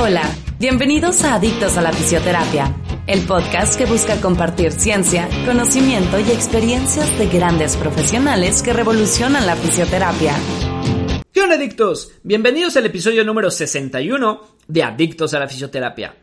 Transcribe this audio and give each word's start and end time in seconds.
Hola, 0.00 0.22
bienvenidos 0.60 1.24
a 1.24 1.34
Adictos 1.34 1.76
a 1.76 1.82
la 1.82 1.92
Fisioterapia, 1.92 2.72
el 3.08 3.26
podcast 3.26 3.76
que 3.76 3.84
busca 3.84 4.20
compartir 4.20 4.70
ciencia, 4.70 5.28
conocimiento 5.44 6.20
y 6.20 6.30
experiencias 6.30 7.18
de 7.18 7.26
grandes 7.26 7.76
profesionales 7.76 8.62
que 8.62 8.72
revolucionan 8.72 9.44
la 9.44 9.56
fisioterapia. 9.56 10.36
¿Qué 11.32 11.40
adictos? 11.40 12.12
Bienvenidos 12.22 12.76
al 12.76 12.86
episodio 12.86 13.24
número 13.24 13.50
61 13.50 14.40
de 14.68 14.82
Adictos 14.84 15.34
a 15.34 15.40
la 15.40 15.48
Fisioterapia. 15.48 16.14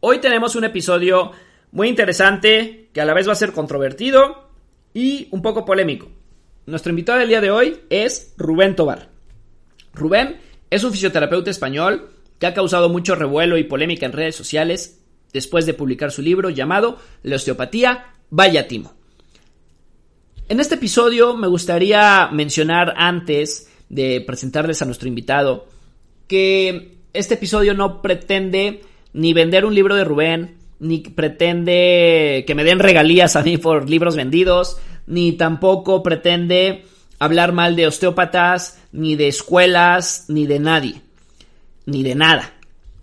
Hoy 0.00 0.18
tenemos 0.18 0.56
un 0.56 0.64
episodio 0.64 1.30
muy 1.70 1.88
interesante 1.88 2.90
que 2.92 3.00
a 3.00 3.04
la 3.04 3.14
vez 3.14 3.28
va 3.28 3.32
a 3.34 3.36
ser 3.36 3.52
controvertido 3.52 4.48
y 4.92 5.28
un 5.30 5.42
poco 5.42 5.64
polémico. 5.64 6.10
Nuestro 6.66 6.90
invitado 6.90 7.20
del 7.20 7.28
día 7.28 7.40
de 7.40 7.52
hoy 7.52 7.82
es 7.88 8.34
Rubén 8.36 8.74
Tobar. 8.74 9.10
Rubén 9.94 10.40
es 10.70 10.82
un 10.82 10.90
fisioterapeuta 10.90 11.52
español 11.52 12.11
que 12.42 12.48
ha 12.48 12.54
causado 12.54 12.88
mucho 12.88 13.14
revuelo 13.14 13.56
y 13.56 13.62
polémica 13.62 14.04
en 14.04 14.10
redes 14.10 14.34
sociales 14.34 15.00
después 15.32 15.64
de 15.64 15.74
publicar 15.74 16.10
su 16.10 16.22
libro 16.22 16.50
llamado 16.50 16.98
La 17.22 17.36
osteopatía, 17.36 18.16
vaya 18.30 18.66
timo. 18.66 18.94
En 20.48 20.58
este 20.58 20.74
episodio 20.74 21.36
me 21.36 21.46
gustaría 21.46 22.28
mencionar 22.32 22.94
antes 22.96 23.70
de 23.88 24.24
presentarles 24.26 24.82
a 24.82 24.86
nuestro 24.86 25.06
invitado 25.06 25.68
que 26.26 26.96
este 27.12 27.34
episodio 27.34 27.74
no 27.74 28.02
pretende 28.02 28.80
ni 29.12 29.34
vender 29.34 29.64
un 29.64 29.76
libro 29.76 29.94
de 29.94 30.02
Rubén, 30.02 30.56
ni 30.80 30.98
pretende 30.98 32.42
que 32.44 32.56
me 32.56 32.64
den 32.64 32.80
regalías 32.80 33.36
a 33.36 33.44
mí 33.44 33.56
por 33.56 33.88
libros 33.88 34.16
vendidos, 34.16 34.78
ni 35.06 35.30
tampoco 35.30 36.02
pretende 36.02 36.86
hablar 37.20 37.52
mal 37.52 37.76
de 37.76 37.86
osteópatas, 37.86 38.82
ni 38.90 39.14
de 39.14 39.28
escuelas, 39.28 40.24
ni 40.26 40.48
de 40.48 40.58
nadie 40.58 41.02
ni 41.86 42.02
de 42.02 42.14
nada. 42.14 42.54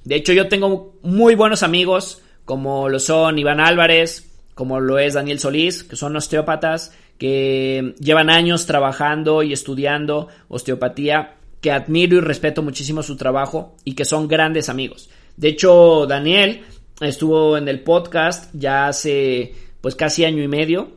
De 0.04 0.16
hecho, 0.16 0.34
yo 0.34 0.48
tengo 0.48 0.96
muy 1.02 1.36
buenos 1.36 1.64
amigos, 1.64 2.22
como 2.46 2.90
lo 2.90 3.00
son 3.00 3.38
Iván 3.38 3.60
Álvarez, 3.60 4.32
como 4.56 4.80
lo 4.80 5.00
es 5.00 5.14
Daniel 5.14 5.40
Solís, 5.40 5.84
que 5.84 5.96
son 5.96 6.16
osteópatas, 6.16 6.94
que 7.18 7.96
llevan 8.00 8.30
años 8.30 8.66
trabajando 8.66 9.44
y 9.44 9.54
estudiando 9.54 10.30
osteopatía, 10.48 11.36
que 11.62 11.72
admiro 11.72 12.18
y 12.18 12.22
respeto 12.22 12.64
muchísimo 12.64 13.04
su 13.04 13.18
trabajo 13.18 13.76
y 13.84 13.94
que 13.94 14.06
son 14.06 14.28
grandes 14.28 14.70
amigos. 14.70 15.10
De 15.36 15.50
hecho, 15.50 16.06
Daniel 16.08 16.64
estuvo 17.02 17.58
en 17.58 17.68
el 17.68 17.82
podcast 17.82 18.54
ya 18.54 18.88
hace 18.88 19.54
pues 19.82 19.96
casi 19.96 20.26
año 20.26 20.44
y 20.44 20.48
medio, 20.48 20.92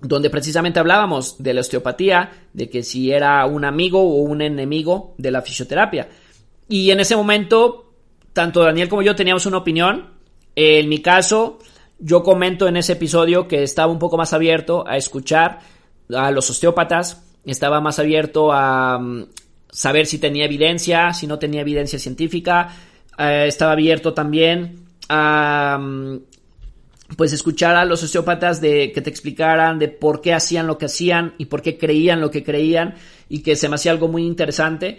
donde 0.00 0.30
precisamente 0.30 0.78
hablábamos 0.78 1.42
de 1.42 1.54
la 1.54 1.60
osteopatía, 1.60 2.30
de 2.52 2.70
que 2.70 2.82
si 2.82 3.10
era 3.10 3.44
un 3.46 3.64
amigo 3.64 4.00
o 4.00 4.22
un 4.22 4.42
enemigo 4.42 5.14
de 5.18 5.30
la 5.30 5.42
fisioterapia. 5.42 6.08
Y 6.68 6.90
en 6.90 7.00
ese 7.00 7.16
momento, 7.16 7.92
tanto 8.32 8.62
Daniel 8.62 8.88
como 8.88 9.02
yo 9.02 9.16
teníamos 9.16 9.46
una 9.46 9.58
opinión. 9.58 10.10
En 10.54 10.88
mi 10.88 11.00
caso, 11.00 11.58
yo 11.98 12.22
comento 12.22 12.68
en 12.68 12.76
ese 12.76 12.92
episodio 12.94 13.48
que 13.48 13.62
estaba 13.62 13.90
un 13.90 13.98
poco 13.98 14.16
más 14.16 14.32
abierto 14.32 14.86
a 14.86 14.96
escuchar 14.96 15.60
a 16.14 16.30
los 16.30 16.48
osteópatas, 16.50 17.24
estaba 17.44 17.80
más 17.80 17.98
abierto 17.98 18.52
a 18.52 18.98
mm, 18.98 19.26
saber 19.70 20.06
si 20.06 20.18
tenía 20.18 20.44
evidencia, 20.44 21.12
si 21.12 21.26
no 21.26 21.38
tenía 21.38 21.60
evidencia 21.60 21.98
científica, 21.98 22.74
eh, 23.18 23.44
estaba 23.46 23.72
abierto 23.72 24.14
también 24.14 24.86
a 25.08 25.78
mm, 25.80 26.18
pues 27.16 27.32
escuchar 27.32 27.76
a 27.76 27.84
los 27.84 28.02
osteópatas 28.02 28.60
de 28.60 28.92
que 28.92 29.00
te 29.00 29.10
explicaran 29.10 29.78
de 29.78 29.88
por 29.88 30.20
qué 30.20 30.34
hacían 30.34 30.66
lo 30.66 30.76
que 30.76 30.86
hacían 30.86 31.34
y 31.38 31.46
por 31.46 31.62
qué 31.62 31.78
creían 31.78 32.20
lo 32.20 32.30
que 32.30 32.44
creían 32.44 32.94
y 33.28 33.40
que 33.40 33.56
se 33.56 33.68
me 33.68 33.76
hacía 33.76 33.92
algo 33.92 34.08
muy 34.08 34.24
interesante. 34.24 34.98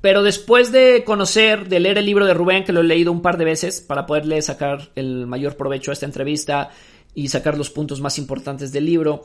Pero 0.00 0.22
después 0.22 0.70
de 0.70 1.02
conocer, 1.04 1.68
de 1.68 1.80
leer 1.80 1.98
el 1.98 2.06
libro 2.06 2.24
de 2.24 2.34
Rubén, 2.34 2.64
que 2.64 2.72
lo 2.72 2.80
he 2.80 2.84
leído 2.84 3.10
un 3.10 3.22
par 3.22 3.36
de 3.36 3.44
veces 3.44 3.80
para 3.80 4.06
poderle 4.06 4.40
sacar 4.42 4.90
el 4.94 5.26
mayor 5.26 5.56
provecho 5.56 5.90
a 5.90 5.94
esta 5.94 6.06
entrevista 6.06 6.70
y 7.14 7.28
sacar 7.28 7.58
los 7.58 7.70
puntos 7.70 8.00
más 8.00 8.18
importantes 8.18 8.70
del 8.70 8.84
libro, 8.84 9.24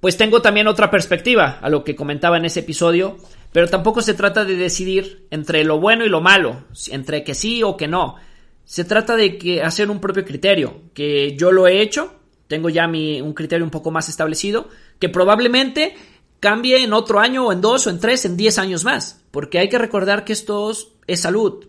pues 0.00 0.16
tengo 0.16 0.42
también 0.42 0.68
otra 0.68 0.90
perspectiva 0.90 1.58
a 1.60 1.68
lo 1.68 1.84
que 1.84 1.96
comentaba 1.96 2.38
en 2.38 2.44
ese 2.44 2.60
episodio, 2.60 3.16
pero 3.52 3.68
tampoco 3.68 4.00
se 4.00 4.14
trata 4.14 4.44
de 4.44 4.56
decidir 4.56 5.26
entre 5.30 5.64
lo 5.64 5.80
bueno 5.80 6.04
y 6.04 6.08
lo 6.08 6.20
malo, 6.20 6.64
entre 6.90 7.24
que 7.24 7.34
sí 7.34 7.62
o 7.62 7.76
que 7.76 7.88
no. 7.88 8.16
Se 8.64 8.84
trata 8.84 9.16
de 9.16 9.62
hacer 9.64 9.90
un 9.90 10.00
propio 10.00 10.24
criterio, 10.24 10.82
que 10.94 11.36
yo 11.36 11.50
lo 11.50 11.66
he 11.66 11.80
hecho, 11.80 12.14
tengo 12.46 12.68
ya 12.68 12.86
mi, 12.86 13.20
un 13.20 13.32
criterio 13.32 13.64
un 13.64 13.70
poco 13.70 13.90
más 13.90 14.08
establecido, 14.08 14.68
que 14.98 15.08
probablemente 15.08 15.96
cambie 16.40 16.82
en 16.82 16.92
otro 16.92 17.18
año 17.18 17.46
o 17.46 17.52
en 17.52 17.60
dos 17.60 17.86
o 17.86 17.90
en 17.90 17.98
tres, 17.98 18.24
en 18.24 18.36
diez 18.36 18.58
años 18.58 18.84
más. 18.84 19.24
Porque 19.30 19.58
hay 19.58 19.68
que 19.68 19.78
recordar 19.78 20.24
que 20.24 20.32
esto 20.32 20.70
es 21.06 21.20
salud, 21.20 21.66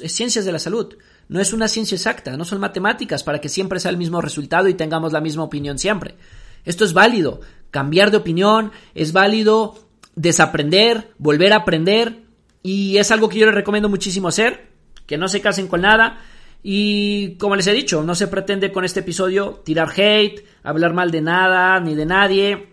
es 0.00 0.12
ciencias 0.12 0.44
de 0.44 0.52
la 0.52 0.58
salud. 0.58 0.96
No 1.28 1.40
es 1.40 1.52
una 1.52 1.68
ciencia 1.68 1.94
exacta, 1.94 2.36
no 2.36 2.44
son 2.44 2.60
matemáticas 2.60 3.22
para 3.22 3.40
que 3.40 3.48
siempre 3.48 3.80
sea 3.80 3.90
el 3.90 3.96
mismo 3.96 4.20
resultado 4.20 4.68
y 4.68 4.74
tengamos 4.74 5.12
la 5.12 5.20
misma 5.20 5.44
opinión 5.44 5.78
siempre. 5.78 6.16
Esto 6.64 6.84
es 6.84 6.92
válido. 6.92 7.40
Cambiar 7.70 8.10
de 8.10 8.18
opinión, 8.18 8.72
es 8.94 9.12
válido 9.12 9.78
desaprender, 10.14 11.12
volver 11.18 11.52
a 11.52 11.56
aprender 11.56 12.22
y 12.62 12.98
es 12.98 13.10
algo 13.10 13.28
que 13.28 13.38
yo 13.38 13.46
les 13.46 13.54
recomiendo 13.54 13.88
muchísimo 13.88 14.28
hacer, 14.28 14.68
que 15.06 15.16
no 15.16 15.28
se 15.28 15.40
casen 15.40 15.68
con 15.68 15.80
nada 15.80 16.20
y 16.62 17.36
como 17.36 17.56
les 17.56 17.66
he 17.66 17.72
dicho, 17.72 18.02
no 18.02 18.14
se 18.14 18.28
pretende 18.28 18.70
con 18.70 18.84
este 18.84 19.00
episodio 19.00 19.62
tirar 19.64 19.90
hate, 19.96 20.44
hablar 20.62 20.92
mal 20.92 21.10
de 21.10 21.22
nada 21.22 21.80
ni 21.80 21.94
de 21.94 22.06
nadie, 22.06 22.68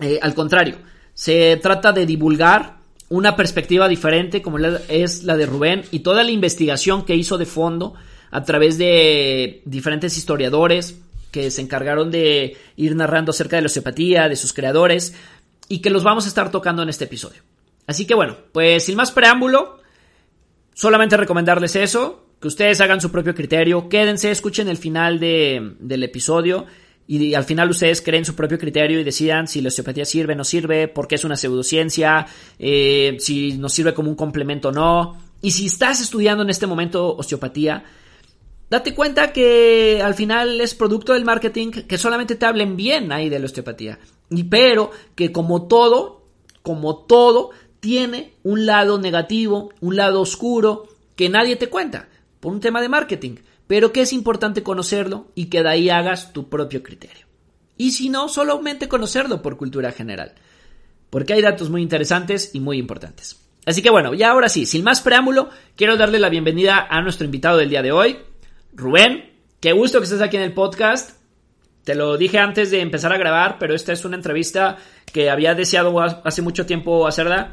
eh, 0.00 0.18
al 0.20 0.34
contrario, 0.34 0.76
se 1.14 1.56
trata 1.62 1.92
de 1.92 2.04
divulgar 2.04 2.75
una 3.08 3.36
perspectiva 3.36 3.88
diferente 3.88 4.42
como 4.42 4.58
es 4.58 5.24
la 5.24 5.36
de 5.36 5.46
Rubén 5.46 5.84
y 5.90 6.00
toda 6.00 6.24
la 6.24 6.30
investigación 6.30 7.04
que 7.04 7.14
hizo 7.14 7.38
de 7.38 7.46
fondo 7.46 7.94
a 8.30 8.42
través 8.44 8.78
de 8.78 9.62
diferentes 9.64 10.16
historiadores 10.16 10.98
que 11.30 11.50
se 11.50 11.60
encargaron 11.60 12.10
de 12.10 12.56
ir 12.76 12.96
narrando 12.96 13.30
acerca 13.30 13.56
de 13.56 13.62
la 13.62 13.66
osteopatía, 13.66 14.28
de 14.28 14.36
sus 14.36 14.52
creadores 14.52 15.14
y 15.68 15.80
que 15.80 15.90
los 15.90 16.02
vamos 16.02 16.24
a 16.24 16.28
estar 16.28 16.50
tocando 16.50 16.82
en 16.82 16.88
este 16.88 17.04
episodio. 17.04 17.42
Así 17.86 18.06
que 18.06 18.14
bueno, 18.14 18.36
pues 18.52 18.84
sin 18.84 18.96
más 18.96 19.12
preámbulo, 19.12 19.78
solamente 20.74 21.16
recomendarles 21.16 21.76
eso, 21.76 22.26
que 22.40 22.48
ustedes 22.48 22.80
hagan 22.80 23.00
su 23.00 23.10
propio 23.10 23.34
criterio, 23.34 23.88
quédense, 23.88 24.30
escuchen 24.30 24.68
el 24.68 24.76
final 24.76 25.20
del 25.20 26.02
episodio 26.02 26.66
y 27.08 27.34
al 27.34 27.44
final 27.44 27.70
ustedes 27.70 28.02
creen 28.02 28.24
su 28.24 28.34
propio 28.34 28.58
criterio 28.58 28.98
y 28.98 29.04
decidan 29.04 29.46
si 29.46 29.60
la 29.60 29.68
osteopatía 29.68 30.04
sirve 30.04 30.32
o 30.32 30.36
no 30.36 30.44
sirve, 30.44 30.88
porque 30.88 31.14
es 31.14 31.24
una 31.24 31.36
pseudociencia, 31.36 32.26
eh, 32.58 33.16
si 33.20 33.56
nos 33.58 33.72
sirve 33.72 33.94
como 33.94 34.10
un 34.10 34.16
complemento 34.16 34.68
o 34.68 34.72
no. 34.72 35.16
Y 35.40 35.52
si 35.52 35.66
estás 35.66 36.00
estudiando 36.00 36.42
en 36.42 36.50
este 36.50 36.66
momento 36.66 37.16
osteopatía, 37.16 37.84
date 38.68 38.94
cuenta 38.94 39.32
que 39.32 40.00
al 40.02 40.14
final 40.14 40.60
es 40.60 40.74
producto 40.74 41.12
del 41.12 41.24
marketing 41.24 41.70
que 41.70 41.98
solamente 41.98 42.34
te 42.34 42.46
hablen 42.46 42.76
bien 42.76 43.12
ahí 43.12 43.28
de 43.28 43.38
la 43.38 43.46
osteopatía. 43.46 43.98
Y 44.30 44.44
pero 44.44 44.90
que 45.14 45.30
como 45.30 45.68
todo, 45.68 46.24
como 46.62 46.96
todo, 46.96 47.50
tiene 47.78 48.32
un 48.42 48.66
lado 48.66 48.98
negativo, 48.98 49.70
un 49.80 49.94
lado 49.94 50.20
oscuro 50.20 50.88
que 51.14 51.28
nadie 51.28 51.54
te 51.54 51.68
cuenta 51.68 52.08
por 52.40 52.52
un 52.52 52.60
tema 52.60 52.80
de 52.80 52.88
marketing 52.88 53.36
pero 53.66 53.92
que 53.92 54.02
es 54.02 54.12
importante 54.12 54.62
conocerlo 54.62 55.30
y 55.34 55.46
que 55.46 55.62
de 55.62 55.68
ahí 55.68 55.90
hagas 55.90 56.32
tu 56.32 56.48
propio 56.48 56.82
criterio. 56.82 57.26
Y 57.76 57.92
si 57.92 58.08
no, 58.08 58.28
solamente 58.28 58.88
conocerlo 58.88 59.42
por 59.42 59.56
cultura 59.56 59.92
general, 59.92 60.34
porque 61.10 61.34
hay 61.34 61.42
datos 61.42 61.70
muy 61.70 61.82
interesantes 61.82 62.50
y 62.54 62.60
muy 62.60 62.78
importantes. 62.78 63.42
Así 63.66 63.82
que 63.82 63.90
bueno, 63.90 64.14
ya 64.14 64.30
ahora 64.30 64.48
sí, 64.48 64.64
sin 64.64 64.84
más 64.84 65.00
preámbulo, 65.00 65.50
quiero 65.74 65.96
darle 65.96 66.18
la 66.18 66.28
bienvenida 66.28 66.86
a 66.88 67.02
nuestro 67.02 67.24
invitado 67.24 67.58
del 67.58 67.68
día 67.68 67.82
de 67.82 67.92
hoy, 67.92 68.18
Rubén. 68.72 69.32
Qué 69.60 69.72
gusto 69.72 69.98
que 69.98 70.04
estés 70.04 70.20
aquí 70.20 70.36
en 70.36 70.44
el 70.44 70.52
podcast. 70.52 71.18
Te 71.82 71.94
lo 71.94 72.16
dije 72.16 72.38
antes 72.38 72.70
de 72.70 72.80
empezar 72.80 73.12
a 73.12 73.18
grabar, 73.18 73.58
pero 73.58 73.74
esta 73.74 73.92
es 73.92 74.04
una 74.04 74.16
entrevista 74.16 74.76
que 75.12 75.30
había 75.30 75.54
deseado 75.54 75.98
hace 76.00 76.42
mucho 76.42 76.66
tiempo 76.66 77.06
hacerla 77.06 77.52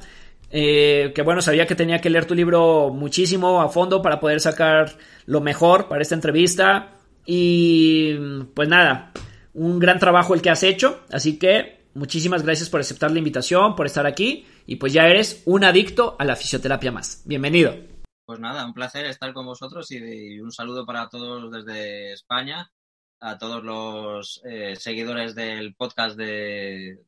eh, 0.55 1.13
que 1.15 1.23
bueno, 1.23 1.41
sabía 1.41 1.65
que 1.65 1.73
tenía 1.73 1.99
que 1.99 2.11
leer 2.11 2.25
tu 2.25 2.35
libro 2.35 2.91
muchísimo 2.91 3.59
a 3.59 3.69
fondo 3.69 4.03
para 4.03 4.19
poder 4.19 4.39
sacar 4.39 4.95
lo 5.25 5.41
mejor 5.41 5.87
para 5.87 6.03
esta 6.03 6.13
entrevista. 6.13 6.91
Y 7.25 8.13
pues 8.53 8.69
nada, 8.69 9.11
un 9.55 9.79
gran 9.79 9.97
trabajo 9.97 10.35
el 10.35 10.43
que 10.43 10.51
has 10.51 10.61
hecho. 10.61 11.01
Así 11.11 11.39
que 11.39 11.87
muchísimas 11.95 12.43
gracias 12.43 12.69
por 12.69 12.81
aceptar 12.81 13.09
la 13.09 13.17
invitación, 13.17 13.75
por 13.75 13.87
estar 13.87 14.05
aquí. 14.05 14.45
Y 14.67 14.75
pues 14.75 14.93
ya 14.93 15.07
eres 15.07 15.41
un 15.45 15.63
adicto 15.63 16.15
a 16.19 16.23
la 16.23 16.35
fisioterapia 16.35 16.91
más. 16.91 17.23
Bienvenido. 17.25 17.75
Pues 18.23 18.39
nada, 18.39 18.63
un 18.63 18.75
placer 18.75 19.07
estar 19.07 19.33
con 19.33 19.47
vosotros 19.47 19.91
y, 19.91 20.39
un 20.39 20.51
saludo 20.51 20.85
para 20.85 21.09
todos 21.09 21.51
desde 21.51 22.13
España, 22.13 22.71
a 23.19 23.39
todos 23.39 23.63
los 23.63 24.39
eh, 24.45 24.75
seguidores 24.75 25.33
del 25.33 25.73
podcast 25.73 26.15
de, 26.15 26.99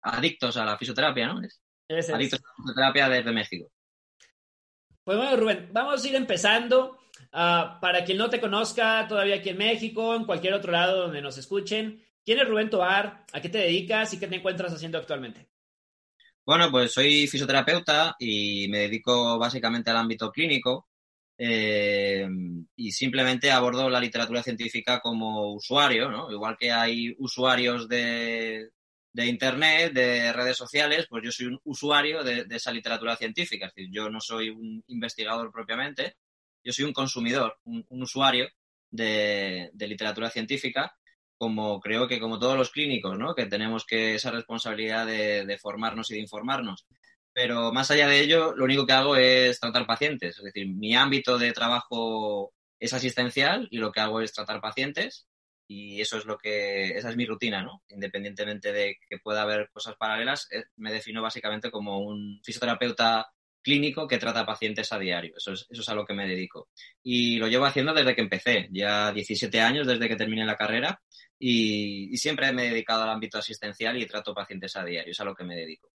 Adictos 0.00 0.56
a 0.56 0.64
la 0.64 0.78
Fisioterapia, 0.78 1.26
¿no? 1.26 1.42
Adictos 1.90 2.40
a 2.40 2.46
la 2.46 2.54
Fisioterapia 2.56 3.08
desde 3.08 3.32
México. 3.32 3.70
Pues 5.02 5.18
bueno, 5.18 5.36
Rubén, 5.36 5.68
vamos 5.72 6.04
a 6.04 6.08
ir 6.08 6.14
empezando. 6.14 6.98
Ah, 7.32 7.78
para 7.80 8.04
quien 8.04 8.18
no 8.18 8.30
te 8.30 8.40
conozca 8.40 9.06
todavía 9.08 9.36
aquí 9.36 9.50
en 9.50 9.58
México, 9.58 10.14
en 10.14 10.24
cualquier 10.24 10.54
otro 10.54 10.72
lado 10.72 11.02
donde 11.02 11.22
nos 11.22 11.36
escuchen, 11.38 12.02
¿quién 12.24 12.38
es 12.38 12.48
Rubén 12.48 12.70
Toar? 12.70 13.24
¿A 13.32 13.40
qué 13.40 13.48
te 13.48 13.58
dedicas 13.58 14.12
y 14.14 14.18
qué 14.18 14.26
te 14.26 14.36
encuentras 14.36 14.72
haciendo 14.72 14.98
actualmente? 14.98 15.48
Bueno, 16.44 16.70
pues 16.70 16.92
soy 16.92 17.26
fisioterapeuta 17.26 18.16
y 18.18 18.66
me 18.68 18.78
dedico 18.78 19.38
básicamente 19.38 19.90
al 19.90 19.98
ámbito 19.98 20.30
clínico 20.32 20.88
eh, 21.38 22.26
y 22.76 22.92
simplemente 22.92 23.50
abordo 23.50 23.88
la 23.88 24.00
literatura 24.00 24.42
científica 24.42 25.00
como 25.00 25.54
usuario, 25.54 26.10
¿no? 26.10 26.30
Igual 26.30 26.56
que 26.58 26.72
hay 26.72 27.14
usuarios 27.18 27.88
de, 27.88 28.70
de 29.12 29.26
Internet, 29.26 29.92
de 29.92 30.32
redes 30.32 30.56
sociales, 30.56 31.06
pues 31.08 31.24
yo 31.24 31.32
soy 31.32 31.46
un 31.46 31.60
usuario 31.64 32.22
de, 32.22 32.46
esa 32.50 32.72
literatura 32.72 33.16
científica. 33.16 33.66
Es 33.66 33.74
decir, 33.74 33.90
yo 33.92 34.08
no 34.08 34.20
soy 34.20 34.50
un 34.50 34.84
investigador 34.88 35.50
propiamente, 35.52 36.16
yo 36.62 36.72
soy 36.72 36.84
un 36.84 36.92
consumidor, 36.92 37.58
un, 37.64 37.84
usuario 37.88 38.48
de, 38.90 39.70
literatura 39.78 40.30
científica, 40.30 40.96
como 41.36 41.80
creo 41.80 42.06
que 42.06 42.20
como 42.20 42.38
todos 42.38 42.56
los 42.56 42.70
clínicos, 42.70 43.18
¿no? 43.18 43.34
Que 43.34 43.46
tenemos 43.46 43.84
que 43.84 44.14
esa 44.14 44.30
responsabilidad 44.30 45.06
de, 45.06 45.58
formarnos 45.60 46.10
y 46.10 46.14
de 46.14 46.20
informarnos. 46.20 46.86
Pero 47.32 47.72
más 47.72 47.90
allá 47.90 48.08
de 48.08 48.20
ello, 48.20 48.54
lo 48.54 48.64
único 48.64 48.86
que 48.86 48.92
hago 48.92 49.16
es 49.16 49.58
tratar 49.58 49.86
pacientes. 49.86 50.36
Es 50.36 50.44
decir, 50.44 50.68
mi 50.68 50.94
ámbito 50.94 51.38
de 51.38 51.52
trabajo 51.52 52.52
es 52.78 52.92
asistencial 52.92 53.68
y 53.70 53.78
lo 53.78 53.92
que 53.92 54.00
hago 54.00 54.20
es 54.20 54.32
tratar 54.32 54.60
pacientes 54.60 55.26
y 55.72 56.00
eso 56.00 56.18
es 56.18 56.24
lo 56.24 56.36
que, 56.36 56.88
esa 56.96 57.10
es 57.10 57.16
mi 57.16 57.24
rutina, 57.24 57.62
¿no? 57.62 57.84
Independientemente 57.90 58.72
de 58.72 58.96
que 59.08 59.18
pueda 59.18 59.42
haber 59.42 59.70
cosas 59.70 59.94
paralelas, 59.96 60.48
eh, 60.50 60.64
me 60.74 60.90
defino 60.90 61.22
básicamente 61.22 61.70
como 61.70 62.00
un 62.00 62.40
fisioterapeuta 62.42 63.28
clínico 63.62 64.08
que 64.08 64.18
trata 64.18 64.44
pacientes 64.44 64.92
a 64.92 64.98
diario. 64.98 65.34
Eso 65.36 65.52
es, 65.52 65.68
eso 65.70 65.82
es 65.82 65.88
a 65.88 65.94
lo 65.94 66.04
que 66.04 66.12
me 66.12 66.26
dedico. 66.26 66.70
Y 67.04 67.38
lo 67.38 67.46
llevo 67.46 67.66
haciendo 67.66 67.94
desde 67.94 68.16
que 68.16 68.20
empecé, 68.20 68.68
ya 68.72 69.12
17 69.12 69.60
años 69.60 69.86
desde 69.86 70.08
que 70.08 70.16
terminé 70.16 70.44
la 70.44 70.56
carrera 70.56 71.00
y, 71.38 72.12
y 72.12 72.16
siempre 72.16 72.52
me 72.52 72.66
he 72.66 72.70
dedicado 72.70 73.04
al 73.04 73.10
ámbito 73.10 73.38
asistencial 73.38 73.96
y 73.96 74.06
trato 74.06 74.34
pacientes 74.34 74.74
a 74.74 74.84
diario, 74.84 75.12
es 75.12 75.20
a 75.20 75.24
lo 75.24 75.36
que 75.36 75.44
me 75.44 75.54
dedico. 75.54 75.88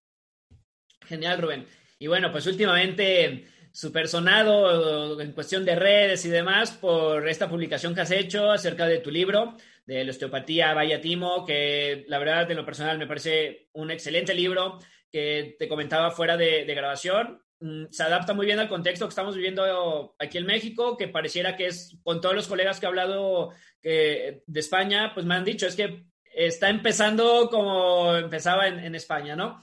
Genial, 1.06 1.42
Rubén. 1.42 1.68
Y 2.00 2.08
bueno, 2.08 2.32
pues 2.32 2.48
últimamente 2.48 3.46
súper 3.76 4.08
sonado 4.08 5.20
en 5.20 5.34
cuestión 5.34 5.66
de 5.66 5.76
redes 5.76 6.24
y 6.24 6.30
demás 6.30 6.72
por 6.72 7.28
esta 7.28 7.50
publicación 7.50 7.94
que 7.94 8.02
has 8.02 8.12
hecho 8.12 8.50
acerca 8.50 8.88
de 8.88 9.00
tu 9.00 9.12
libro 9.12 9.58
de 9.86 10.06
la 10.06 10.12
osteopatía 10.12 10.74
Vaya 10.74 11.02
Timo, 11.02 11.46
que 11.46 12.06
la 12.08 12.18
verdad 12.18 12.48
de 12.48 12.56
lo 12.56 12.64
personal 12.66 12.98
me 12.98 13.06
parece 13.06 13.68
un 13.74 13.92
excelente 13.92 14.34
libro 14.34 14.80
que 15.12 15.58
te 15.60 15.68
comentaba 15.68 16.12
fuera 16.12 16.38
de, 16.38 16.64
grabación. 16.64 17.42
Mm, 17.60 17.88
se 17.92 18.04
adapta 18.04 18.34
muy 18.34 18.46
bien 18.46 18.60
al 18.60 18.70
contexto 18.70 19.08
que 19.08 19.10
estamos 19.10 19.36
viviendo 19.36 20.16
aquí 20.20 20.38
en 20.38 20.46
México, 20.46 20.96
que 20.96 21.10
pareciera 21.10 21.58
que 21.58 21.68
es, 21.68 21.98
con 22.02 22.22
todos 22.22 22.34
los 22.34 22.48
colegas 22.48 22.80
que 22.80 22.86
he 22.86 22.90
hablado 22.90 23.52
de 23.84 24.42
España, 24.54 25.12
pues 25.14 25.26
me 25.26 25.36
han 25.36 25.44
dicho, 25.44 25.68
es 25.68 25.76
que 25.76 26.06
está 26.34 26.70
empezando 26.70 27.50
como 27.50 28.16
empezaba 28.16 28.68
en, 28.68 28.80
en 28.80 28.96
España, 28.96 29.36
¿no? 29.36 29.60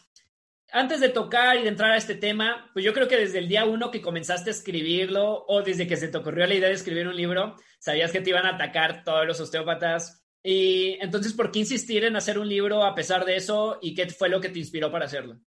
Antes 0.72 1.00
de 1.00 1.10
tocar 1.10 1.58
y 1.58 1.62
de 1.62 1.68
entrar 1.68 1.92
a 1.92 1.96
este 1.96 2.14
tema, 2.14 2.70
pues 2.72 2.84
yo 2.84 2.92
creo 2.92 3.06
que 3.06 3.16
desde 3.16 3.38
el 3.38 3.48
día 3.48 3.64
uno 3.64 3.90
que 3.90 4.00
comenzaste 4.00 4.50
a 4.50 4.52
escribirlo 4.52 5.44
o 5.46 5.62
desde 5.62 5.86
que 5.86 5.96
se 5.96 6.08
te 6.08 6.18
ocurrió 6.18 6.46
la 6.46 6.54
idea 6.54 6.68
de 6.68 6.74
escribir 6.74 7.06
un 7.06 7.16
libro, 7.16 7.56
sabías 7.78 8.10
que 8.10 8.20
te 8.20 8.30
iban 8.30 8.46
a 8.46 8.54
atacar 8.54 9.04
todos 9.04 9.26
los 9.26 9.38
osteópatas. 9.38 10.24
Y 10.42 10.98
entonces, 11.00 11.34
¿por 11.34 11.52
qué 11.52 11.60
insistir 11.60 12.04
en 12.04 12.16
hacer 12.16 12.38
un 12.38 12.48
libro 12.48 12.84
a 12.84 12.94
pesar 12.94 13.24
de 13.24 13.36
eso 13.36 13.78
y 13.80 13.94
qué 13.94 14.08
fue 14.08 14.28
lo 14.28 14.40
que 14.40 14.48
te 14.48 14.58
inspiró 14.58 14.90
para 14.90 15.04
hacerlo? 15.04 15.40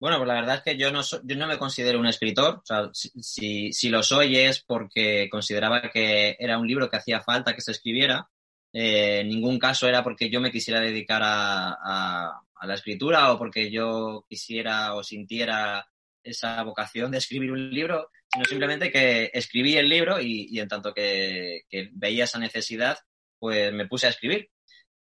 Bueno, 0.00 0.18
pues 0.18 0.28
la 0.28 0.34
verdad 0.34 0.56
es 0.56 0.62
que 0.62 0.76
yo 0.76 0.92
no, 0.92 1.00
yo 1.02 1.36
no 1.36 1.46
me 1.46 1.58
considero 1.58 1.98
un 1.98 2.06
escritor. 2.06 2.56
O 2.56 2.62
sea, 2.64 2.90
si, 2.92 3.72
si, 3.72 3.88
lo 3.88 4.02
soy 4.02 4.36
es 4.36 4.62
porque 4.62 5.28
consideraba 5.30 5.90
que 5.90 6.36
era 6.38 6.58
un 6.58 6.66
libro 6.66 6.90
que 6.90 6.96
hacía 6.96 7.20
falta 7.20 7.54
que 7.54 7.62
se 7.62 7.72
escribiera. 7.72 8.28
Eh, 8.74 9.20
en 9.20 9.28
ningún 9.28 9.58
caso 9.58 9.88
era 9.88 10.02
porque 10.02 10.28
yo 10.28 10.40
me 10.40 10.50
quisiera 10.50 10.80
dedicar 10.80 11.22
a 11.24 12.44
a 12.64 12.66
la 12.66 12.74
escritura 12.74 13.32
o 13.32 13.38
porque 13.38 13.70
yo 13.70 14.24
quisiera 14.28 14.94
o 14.94 15.02
sintiera 15.02 15.86
esa 16.22 16.62
vocación 16.62 17.10
de 17.10 17.18
escribir 17.18 17.52
un 17.52 17.70
libro, 17.70 18.10
sino 18.32 18.44
simplemente 18.46 18.90
que 18.90 19.30
escribí 19.34 19.76
el 19.76 19.88
libro 19.88 20.20
y, 20.20 20.58
en 20.58 20.68
tanto 20.68 20.94
que, 20.94 21.64
veía 21.92 22.24
esa 22.24 22.38
necesidad, 22.38 22.98
pues 23.38 23.72
me 23.72 23.86
puse 23.86 24.06
a 24.06 24.10
escribir. 24.10 24.50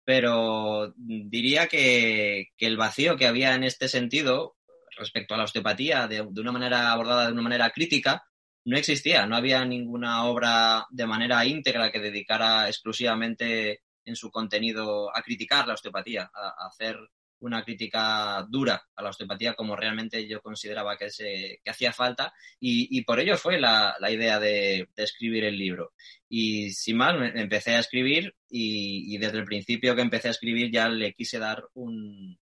Pero 0.04 0.92
diría 0.96 1.68
que, 1.68 2.48
el 2.58 2.76
vacío 2.76 3.16
que 3.16 3.26
había 3.26 3.54
en 3.54 3.62
este 3.62 3.88
sentido 3.88 4.56
respecto 4.98 5.34
a 5.34 5.38
la 5.38 5.44
osteopatía 5.44 6.08
de, 6.08 6.26
de, 6.28 6.40
una 6.40 6.52
manera 6.52 6.92
abordada 6.92 7.26
de 7.26 7.32
una 7.32 7.42
manera 7.42 7.70
crítica 7.70 8.25
no 8.64 8.76
existía. 8.76 9.26
No 9.26 9.37
había 9.37 9.64
ninguna 9.64 10.25
obra 10.25 10.87
de 10.91 11.06
manera 11.06 11.44
íntegra 11.44 11.91
que 11.91 12.00
dedicara 12.00 12.69
exclusivamente 12.69 13.82
en 14.05 14.17
su 14.17 14.31
contenido 14.31 15.14
a 15.17 15.23
criticar 15.23 15.67
la 15.67 15.75
osteopatía, 15.75 16.31
a 16.35 16.67
hacer 16.67 16.99
una 17.43 17.64
crítica 17.64 18.47
dura 18.49 18.82
a 18.94 19.03
la 19.03 19.11
osteopatía 19.11 19.55
como 19.55 19.76
realmente 19.76 20.26
yo 20.29 20.41
consideraba 20.41 20.97
que, 20.97 21.11
se, 21.11 21.61
hacía 21.67 21.93
falta 21.93 22.32
y, 22.59 23.03
por 23.03 23.19
ello 23.19 23.37
fue 23.37 23.61
la, 23.61 23.97
idea 24.11 24.38
de, 24.38 24.88
escribir 24.97 25.44
el 25.44 25.59
libro. 25.59 25.93
Y 26.29 26.70
sin 26.70 26.97
más, 26.97 27.14
empecé 27.35 27.75
a 27.75 27.81
escribir 27.81 28.35
y, 28.49 29.19
desde 29.19 29.38
el 29.38 29.44
principio 29.44 29.94
que 29.94 30.03
empecé 30.03 30.29
a 30.29 30.32
escribir 30.32 30.70
ya 30.70 30.88
le 30.88 31.12
quise 31.14 31.38
dar 31.38 31.64
un, 31.75 32.38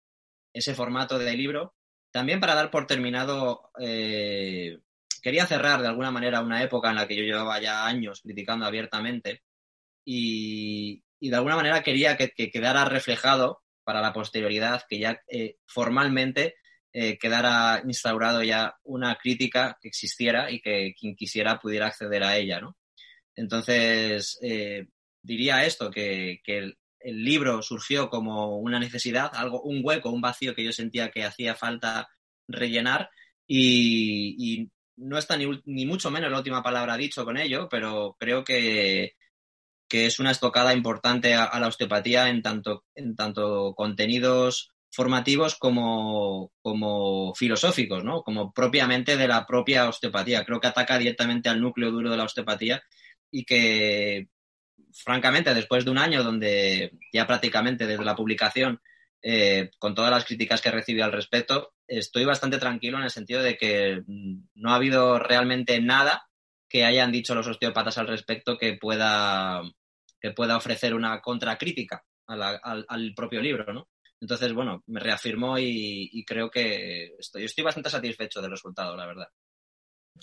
ese 0.52 0.74
formato 0.74 1.20
de 1.20 1.36
libro, 1.36 1.76
también 2.12 2.40
para 2.40 2.56
dar 2.56 2.72
por 2.72 2.88
terminado, 2.88 3.70
eh, 3.80 4.80
quería 5.22 5.46
cerrar 5.46 5.82
de 5.82 5.88
alguna 5.88 6.12
manera 6.12 6.42
una 6.42 6.64
época 6.64 6.90
en 6.90 6.96
la 6.96 7.08
que 7.08 7.16
yo 7.16 7.24
llevaba 7.24 7.60
ya 7.60 7.86
años 7.86 8.22
criticando 8.22 8.66
abiertamente 8.66 9.42
y, 10.06 11.04
de 11.20 11.36
alguna 11.36 11.56
manera 11.56 11.84
quería 11.84 12.16
que 12.16 12.52
quedara 12.52 12.86
reflejado 12.86 13.62
para 13.88 14.02
la 14.02 14.12
posterioridad, 14.12 14.84
que 14.90 15.00
ya 15.00 15.22
eh, 15.30 15.56
formalmente 15.66 16.56
eh, 16.92 17.18
quedara 17.18 17.82
instaurado 17.88 18.44
ya 18.44 18.76
una 18.84 19.16
crítica 19.16 19.78
que 19.82 19.88
existiera 19.88 20.52
y 20.52 20.60
que 20.60 20.94
quien 21.00 21.16
quisiera 21.16 21.58
pudiera 21.58 21.88
acceder 21.88 22.22
a 22.22 22.36
ella, 22.36 22.60
¿no? 22.60 22.76
Entonces, 23.34 24.38
eh, 24.42 24.88
diría 25.22 25.64
esto, 25.64 25.90
que, 25.90 26.42
el, 26.46 26.78
libro 27.00 27.62
surgió 27.62 28.10
como 28.10 28.58
una 28.58 28.78
necesidad, 28.78 29.32
algo, 29.34 29.62
un 29.62 29.80
hueco, 29.82 30.10
un 30.10 30.20
vacío 30.20 30.54
que 30.54 30.66
yo 30.66 30.74
sentía 30.74 31.10
que 31.10 31.24
hacía 31.24 31.56
falta 31.56 32.10
rellenar 32.50 33.10
y, 33.48 34.70
no 34.98 35.18
está 35.18 35.38
ni, 35.38 35.48
ni, 35.66 35.86
mucho 35.86 36.12
menos 36.12 36.32
la 36.32 36.38
última 36.38 36.64
palabra 36.64 36.98
dicho 36.98 37.24
con 37.24 37.38
ello, 37.38 37.68
pero 37.70 38.16
creo 38.20 38.44
que, 38.44 39.16
que 39.88 40.06
es 40.06 40.20
una 40.20 40.32
estocada 40.32 40.74
importante 40.74 41.34
a, 41.36 41.58
la 41.60 41.68
osteopatía 41.68 42.30
en 42.30 42.42
tanto, 42.42 42.84
en 42.96 43.16
tanto 43.16 43.74
contenidos 43.76 44.72
formativos 44.92 45.56
como, 45.56 46.52
como 46.62 47.34
filosóficos, 47.36 48.04
¿no? 48.04 48.24
Como 48.24 48.52
propiamente 48.52 49.16
de 49.16 49.28
la 49.28 49.46
propia 49.46 49.88
osteopatía. 49.88 50.44
Creo 50.44 50.60
que 50.60 50.68
ataca 50.68 50.98
directamente 50.98 51.50
al 51.50 51.62
núcleo 51.62 51.92
duro 51.92 52.10
de 52.10 52.18
la 52.18 52.24
osteopatía 52.24 52.82
y 53.32 53.46
que, 53.46 54.28
francamente, 54.94 55.54
después 55.54 55.86
de 55.86 55.92
un 55.92 56.00
año 56.00 56.24
donde 56.24 56.92
ya 57.14 57.28
prácticamente 57.28 57.86
desde 57.86 58.06
la 58.06 58.16
publicación, 58.16 58.82
eh, 59.22 59.72
con 59.80 59.96
todas 59.96 60.12
las 60.12 60.26
críticas 60.26 60.62
que 60.62 60.70
he 60.70 60.72
recibido 60.72 61.06
al 61.06 61.12
respecto, 61.12 61.74
estoy 61.88 62.26
bastante 62.26 62.58
tranquilo 62.58 62.98
en 62.98 63.04
el 63.04 63.10
sentido 63.10 63.42
de 63.42 63.58
que 63.58 64.04
no 64.08 64.72
ha 64.72 64.76
habido 64.76 65.20
realmente 65.20 65.82
nada 65.82 66.28
que 66.70 66.86
hayan 66.86 67.12
dicho 67.12 67.34
los 67.34 67.48
osteópatas 67.48 67.98
al 67.98 68.08
respecto 68.08 68.58
que 68.58 68.74
pueda, 68.74 69.62
que 70.20 70.32
pueda 70.32 70.58
ofrecer 70.58 70.94
una 70.94 71.22
contracrítica 71.22 72.04
al, 72.28 73.14
propio 73.16 73.42
libro, 73.42 73.74
¿no? 73.74 73.88
Entonces, 74.20 74.52
bueno, 74.52 74.84
me 74.88 75.00
reafirmó 75.00 75.58
y, 75.60 76.24
creo 76.26 76.50
que 76.50 77.16
estoy, 77.18 77.46
estoy 77.46 77.64
bastante 77.64 77.90
satisfecho 77.90 78.42
del 78.42 78.52
resultado, 78.52 78.98
la 78.98 79.06
verdad. 79.06 79.28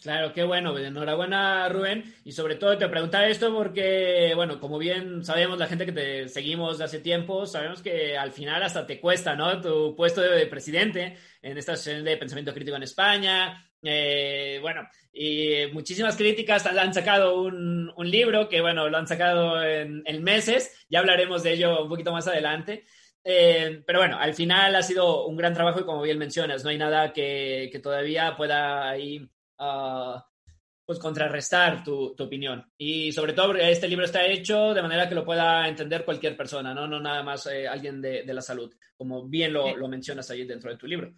Claro, 0.03 0.33
qué 0.33 0.45
bueno. 0.45 0.77
Enhorabuena, 0.79 1.69
Rubén. 1.69 2.15
Y 2.25 2.33
sobre 2.33 2.57
todo 2.57 2.77
te 2.77 2.89
preguntaba 2.89 3.27
esto 3.27 3.53
porque, 3.55 4.33
bueno, 4.35 4.61
como 4.61 4.79
bien 4.79 5.25
sabemos, 5.25 5.59
la 5.59 5.67
gente 5.67 5.87
que 5.87 5.93
te 5.93 6.29
seguimos 6.29 6.79
de 6.79 6.85
hace 6.85 7.01
tiempo, 7.01 7.47
sabemos 7.47 7.83
que 7.83 8.17
al 8.17 8.33
final 8.33 8.63
hasta 8.63 8.87
te 8.87 9.01
cuesta, 9.01 9.35
¿no? 9.35 9.61
Tu 9.61 9.95
puesto 9.97 10.21
de 10.21 10.47
presidente 10.47 11.17
en 11.43 11.59
esta 11.59 11.77
sesión 11.77 12.05
de 12.05 12.17
pensamiento 12.17 12.53
crítico 12.53 12.77
en 12.77 12.83
España. 12.83 13.65
Eh, 13.83 14.59
bueno, 14.63 14.89
y 15.13 15.67
muchísimas 15.73 16.17
críticas. 16.17 16.67
Han 16.67 16.95
sacado 16.95 17.43
un, 17.43 17.93
libro 17.99 18.49
que, 18.49 18.61
bueno, 18.61 18.89
lo 18.89 18.97
han 18.99 19.07
sacado 19.07 19.63
en, 19.63 20.03
meses. 20.23 20.85
Ya 20.89 21.01
hablaremos 21.01 21.43
de 21.43 21.53
ello 21.53 21.83
un 21.83 21.89
poquito 21.89 22.13
más 22.13 22.27
adelante. 22.27 22.85
Eh, 23.27 23.83
pero 23.87 24.01
bueno, 24.01 24.19
al 24.19 24.35
final 24.35 24.75
ha 24.77 24.83
sido 24.83 25.27
un 25.27 25.37
gran 25.37 25.55
trabajo 25.55 25.81
y 25.81 25.85
como 25.85 26.03
bien 26.03 26.19
mencionas, 26.19 26.63
no 26.63 26.71
hay 26.71 26.79
nada 26.79 27.13
que, 27.13 27.71
todavía 27.83 28.37
pueda 28.37 28.91
ahí 28.91 29.27
pues 29.57 30.99
contrarrestar 30.99 31.83
tu, 31.83 32.15
opinión. 32.19 32.71
Y 32.77 33.13
sobre 33.13 33.33
todo 33.33 33.55
este 33.55 33.89
libro 33.89 34.05
está 34.05 34.25
hecho 34.27 34.75
de 34.75 34.83
manera 34.83 35.09
que 35.09 35.15
lo 35.15 35.25
pueda 35.25 35.67
entender 35.69 36.05
cualquier 36.05 36.37
persona, 36.37 36.75
no, 36.75 36.87
no 36.87 37.01
nada 37.01 37.23
más 37.23 37.47
eh, 37.47 37.67
alguien 37.67 38.01
de, 38.03 38.25
la 38.27 38.43
salud, 38.43 38.73
como 38.97 39.27
bien 39.27 39.53
lo, 39.53 39.89
mencionas 39.89 40.31
ahí 40.31 40.45
dentro 40.45 40.71
de 40.71 40.77
tu 40.77 40.87
libro. 40.87 41.13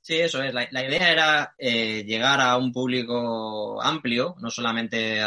Sí, 0.00 0.16
eso 0.16 0.42
es. 0.42 0.54
La, 0.54 0.64
idea 0.84 1.12
era 1.12 1.54
eh, 1.58 2.02
llegar 2.04 2.40
a 2.40 2.56
un 2.56 2.72
público 2.72 3.80
amplio, 3.82 4.34
no 4.40 4.50
solamente 4.50 5.20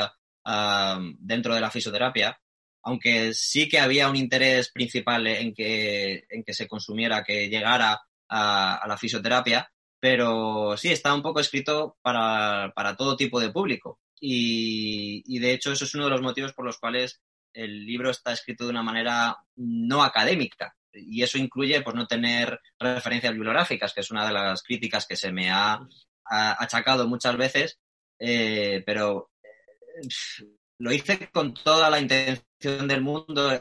dentro 1.19 1.53
de 1.53 1.61
la 1.61 1.69
fisioterapia, 1.69 2.37
aunque 2.83 3.31
sí 3.33 3.69
que 3.69 3.79
había 3.79 4.09
un 4.09 4.15
interés 4.15 4.71
principal 4.71 5.27
en 5.27 5.53
que, 5.53 6.25
en 6.27 6.43
que 6.43 6.53
se 6.53 6.67
consumiera, 6.67 7.23
que 7.23 7.47
llegara 7.47 8.01
a 8.27 8.85
la 8.87 8.97
fisioterapia, 8.97 9.71
pero 10.01 10.75
sí, 10.77 10.89
está 10.89 11.13
un 11.13 11.21
poco 11.21 11.39
escrito 11.39 11.95
para, 12.01 12.73
todo 12.97 13.15
tipo 13.15 13.39
de 13.39 13.51
público. 13.51 13.99
Y, 14.19 15.39
de 15.39 15.53
hecho, 15.53 15.71
eso 15.71 15.85
es 15.85 15.93
uno 15.93 16.05
de 16.05 16.09
los 16.09 16.23
motivos 16.23 16.53
por 16.53 16.65
los 16.65 16.79
cuales 16.79 17.21
el 17.53 17.85
libro 17.85 18.09
está 18.09 18.33
escrito 18.33 18.63
de 18.65 18.71
una 18.71 18.81
manera 18.81 19.37
no 19.57 20.03
académica. 20.03 20.75
Y 20.91 21.21
eso 21.21 21.37
incluye 21.37 21.81
pues, 21.83 21.95
no 21.95 22.07
tener 22.07 22.59
referencias 22.79 23.31
bibliográficas, 23.31 23.93
que 23.93 24.01
es 24.01 24.09
una 24.09 24.25
de 24.25 24.33
las 24.33 24.63
críticas 24.63 25.05
que 25.05 25.15
se 25.15 25.31
me 25.31 25.51
ha, 25.51 25.79
achacado 26.25 27.07
muchas 27.07 27.37
veces. 27.37 27.79
Eh, 28.17 28.81
pero 28.83 29.29
eh, 29.43 30.47
lo 30.79 30.91
hice 30.91 31.29
con 31.31 31.53
toda 31.53 31.91
la 31.91 31.99
intención 31.99 32.87
del 32.87 33.01
mundo 33.01 33.51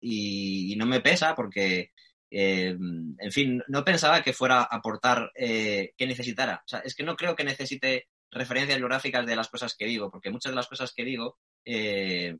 y 0.00 0.74
no 0.76 0.86
me 0.86 1.00
pesa 1.00 1.36
porque 1.36 1.92
eh, 2.30 2.76
en 3.18 3.32
fin, 3.32 3.62
no 3.68 3.84
pensaba 3.84 4.22
que 4.22 4.32
fuera 4.32 4.60
a 4.60 4.76
aportar 4.76 5.32
eh, 5.34 5.92
que 5.96 6.06
necesitara. 6.06 6.62
O 6.64 6.68
sea, 6.68 6.80
es 6.80 6.94
que 6.94 7.02
no 7.02 7.16
creo 7.16 7.34
que 7.34 7.44
necesite 7.44 8.08
referencias 8.30 8.76
bibliográficas 8.76 9.26
de 9.26 9.36
las 9.36 9.48
cosas 9.48 9.74
que 9.74 9.86
digo, 9.86 10.10
porque 10.10 10.30
muchas 10.30 10.52
de 10.52 10.56
las 10.56 10.68
cosas 10.68 10.92
que 10.92 11.04
digo, 11.04 11.38
eh, 11.64 12.36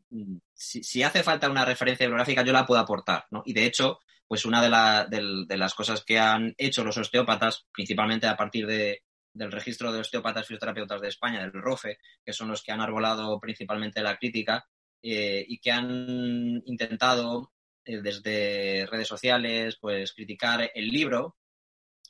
si, 0.55 1.03
hace 1.03 1.23
falta 1.23 1.51
una 1.51 1.65
referencia 1.65 2.07
bibliográfica, 2.07 2.43
yo 2.43 2.53
la 2.53 2.67
puedo 2.67 2.81
aportar, 2.81 3.25
¿no? 3.31 3.43
Y 3.47 3.55
de 3.55 3.65
hecho, 3.65 4.01
pues 4.27 4.45
una 4.45 4.63
de, 5.09 5.57
las 5.57 5.75
cosas 5.75 6.05
que 6.05 6.19
han 6.19 6.55
hecho 6.59 6.85
los 6.85 6.99
osteópatas, 6.99 7.67
principalmente 7.73 8.27
a 8.27 8.37
partir 8.37 8.67
de, 8.67 9.03
del 9.33 9.51
registro 9.51 9.91
de 9.91 10.01
osteópatas 10.01 10.47
fisioterapeutas 10.47 11.01
de 11.01 11.09
España, 11.09 11.41
del 11.41 11.53
ROFE, 11.53 11.99
que 12.23 12.35
son 12.35 12.49
los 12.49 12.63
que 12.63 12.73
han 12.73 12.83
arbolado 12.83 13.41
principalmente 13.41 14.03
la 14.03 14.19
crítica, 14.19 14.67
y 15.01 15.59
que 15.61 15.71
han 15.71 16.61
intentado 16.67 17.53
eh, 17.89 18.03
desde 18.03 18.87
redes 18.87 19.09
sociales, 19.09 19.79
pues 19.81 20.13
criticar 20.13 20.71
el 20.75 20.89
libro, 20.89 21.39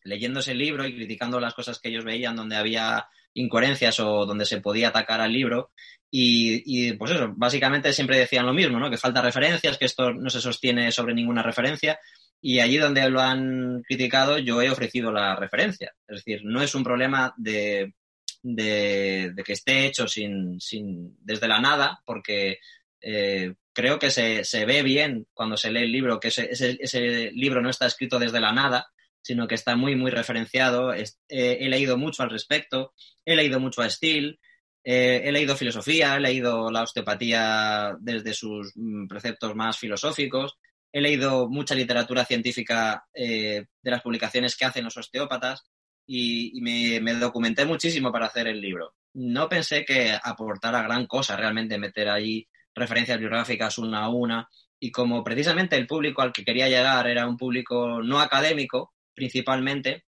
leyéndose 0.02 0.50
el 0.50 0.58
libro 0.58 0.84
y 0.84 0.94
criticando 0.94 1.38
las 1.38 1.54
cosas 1.54 1.78
que 1.78 1.88
ellos 1.88 2.04
veían 2.04 2.34
donde 2.34 2.56
había 2.56 3.06
incoherencias 3.34 4.00
o 4.00 4.26
donde 4.26 4.44
se 4.44 4.60
podía 4.60 4.88
atacar 4.88 5.20
al 5.20 5.32
libro. 5.32 5.70
Y, 6.10 6.94
pues 6.94 7.12
eso, 7.12 7.32
básicamente 7.36 7.92
siempre 7.92 8.18
decían 8.18 8.46
lo 8.46 8.54
mismo, 8.54 8.80
¿no? 8.80 8.90
Que 8.90 8.96
falta 8.96 9.22
referencias, 9.22 9.78
que 9.78 9.84
esto 9.84 10.12
no 10.12 10.30
se 10.30 10.40
sostiene 10.40 10.90
sobre 10.90 11.14
ninguna 11.14 11.44
referencia. 11.44 12.00
Y 12.40 12.58
allí 12.58 12.78
donde 12.78 13.08
lo 13.08 13.20
han 13.20 13.82
criticado, 13.82 14.38
yo 14.38 14.60
he 14.60 14.70
ofrecido 14.70 15.12
la 15.12 15.36
referencia. 15.36 15.94
Es 16.08 16.24
decir, 16.24 16.40
no 16.44 16.60
es 16.60 16.74
un 16.74 16.82
problema 16.82 17.34
de, 17.36 17.94
de, 18.42 19.32
que 19.44 19.52
esté 19.52 19.86
hecho 19.86 20.08
sin, 20.08 20.60
sin, 20.60 21.16
desde 21.20 21.46
la 21.46 21.60
nada, 21.60 22.00
porque 22.04 22.58
eh, 23.00 23.54
creo 23.78 24.00
que 24.00 24.10
se, 24.10 24.42
se, 24.42 24.64
ve 24.66 24.82
bien 24.82 25.28
cuando 25.32 25.56
se 25.56 25.70
lee 25.70 25.84
el 25.84 25.92
libro, 25.92 26.18
que 26.18 26.28
ese, 26.28 26.48
ese, 26.50 27.30
libro 27.30 27.62
no 27.62 27.70
está 27.70 27.86
escrito 27.86 28.18
desde 28.18 28.40
la 28.40 28.52
nada, 28.52 28.88
sino 29.22 29.46
que 29.46 29.54
está 29.54 29.76
muy, 29.76 29.94
muy 29.94 30.10
referenciado. 30.10 30.92
Eh, 30.92 31.06
he 31.28 31.68
leído 31.68 31.96
mucho 31.96 32.24
al 32.24 32.30
respecto, 32.30 32.92
he 33.24 33.36
leído 33.36 33.60
mucho 33.60 33.80
a 33.80 33.88
Steele, 33.88 34.40
eh, 34.82 35.22
he 35.24 35.30
leído 35.30 35.54
filosofía, 35.54 36.16
he 36.16 36.20
leído 36.20 36.72
la 36.72 36.82
osteopatía 36.82 37.96
desde 38.00 38.34
sus 38.34 38.72
mm, 38.74 39.06
preceptos 39.06 39.54
más 39.54 39.78
filosóficos, 39.78 40.58
he 40.90 41.00
leído 41.00 41.48
mucha 41.48 41.76
literatura 41.76 42.24
científica 42.24 43.06
de 43.14 43.68
las 43.84 44.02
publicaciones 44.02 44.56
que 44.56 44.64
hacen 44.64 44.86
los 44.86 44.96
osteópatas 44.96 45.62
y, 46.04 46.60
me, 46.62 46.98
me, 47.00 47.14
documenté 47.14 47.64
muchísimo 47.64 48.10
para 48.10 48.26
hacer 48.26 48.48
el 48.48 48.60
libro. 48.60 48.96
No 49.14 49.48
pensé 49.48 49.84
que 49.84 50.18
aportara 50.20 50.82
gran 50.82 51.06
cosa 51.06 51.36
realmente 51.36 51.78
meter 51.78 52.08
allí 52.08 52.48
referencias 52.74 53.18
biográficas 53.18 53.78
una 53.78 54.04
a 54.04 54.08
una, 54.08 54.48
y 54.80 54.90
como 54.90 55.24
precisamente 55.24 55.76
el 55.76 55.86
público 55.86 56.22
al 56.22 56.32
que 56.32 56.44
quería 56.44 56.68
llegar 56.68 57.06
era 57.08 57.26
un 57.26 57.36
público 57.36 58.02
no 58.02 58.20
académico, 58.20 58.94
principalmente, 59.14 60.04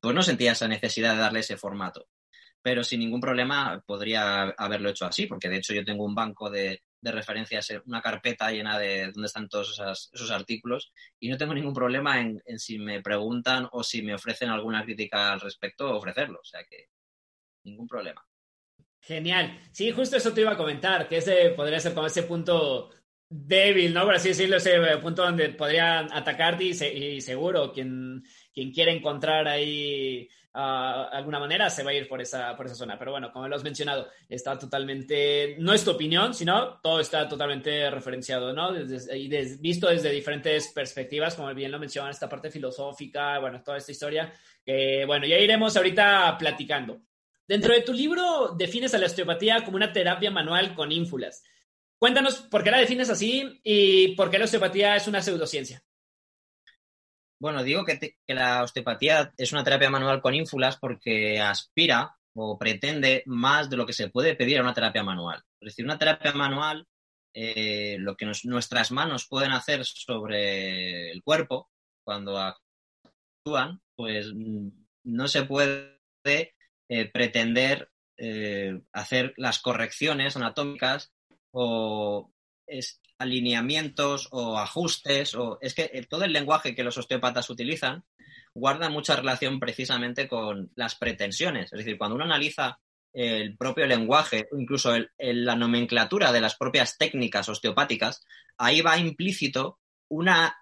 pues 0.00 0.14
no 0.14 0.22
sentía 0.22 0.52
esa 0.52 0.68
necesidad 0.68 1.14
de 1.14 1.20
darle 1.20 1.40
ese 1.40 1.56
formato. 1.56 2.08
Pero 2.62 2.84
sin 2.84 3.00
ningún 3.00 3.20
problema 3.20 3.82
podría 3.86 4.42
haberlo 4.42 4.90
hecho 4.90 5.06
así, 5.06 5.26
porque 5.26 5.48
de 5.48 5.58
hecho 5.58 5.72
yo 5.72 5.84
tengo 5.84 6.04
un 6.04 6.14
banco 6.14 6.50
de, 6.50 6.82
referencias, 7.02 7.72
una 7.86 8.02
carpeta 8.02 8.50
llena 8.50 8.78
de 8.78 9.12
donde 9.12 9.26
están 9.26 9.48
todos 9.48 9.80
esos, 9.80 10.30
artículos 10.30 10.92
y 11.18 11.30
no 11.30 11.38
tengo 11.38 11.54
ningún 11.54 11.72
problema 11.72 12.20
en, 12.20 12.42
si 12.58 12.78
me 12.78 13.00
preguntan 13.00 13.68
o 13.72 13.82
si 13.82 14.02
me 14.02 14.14
ofrecen 14.14 14.50
alguna 14.50 14.84
crítica 14.84 15.32
al 15.32 15.40
respecto, 15.40 15.96
ofrecerlo. 15.96 16.40
O 16.40 16.44
sea 16.44 16.64
que 16.64 16.88
ningún 17.64 17.86
problema. 17.86 18.22
Genial. 19.00 19.58
Sí, 19.72 19.90
justo 19.92 20.16
eso 20.16 20.32
te 20.32 20.42
iba 20.42 20.52
a 20.52 20.56
comentar, 20.56 21.08
que 21.08 21.16
ese 21.18 21.50
podría 21.50 21.80
ser 21.80 21.94
como 21.94 22.06
ese 22.06 22.24
punto 22.24 22.90
débil, 23.28 23.94
¿no? 23.94 24.04
Por 24.04 24.14
así 24.16 24.28
decirlo, 24.28 24.56
ese 24.56 24.78
punto 24.98 25.22
donde 25.22 25.50
podrían 25.50 26.12
atacarte 26.12 26.64
y, 26.64 27.20
seguro 27.20 27.72
quien, 27.72 28.24
quien 28.52 28.72
quiere 28.72 28.90
encontrar 28.92 29.46
ahí 29.46 30.28
uh, 30.52 30.58
alguna 31.12 31.38
manera 31.38 31.70
se 31.70 31.84
va 31.84 31.92
a 31.92 31.94
ir 31.94 32.08
por 32.08 32.20
esa, 32.20 32.56
por 32.56 32.66
esa 32.66 32.74
zona. 32.74 32.98
Pero 32.98 33.12
bueno, 33.12 33.32
como 33.32 33.48
lo 33.48 33.56
has 33.56 33.62
mencionado, 33.62 34.08
está 34.28 34.58
totalmente, 34.58 35.56
no 35.60 35.72
es 35.72 35.84
tu 35.84 35.92
opinión, 35.92 36.34
sino 36.34 36.80
todo 36.80 37.00
está 37.00 37.28
totalmente 37.28 37.88
referenciado, 37.90 38.52
¿no? 38.52 38.76
y 38.76 39.28
visto 39.58 39.88
desde 39.88 40.10
diferentes 40.10 40.68
perspectivas, 40.74 41.36
como 41.36 41.54
bien 41.54 41.70
lo 41.70 41.78
mencionan, 41.78 42.10
esta 42.10 42.28
parte 42.28 42.50
filosófica, 42.50 43.38
bueno, 43.38 43.62
toda 43.62 43.78
esta 43.78 43.92
historia, 43.92 44.32
que 44.64 45.04
bueno, 45.06 45.24
ya 45.24 45.38
iremos 45.38 45.76
ahorita 45.76 46.36
platicando. 46.36 47.00
Dentro 47.50 47.74
de 47.74 47.82
tu 47.82 47.92
libro 47.92 48.54
defines 48.56 48.94
a 48.94 48.98
la 48.98 49.06
osteopatía 49.06 49.64
como 49.64 49.76
una 49.76 49.92
terapia 49.92 50.30
manual 50.30 50.72
con 50.72 50.92
ínfulas. 50.92 51.42
Cuéntanos 51.98 52.42
por 52.42 52.62
qué 52.62 52.70
la 52.70 52.78
defines 52.78 53.10
así 53.10 53.60
y 53.64 54.14
por 54.14 54.30
qué 54.30 54.38
la 54.38 54.44
osteopatía 54.44 54.94
es 54.94 55.08
una 55.08 55.20
pseudociencia. 55.20 55.82
Bueno, 57.40 57.64
digo 57.64 57.84
que, 57.84 58.18
la 58.28 58.62
osteopatía 58.62 59.34
es 59.36 59.50
una 59.50 59.64
terapia 59.64 59.90
manual 59.90 60.22
con 60.22 60.32
ínfulas 60.32 60.78
porque 60.78 61.40
aspira 61.40 62.16
o 62.36 62.56
pretende 62.56 63.24
más 63.26 63.68
de 63.68 63.78
lo 63.78 63.84
que 63.84 63.94
se 63.94 64.10
puede 64.10 64.36
pedir 64.36 64.58
a 64.58 64.62
una 64.62 64.74
terapia 64.74 65.02
manual. 65.02 65.42
Es 65.60 65.72
decir, 65.72 65.84
una 65.84 65.98
terapia 65.98 66.32
manual, 66.32 66.86
eh, 67.34 67.96
lo 67.98 68.14
que 68.14 68.30
nuestras 68.44 68.92
manos 68.92 69.26
pueden 69.26 69.50
hacer 69.50 69.84
sobre 69.84 71.10
el 71.10 71.20
cuerpo 71.24 71.68
cuando 72.04 72.38
actúan, 72.38 73.82
pues 73.96 74.32
mm, 74.32 74.68
no 75.06 75.26
se 75.26 75.42
puede 75.42 75.98
eh, 76.92 77.08
pretender 77.08 77.88
eh, 78.16 78.80
hacer 78.92 79.32
las 79.36 79.60
correcciones 79.60 80.34
anatómicas 80.34 81.12
o 81.52 82.32
alineamientos 83.16 84.26
o 84.32 84.58
ajustes 84.58 85.36
o 85.36 85.58
es 85.60 85.74
que 85.74 86.04
todo 86.08 86.24
el 86.24 86.32
lenguaje 86.32 86.74
que 86.74 86.82
los 86.82 86.98
osteópatas 86.98 87.48
utilizan 87.48 88.02
guarda 88.54 88.88
mucha 88.88 89.14
relación 89.14 89.60
precisamente 89.60 90.26
con 90.26 90.72
las 90.74 90.96
pretensiones. 90.96 91.72
Es 91.72 91.78
decir, 91.78 91.96
cuando 91.96 92.16
uno 92.16 92.24
analiza 92.24 92.80
el 93.12 93.56
propio 93.56 93.86
lenguaje, 93.86 94.48
incluso 94.58 94.92
la 95.16 95.54
nomenclatura 95.54 96.32
de 96.32 96.40
las 96.40 96.56
propias 96.56 96.98
técnicas 96.98 97.48
osteopáticas, 97.48 98.26
ahí 98.58 98.80
va 98.80 98.98
implícito 98.98 99.78
una 100.08 100.56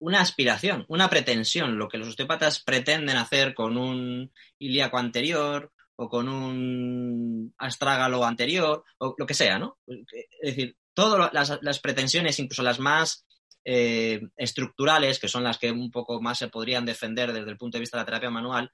una 0.00 0.20
aspiración, 0.20 0.84
una 0.88 1.10
pretensión, 1.10 1.76
lo 1.76 1.88
que 1.88 1.98
los 1.98 2.08
osteópatas 2.08 2.60
pretenden 2.60 3.16
hacer 3.16 3.54
con 3.54 3.76
un 3.76 4.32
ilíaco 4.58 4.98
anterior 4.98 5.72
o 5.96 6.08
con 6.08 6.28
un 6.28 7.52
astrágalo 7.58 8.24
anterior 8.24 8.84
o 8.98 9.14
lo 9.18 9.26
que 9.26 9.34
sea, 9.34 9.58
¿no? 9.58 9.78
Es 9.86 10.54
decir, 10.54 10.76
todas 10.94 11.32
las, 11.32 11.78
pretensiones, 11.80 12.38
incluso 12.38 12.62
las 12.62 12.78
más 12.78 13.26
eh, 13.64 14.20
estructurales, 14.36 15.18
que 15.18 15.28
son 15.28 15.42
las 15.44 15.58
que 15.58 15.72
un 15.72 15.90
poco 15.90 16.20
más 16.20 16.38
se 16.38 16.48
podrían 16.48 16.86
defender 16.86 17.32
desde 17.32 17.50
el 17.50 17.58
punto 17.58 17.76
de 17.76 17.80
vista 17.80 17.96
de 17.96 18.02
la 18.02 18.06
terapia 18.06 18.30
manual, 18.30 18.70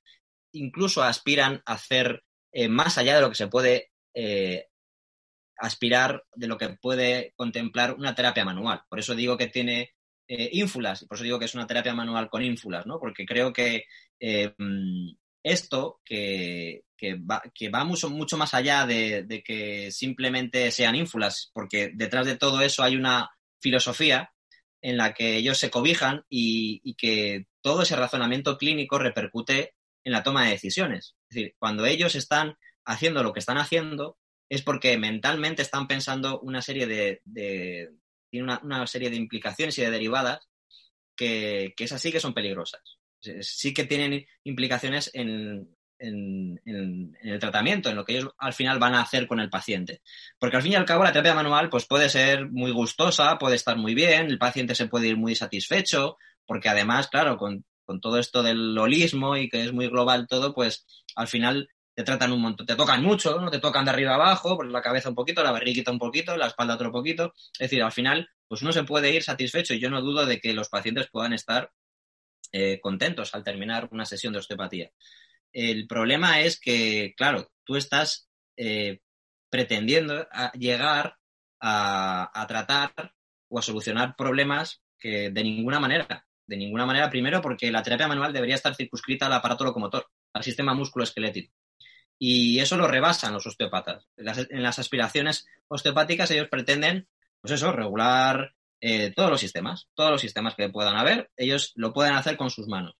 incluso 0.52 1.02
aspiran 1.02 1.62
a 1.64 1.74
hacer 1.74 2.22
eh, 2.52 2.68
más 2.68 2.98
allá 2.98 3.16
de 3.16 3.20
lo 3.22 3.30
que 3.30 3.34
se 3.34 3.48
puede 3.48 3.90
eh, 4.14 4.68
aspirar, 5.56 6.24
de 6.34 6.46
lo 6.46 6.58
que 6.58 6.70
puede 6.70 7.32
contemplar 7.36 7.94
una 7.94 8.14
terapia 8.14 8.44
manual. 8.44 8.82
Por 8.88 8.98
eso 8.98 9.14
digo 9.14 9.36
que 9.36 9.48
tiene 9.48 9.94
eh, 10.28 10.48
ínfulas, 10.52 11.02
y 11.02 11.06
por 11.06 11.16
eso 11.16 11.24
digo 11.24 11.38
que 11.38 11.44
es 11.44 11.54
una 11.54 11.66
terapia 11.66 11.94
manual 11.94 12.28
con 12.30 12.42
ínfulas, 12.42 12.86
¿no? 12.86 12.98
Porque 12.98 13.26
creo 13.26 13.52
que 13.52 13.84
eh, 14.20 14.54
esto, 15.42 16.00
que, 16.04 16.84
va, 17.30 17.84
mucho, 17.84 18.36
más 18.38 18.54
allá 18.54 18.86
de, 18.86 19.42
que 19.44 19.90
simplemente 19.92 20.70
sean 20.70 20.94
ínfulas, 20.94 21.50
porque 21.52 21.90
detrás 21.94 22.26
de 22.26 22.36
todo 22.36 22.62
eso 22.62 22.82
hay 22.82 22.96
una 22.96 23.30
filosofía 23.60 24.32
en 24.80 24.96
la 24.96 25.12
que 25.12 25.36
ellos 25.36 25.58
se 25.58 25.70
cobijan 25.70 26.24
y, 26.28 26.94
que 26.94 27.46
todo 27.62 27.82
ese 27.82 27.96
razonamiento 27.96 28.56
clínico 28.58 28.98
repercute 28.98 29.74
en 30.04 30.12
la 30.12 30.22
toma 30.22 30.44
de 30.44 30.52
decisiones. 30.52 31.16
Es 31.28 31.36
Es 31.36 31.36
decir, 31.36 31.54
cuando 31.58 31.86
ellos 31.86 32.14
están 32.14 32.56
haciendo 32.84 33.22
lo 33.22 33.32
que 33.32 33.40
están 33.40 33.58
haciendo, 33.58 34.18
es 34.48 34.62
porque 34.62 34.96
mentalmente 34.98 35.62
están 35.62 35.86
pensando 35.86 36.40
una 36.40 36.62
serie 36.62 36.86
de, 36.86 37.90
tiene 38.34 38.58
una, 38.62 38.86
serie 38.88 39.10
de 39.10 39.16
implicaciones 39.16 39.78
y 39.78 39.82
de 39.82 39.90
derivadas 39.90 40.40
que, 41.14 41.72
que 41.76 41.84
esas 41.84 42.02
sí 42.02 42.10
que 42.10 42.18
son 42.18 42.34
peligrosas. 42.34 42.82
Sí 43.40 43.72
que 43.72 43.84
tienen 43.84 44.26
implicaciones 44.42 45.10
en, 45.14 45.68
en, 46.00 47.16
el 47.22 47.38
tratamiento, 47.38 47.88
en 47.90 47.96
lo 47.96 48.04
que 48.04 48.16
ellos 48.18 48.30
al 48.38 48.52
final 48.52 48.80
van 48.80 48.96
a 48.96 49.02
hacer 49.02 49.28
con 49.28 49.38
el 49.38 49.50
paciente. 49.50 50.02
Porque 50.38 50.56
al 50.56 50.62
fin 50.62 50.72
y 50.72 50.74
al 50.74 50.84
cabo 50.84 51.04
la 51.04 51.12
terapia 51.12 51.34
manual 51.34 51.68
pues 51.70 51.86
puede 51.86 52.08
ser 52.08 52.50
muy 52.50 52.72
gustosa, 52.72 53.38
puede 53.38 53.54
estar 53.54 53.76
muy 53.76 53.94
bien, 53.94 54.26
el 54.26 54.38
paciente 54.38 54.74
se 54.74 54.88
puede 54.88 55.08
ir 55.08 55.16
muy 55.16 55.36
satisfecho, 55.36 56.16
porque 56.44 56.68
además, 56.68 57.06
claro, 57.06 57.36
con, 57.36 57.64
con 57.84 58.00
todo 58.00 58.18
esto 58.18 58.42
del 58.42 58.76
holismo 58.76 59.36
y 59.36 59.48
que 59.48 59.62
es 59.62 59.72
muy 59.72 59.86
global 59.86 60.26
todo, 60.26 60.54
pues 60.54 60.86
al 61.14 61.28
final 61.28 61.68
te 61.94 62.02
tratan 62.02 62.32
un 62.32 62.40
montón, 62.40 62.66
te 62.66 62.74
tocan 62.74 63.02
mucho, 63.02 63.40
¿no? 63.40 63.50
Te 63.50 63.60
tocan 63.60 63.84
de 63.84 63.92
arriba 63.92 64.14
abajo, 64.14 64.62
la 64.64 64.82
cabeza 64.82 65.08
un 65.08 65.14
poquito, 65.14 65.42
la 65.42 65.52
barriguita 65.52 65.90
un 65.92 65.98
poquito, 65.98 66.36
la 66.36 66.48
espalda 66.48 66.74
otro 66.74 66.90
poquito. 66.90 67.32
Es 67.52 67.70
decir, 67.70 67.82
al 67.82 67.92
final, 67.92 68.28
pues 68.48 68.62
uno 68.62 68.72
se 68.72 68.84
puede 68.84 69.12
ir 69.14 69.22
satisfecho 69.22 69.74
y 69.74 69.80
yo 69.80 69.90
no 69.90 70.02
dudo 70.02 70.26
de 70.26 70.40
que 70.40 70.52
los 70.54 70.68
pacientes 70.68 71.08
puedan 71.10 71.32
estar 71.32 71.70
eh, 72.52 72.80
contentos 72.80 73.34
al 73.34 73.44
terminar 73.44 73.88
una 73.92 74.04
sesión 74.06 74.32
de 74.32 74.40
osteopatía. 74.40 74.90
El 75.52 75.86
problema 75.86 76.40
es 76.40 76.58
que, 76.58 77.14
claro, 77.16 77.50
tú 77.64 77.76
estás 77.76 78.28
eh, 78.56 79.00
pretendiendo 79.50 80.26
llegar 80.54 81.16
a, 81.60 82.44
tratar 82.48 82.92
o 83.48 83.58
a 83.58 83.62
solucionar 83.62 84.16
problemas 84.16 84.82
que 84.98 85.30
de 85.30 85.44
ninguna 85.44 85.78
manera, 85.78 86.26
de 86.46 86.56
ninguna 86.56 86.86
manera, 86.86 87.08
primero 87.08 87.40
porque 87.40 87.70
la 87.70 87.82
terapia 87.82 88.08
manual 88.08 88.32
debería 88.32 88.56
estar 88.56 88.74
circunscrita 88.74 89.26
al 89.26 89.32
aparato 89.32 89.64
locomotor, 89.64 90.06
al 90.32 90.42
sistema 90.42 90.74
musculoesquelético. 90.74 91.54
Y 92.18 92.60
eso 92.60 92.76
lo 92.76 92.86
rebasan 92.86 93.32
los 93.32 93.46
osteopatas. 93.46 94.06
En 94.16 94.62
las, 94.62 94.78
aspiraciones 94.78 95.46
osteopáticas 95.68 96.30
ellos 96.30 96.48
pretenden, 96.48 97.08
pues 97.40 97.52
eso, 97.52 97.72
regular 97.72 98.54
eh, 98.80 99.12
todos 99.14 99.30
los 99.30 99.40
sistemas, 99.40 99.88
todos 99.94 100.10
los 100.10 100.20
sistemas 100.20 100.54
que 100.54 100.68
puedan 100.68 100.96
haber, 100.96 101.30
ellos 101.36 101.72
lo 101.74 101.92
pueden 101.92 102.14
hacer 102.14 102.36
con 102.36 102.50
sus 102.50 102.68
manos 102.68 102.94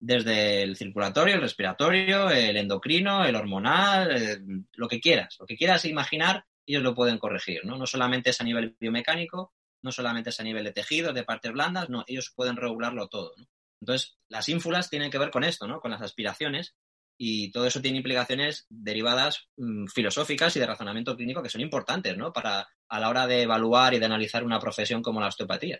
desde 0.00 0.62
el 0.62 0.76
circulatorio, 0.76 1.34
el 1.34 1.42
respiratorio, 1.42 2.30
el 2.30 2.56
endocrino, 2.56 3.24
el 3.24 3.36
hormonal, 3.36 4.10
eh, 4.10 4.38
lo 4.72 4.88
que 4.88 4.98
quieras, 4.98 5.36
lo 5.38 5.46
que 5.46 5.56
quieras 5.56 5.84
imaginar, 5.84 6.46
ellos 6.66 6.82
lo 6.82 6.94
pueden 6.94 7.18
corregir, 7.18 7.64
¿no? 7.64 7.76
No 7.76 7.86
solamente 7.86 8.30
es 8.30 8.40
a 8.40 8.44
nivel 8.44 8.76
biomecánico, 8.80 9.52
no 9.82 9.92
solamente 9.92 10.30
es 10.30 10.40
a 10.40 10.42
nivel 10.42 10.64
de 10.64 10.72
tejidos, 10.72 11.14
de 11.14 11.24
partes 11.24 11.52
blandas, 11.52 11.90
no, 11.90 12.04
ellos 12.06 12.32
pueden 12.34 12.56
regularlo 12.56 13.08
todo, 13.08 13.34
¿no? 13.36 13.46
Entonces, 13.82 14.18
las 14.28 14.48
ínfulas 14.48 14.90
tienen 14.90 15.10
que 15.10 15.18
ver 15.18 15.30
con 15.30 15.44
esto, 15.44 15.66
¿no? 15.66 15.80
Con 15.80 15.90
las 15.90 16.02
aspiraciones 16.02 16.74
y 17.22 17.50
todo 17.50 17.66
eso 17.66 17.82
tiene 17.82 17.98
implicaciones 17.98 18.64
derivadas 18.70 19.50
mm, 19.58 19.88
filosóficas 19.88 20.56
y 20.56 20.60
de 20.60 20.66
razonamiento 20.66 21.14
clínico 21.14 21.42
que 21.42 21.50
son 21.50 21.60
importantes, 21.60 22.16
¿no? 22.16 22.32
Para 22.32 22.66
a 22.88 22.98
la 22.98 23.10
hora 23.10 23.26
de 23.26 23.42
evaluar 23.42 23.92
y 23.92 23.98
de 23.98 24.06
analizar 24.06 24.42
una 24.42 24.58
profesión 24.58 25.02
como 25.02 25.20
la 25.20 25.26
osteopatía. 25.26 25.78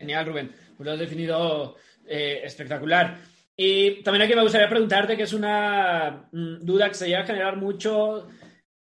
Genial, 0.00 0.26
Rubén. 0.26 0.52
Pues 0.76 0.84
lo 0.84 0.92
has 0.92 0.98
definido 0.98 1.76
eh, 2.04 2.40
espectacular. 2.42 3.20
Y 3.56 4.02
también 4.02 4.22
aquí 4.22 4.34
me 4.34 4.42
gustaría 4.42 4.68
preguntarte, 4.68 5.16
que 5.16 5.22
es 5.22 5.32
una 5.32 6.28
mm, 6.32 6.64
duda 6.64 6.88
que 6.88 6.96
se 6.96 7.06
llega 7.06 7.20
a 7.20 7.26
generar 7.26 7.56
mucho 7.56 8.26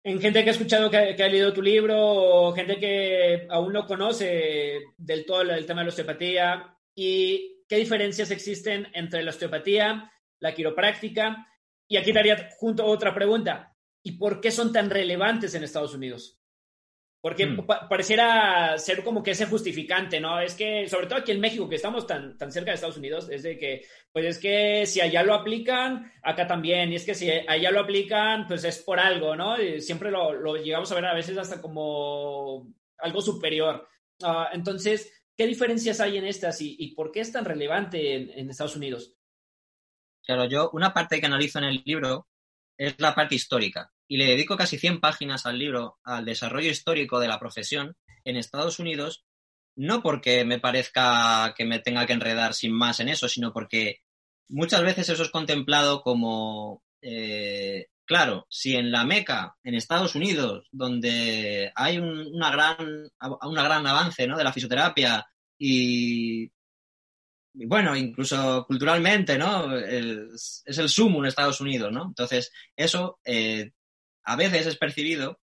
en 0.03 0.19
gente 0.19 0.43
que 0.43 0.49
ha 0.49 0.53
escuchado 0.53 0.89
que, 0.89 0.97
ha 0.97 1.27
leído 1.27 1.53
tu 1.53 1.61
libro 1.61 1.97
o 1.99 2.51
gente 2.53 2.79
que 2.79 3.45
aún 3.47 3.73
no 3.73 3.85
conoce 3.85 4.79
del 4.97 5.23
todo 5.23 5.43
el 5.43 5.67
tema 5.67 5.81
de 5.81 5.85
la 5.85 5.89
osteopatía 5.89 6.75
y 6.95 7.63
qué 7.67 7.77
diferencias 7.77 8.31
existen 8.31 8.87
entre 8.93 9.21
la 9.21 9.29
osteopatía, 9.29 10.11
la 10.45 10.53
quiropráctica. 10.53 11.47
Y 11.87 11.97
aquí 11.97 12.11
daría 12.11 12.49
junto 12.57 12.85
otra 12.85 13.13
pregunta. 13.13 13.75
¿Y 14.03 14.13
por 14.13 14.39
qué 14.39 14.51
son 14.51 14.71
tan 14.71 14.89
relevantes 14.89 15.53
en 15.55 15.63
Estados 15.63 15.93
Unidos? 15.93 16.39
Porque 17.21 17.47
hmm. 17.47 17.65
pareciera 17.89 18.77
ser 18.77 19.03
como 19.03 19.23
que 19.23 19.31
ese 19.31 19.47
justificante, 19.47 20.19
¿no? 20.19 20.39
Es 20.39 20.53
que, 20.53 20.87
sobre 20.87 21.07
todo 21.07 21.17
aquí 21.17 21.31
en 21.31 21.39
México, 21.39 21.67
que 21.67 21.77
estamos 21.77 22.05
tan, 22.05 22.37
tan 22.37 22.51
cerca 22.51 22.69
de 22.69 22.75
Estados 22.75 22.97
Unidos, 22.97 23.27
es 23.31 23.41
de 23.41 23.57
que, 23.57 23.81
pues 24.11 24.25
es 24.25 24.37
que 24.37 24.85
si 24.85 25.01
allá 25.01 25.23
lo 25.23 25.33
aplican, 25.33 26.11
acá 26.21 26.45
también. 26.45 26.91
Y 26.91 26.97
es 26.97 27.03
que 27.03 27.15
si 27.15 27.31
allá 27.31 27.71
lo 27.71 27.79
aplican, 27.79 28.47
pues 28.47 28.63
es 28.63 28.77
por 28.77 28.99
algo, 28.99 29.35
¿no? 29.35 29.59
Y 29.59 29.81
siempre 29.81 30.11
lo, 30.11 30.33
lo, 30.33 30.55
llegamos 30.55 30.91
a 30.91 30.95
ver 30.95 31.05
a 31.05 31.15
veces 31.15 31.35
hasta 31.39 31.59
como 31.59 32.71
algo 32.99 33.21
superior. 33.21 33.87
Ah, 34.21 34.49
entonces, 34.53 35.11
¿qué 35.35 35.47
diferencias 35.47 35.99
hay 35.99 36.17
en 36.17 36.25
estas 36.25 36.61
y, 36.61 36.75
y 36.77 36.93
por 36.93 37.11
qué 37.11 37.21
es 37.21 37.31
tan 37.31 37.43
relevante 37.43 38.13
en, 38.13 38.29
en 38.29 38.49
Estados 38.51 38.75
Unidos? 38.75 39.15
Claro, 40.25 40.45
yo 40.45 40.69
una 40.73 40.93
parte 40.93 41.19
que 41.19 41.27
analizo 41.27 41.59
en 41.59 41.65
el 41.65 41.83
libro 41.85 42.27
es 42.77 42.95
la 42.99 43.13
parte 43.13 43.35
histórica 43.35 43.91
y 44.07 44.17
le 44.17 44.25
dedico 44.25 44.57
casi 44.57 44.77
100 44.77 44.99
páginas 44.99 45.45
al 45.45 45.57
libro, 45.57 45.99
al 46.03 46.25
desarrollo 46.25 46.69
histórico 46.69 47.19
de 47.19 47.27
la 47.27 47.39
profesión 47.39 47.95
en 48.23 48.37
Estados 48.37 48.79
Unidos, 48.79 49.23
no 49.75 50.01
porque 50.01 50.43
me 50.45 50.59
parezca 50.59 51.53
que 51.55 51.65
me 51.65 51.79
tenga 51.79 52.05
que 52.05 52.13
enredar 52.13 52.53
sin 52.53 52.73
más 52.73 52.99
en 52.99 53.09
eso, 53.09 53.27
sino 53.27 53.53
porque 53.53 53.99
muchas 54.49 54.81
veces 54.81 55.09
eso 55.09 55.23
es 55.23 55.29
contemplado 55.29 56.01
como, 56.01 56.83
eh, 57.01 57.87
claro, 58.05 58.47
si 58.49 58.75
en 58.75 58.91
la 58.91 59.03
Meca, 59.03 59.55
en 59.63 59.75
Estados 59.75 60.15
Unidos, 60.15 60.67
donde 60.71 61.71
hay 61.75 61.97
un, 61.97 62.33
una 62.33 62.51
gran, 62.51 62.77
una 63.41 63.63
gran 63.63 63.85
avance 63.85 64.27
¿no? 64.27 64.37
de 64.37 64.43
la 64.43 64.53
fisioterapia 64.53 65.25
y 65.57 66.51
bueno, 67.55 67.95
incluso 67.95 68.65
culturalmente, 68.67 69.37
¿no? 69.37 69.77
es 69.77 70.63
el 70.65 70.89
sumo 70.89 71.19
en 71.19 71.27
Estados 71.27 71.61
Unidos, 71.61 71.91
¿no? 71.91 72.05
Entonces, 72.07 72.51
eso 72.75 73.19
eh, 73.23 73.71
a 74.23 74.35
veces 74.35 74.67
es 74.67 74.77
percibido 74.77 75.39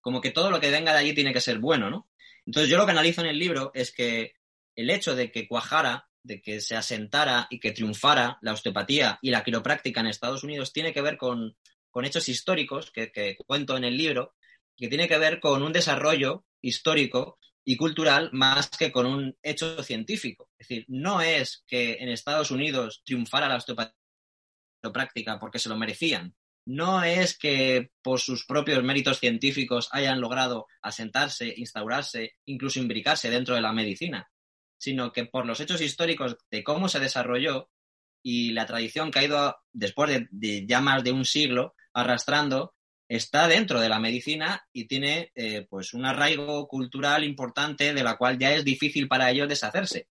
como 0.00 0.20
que 0.20 0.30
todo 0.30 0.50
lo 0.50 0.60
que 0.60 0.70
venga 0.70 0.92
de 0.92 0.98
allí 1.00 1.14
tiene 1.14 1.32
que 1.32 1.40
ser 1.40 1.58
bueno, 1.58 1.90
¿no? 1.90 2.08
Entonces 2.46 2.70
yo 2.70 2.78
lo 2.78 2.86
que 2.86 2.92
analizo 2.92 3.20
en 3.20 3.26
el 3.26 3.38
libro 3.38 3.72
es 3.74 3.92
que 3.92 4.34
el 4.76 4.88
hecho 4.90 5.14
de 5.14 5.32
que 5.32 5.48
cuajara, 5.48 6.08
de 6.22 6.40
que 6.40 6.60
se 6.60 6.76
asentara 6.76 7.48
y 7.50 7.58
que 7.58 7.72
triunfara 7.72 8.38
la 8.40 8.52
osteopatía 8.52 9.18
y 9.20 9.30
la 9.30 9.42
quiropráctica 9.42 10.00
en 10.00 10.06
Estados 10.06 10.44
Unidos 10.44 10.72
tiene 10.72 10.92
que 10.92 11.02
ver 11.02 11.16
con, 11.16 11.56
hechos 12.04 12.28
históricos 12.28 12.90
que, 12.90 13.10
que 13.10 13.36
cuento 13.46 13.76
en 13.76 13.84
el 13.84 13.96
libro, 13.96 14.34
que 14.76 14.88
tiene 14.88 15.08
que 15.08 15.18
ver 15.18 15.40
con 15.40 15.62
un 15.62 15.72
desarrollo 15.72 16.44
histórico 16.60 17.38
y 17.68 17.76
cultural 17.76 18.30
más 18.32 18.70
que 18.70 18.92
con 18.92 19.06
un 19.06 19.36
hecho 19.42 19.82
científico. 19.82 20.48
Es 20.56 20.68
decir, 20.68 20.84
no 20.88 21.20
es 21.20 21.64
que 21.66 21.94
en 21.94 22.08
Estados 22.08 22.52
Unidos 22.52 23.02
triunfara 23.04 23.48
la 23.48 23.56
osteopatía 23.56 23.96
porque 25.40 25.58
se 25.58 25.68
lo 25.68 25.76
merecían, 25.76 26.34
no 26.64 27.02
es 27.02 27.36
que 27.36 27.90
por 28.02 28.20
sus 28.20 28.46
propios 28.46 28.82
méritos 28.84 29.18
científicos 29.18 29.88
hayan 29.90 30.20
logrado 30.20 30.66
asentarse, 30.80 31.52
instaurarse, 31.56 32.36
incluso 32.44 32.78
imbricarse 32.78 33.30
dentro 33.30 33.56
de 33.56 33.62
la 33.62 33.72
medicina, 33.72 34.30
sino 34.78 35.12
que 35.12 35.26
por 35.26 35.44
los 35.44 35.58
hechos 35.58 35.80
históricos 35.80 36.36
de 36.50 36.62
cómo 36.62 36.88
se 36.88 37.00
desarrolló 37.00 37.68
y 38.22 38.52
la 38.52 38.66
tradición 38.66 39.10
que 39.10 39.18
ha 39.18 39.24
ido 39.24 39.56
después 39.72 40.28
de, 40.30 40.66
ya 40.68 40.80
más 40.80 41.02
de 41.02 41.10
un 41.10 41.24
siglo 41.24 41.74
arrastrando, 41.92 42.75
está 43.08 43.48
dentro 43.48 43.80
de 43.80 43.88
la 43.88 44.00
medicina 44.00 44.66
y 44.72 44.86
tiene 44.86 45.30
eh, 45.34 45.66
pues 45.68 45.94
un 45.94 46.04
arraigo 46.04 46.66
cultural 46.66 47.24
importante 47.24 47.94
de 47.94 48.02
la 48.02 48.16
cual 48.16 48.38
ya 48.38 48.52
es 48.52 48.64
difícil 48.64 49.08
para 49.08 49.30
ellos 49.30 49.48
deshacerse. 49.48 50.08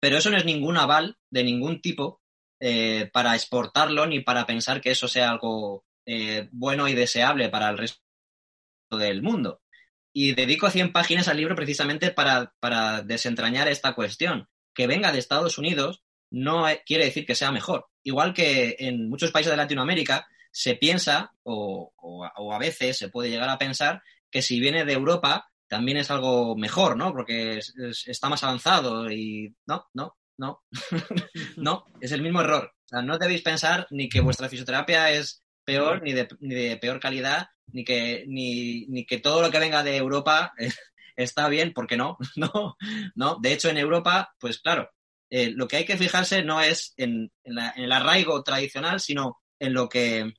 Pero 0.00 0.18
eso 0.18 0.30
no 0.30 0.36
es 0.36 0.44
ningún 0.44 0.76
aval 0.76 1.16
de 1.30 1.44
ningún 1.44 1.80
tipo 1.80 2.20
eh, 2.60 3.10
para 3.12 3.34
exportarlo 3.34 4.06
ni 4.06 4.20
para 4.20 4.46
pensar 4.46 4.80
que 4.80 4.90
eso 4.90 5.08
sea 5.08 5.30
algo 5.30 5.84
eh, 6.06 6.48
bueno 6.52 6.88
y 6.88 6.94
deseable 6.94 7.48
para 7.48 7.68
el 7.68 7.78
resto 7.78 8.00
del 8.92 9.22
mundo. 9.22 9.60
Y 10.12 10.32
dedico 10.34 10.70
100 10.70 10.92
páginas 10.92 11.28
al 11.28 11.36
libro 11.36 11.56
precisamente 11.56 12.10
para, 12.10 12.54
para 12.60 13.02
desentrañar 13.02 13.68
esta 13.68 13.94
cuestión. 13.94 14.48
Que 14.74 14.86
venga 14.86 15.12
de 15.12 15.18
Estados 15.18 15.58
Unidos 15.58 16.02
no 16.30 16.66
quiere 16.84 17.04
decir 17.04 17.26
que 17.26 17.34
sea 17.34 17.50
mejor. 17.50 17.86
Igual 18.02 18.32
que 18.34 18.76
en 18.78 19.08
muchos 19.08 19.30
países 19.30 19.50
de 19.50 19.56
Latinoamérica 19.56 20.26
se 20.56 20.74
piensa, 20.74 21.34
o, 21.42 21.92
o, 21.98 22.54
a 22.54 22.58
veces 22.58 22.96
se 22.96 23.10
puede 23.10 23.28
llegar 23.28 23.50
a 23.50 23.58
pensar, 23.58 24.02
que 24.30 24.40
si 24.40 24.58
viene 24.58 24.86
de 24.86 24.94
Europa 24.94 25.50
también 25.68 25.98
es 25.98 26.10
algo 26.10 26.56
mejor, 26.56 26.96
¿no? 26.96 27.12
Porque 27.12 27.60
está 28.06 28.30
más 28.30 28.42
avanzado 28.42 29.10
y 29.12 29.54
no, 29.66 29.84
no, 29.92 30.16
no, 30.38 30.62
no, 31.58 31.84
es 32.00 32.10
el 32.12 32.22
mismo 32.22 32.40
error. 32.40 32.72
No 32.90 33.18
debéis 33.18 33.42
pensar 33.42 33.86
ni 33.90 34.08
que 34.08 34.22
vuestra 34.22 34.48
fisioterapia 34.48 35.10
es 35.10 35.44
peor, 35.62 36.02
ni 36.02 36.14
de, 36.14 36.26
ni 36.40 36.54
de 36.54 36.78
peor 36.78 37.00
calidad, 37.00 37.48
ni 37.66 37.84
que, 37.84 38.24
ni, 38.26 38.86
ni, 38.86 39.04
que 39.04 39.18
todo 39.18 39.42
lo 39.42 39.50
que 39.50 39.58
venga 39.58 39.82
de 39.82 39.98
Europa 39.98 40.54
está 41.16 41.50
bien, 41.50 41.74
porque 41.74 41.98
no, 41.98 42.16
no, 42.36 42.76
no. 43.14 43.36
De 43.42 43.52
hecho, 43.52 43.68
en 43.68 43.76
Europa, 43.76 44.34
pues 44.40 44.58
claro, 44.60 44.88
eh, 45.28 45.50
lo 45.50 45.68
que 45.68 45.76
hay 45.76 45.84
que 45.84 45.98
fijarse 45.98 46.42
no 46.42 46.62
es 46.62 46.94
en, 46.96 47.30
en, 47.44 47.58
el 47.76 47.92
arraigo 47.92 48.42
tradicional, 48.42 49.00
sino 49.00 49.42
en 49.58 49.74
lo 49.74 49.90
que 49.90 50.32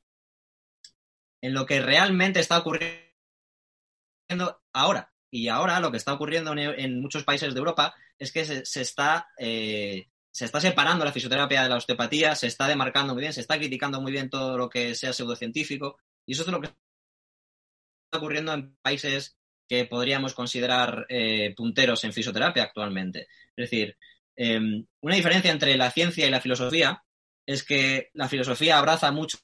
en 1.41 1.53
lo 1.53 1.65
que 1.65 1.81
realmente 1.81 2.39
está 2.39 2.57
ocurriendo 2.59 3.01
ahora. 4.73 5.13
Y 5.29 5.49
ahora 5.49 5.79
lo 5.79 5.91
que 5.91 5.97
está 5.97 6.13
ocurriendo 6.13 6.53
en, 6.57 7.01
muchos 7.01 7.23
países 7.23 7.53
de 7.53 7.59
Europa 7.59 7.95
es 8.17 8.31
que 8.31 8.45
se, 8.45 8.81
está, 8.81 9.27
eh, 9.37 10.07
se 10.31 10.45
está 10.45 10.59
separando 10.59 11.05
la 11.05 11.11
fisioterapia 11.11 11.63
de 11.63 11.69
la 11.69 11.75
osteopatía, 11.75 12.35
se 12.35 12.47
está 12.47 12.67
demarcando 12.67 13.13
muy 13.13 13.21
bien, 13.21 13.33
se 13.33 13.41
está 13.41 13.57
criticando 13.57 14.01
muy 14.01 14.11
bien 14.11 14.29
todo 14.29 14.57
lo 14.57 14.69
que 14.69 14.95
sea 14.95 15.13
pseudocientífico, 15.13 15.97
y 16.25 16.33
eso 16.33 16.43
es 16.43 16.47
lo 16.47 16.61
que 16.61 16.67
está 16.67 18.17
ocurriendo 18.17 18.53
en 18.53 18.75
países 18.81 19.37
que 19.67 19.85
podríamos 19.85 20.33
considerar 20.33 21.05
eh, 21.09 21.53
punteros 21.55 22.03
en 22.05 22.13
fisioterapia 22.13 22.63
actualmente. 22.63 23.27
Es 23.55 23.69
decir, 23.69 23.97
em, 24.35 24.85
una 25.01 25.15
diferencia 25.15 25.51
entre 25.51 25.75
la 25.75 25.91
ciencia 25.91 26.25
y 26.25 26.31
la 26.31 26.41
filosofía 26.41 27.03
es 27.45 27.63
que 27.63 28.09
la 28.13 28.29
filosofía 28.29 28.77
abraza 28.77 29.11
mucho 29.11 29.39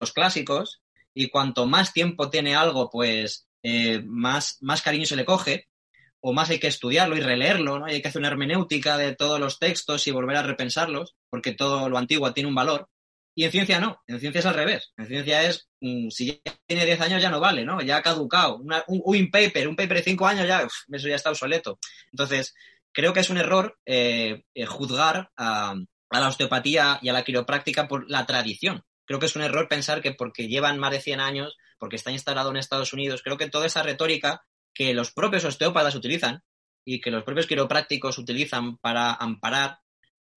los 0.00 0.12
clásicos 0.12 0.82
y 1.14 1.28
cuanto 1.28 1.66
más 1.66 1.92
tiempo 1.92 2.30
tiene 2.30 2.54
algo, 2.54 2.90
pues 2.90 3.48
eh, 3.62 4.02
más, 4.04 4.58
más 4.60 4.82
cariño 4.82 5.06
se 5.06 5.16
le 5.16 5.24
coge 5.24 5.68
o 6.20 6.32
más 6.32 6.50
hay 6.50 6.58
que 6.58 6.68
estudiarlo 6.68 7.16
y 7.16 7.20
releerlo, 7.20 7.80
¿no? 7.80 7.88
Y 7.88 7.94
hay 7.94 8.02
que 8.02 8.08
hacer 8.08 8.20
una 8.20 8.28
hermenéutica 8.28 8.96
de 8.96 9.14
todos 9.16 9.40
los 9.40 9.58
textos 9.58 10.06
y 10.06 10.12
volver 10.12 10.36
a 10.36 10.42
repensarlos, 10.42 11.16
porque 11.28 11.52
todo 11.52 11.88
lo 11.88 11.98
antiguo 11.98 12.32
tiene 12.32 12.48
un 12.48 12.54
valor. 12.54 12.88
Y 13.34 13.44
en 13.44 13.50
ciencia 13.50 13.80
no, 13.80 14.00
en 14.06 14.20
ciencia 14.20 14.38
es 14.38 14.46
al 14.46 14.54
revés. 14.54 14.92
En 14.96 15.06
ciencia 15.06 15.42
es, 15.42 15.68
mm, 15.80 16.10
si 16.10 16.26
ya 16.26 16.54
tiene 16.66 16.86
10 16.86 17.00
años 17.00 17.22
ya 17.22 17.30
no 17.30 17.40
vale, 17.40 17.64
¿no? 17.64 17.80
Ya 17.80 17.96
ha 17.96 18.02
caducado. 18.02 18.60
un, 18.86 19.30
paper, 19.30 19.68
un 19.68 19.76
paper 19.76 19.98
de 19.98 20.02
5 20.02 20.26
años 20.26 20.46
ya, 20.46 20.66
eso 20.92 21.08
ya 21.08 21.16
está 21.16 21.30
obsoleto. 21.30 21.78
Entonces, 22.12 22.54
creo 22.92 23.12
que 23.12 23.20
es 23.20 23.30
un 23.30 23.38
error 23.38 23.78
eh, 23.86 24.44
eh, 24.54 24.66
juzgar 24.66 25.30
a, 25.36 25.74
la 26.10 26.28
osteopatía 26.28 26.98
y 27.00 27.08
a 27.08 27.12
la 27.14 27.24
quiropráctica 27.24 27.88
por 27.88 28.08
la 28.08 28.26
tradición. 28.26 28.82
Creo 29.12 29.20
que 29.20 29.26
es 29.26 29.36
un 29.36 29.42
error 29.42 29.68
pensar 29.68 30.00
que 30.00 30.12
porque 30.12 30.48
llevan 30.48 30.78
más 30.78 30.90
de 30.90 30.98
100 30.98 31.20
años, 31.20 31.58
porque 31.78 31.96
está 31.96 32.10
instalado 32.10 32.48
en 32.48 32.56
Estados 32.56 32.94
Unidos, 32.94 33.20
creo 33.22 33.36
que 33.36 33.50
toda 33.50 33.66
esa 33.66 33.82
retórica 33.82 34.46
que 34.72 34.94
los 34.94 35.12
propios 35.12 35.44
osteópatas 35.44 35.94
utilizan 35.94 36.42
y 36.82 36.98
que 36.98 37.10
los 37.10 37.22
propios 37.22 37.46
quiroprácticos 37.46 38.16
utilizan 38.16 38.78
para 38.78 39.12
amparar 39.12 39.80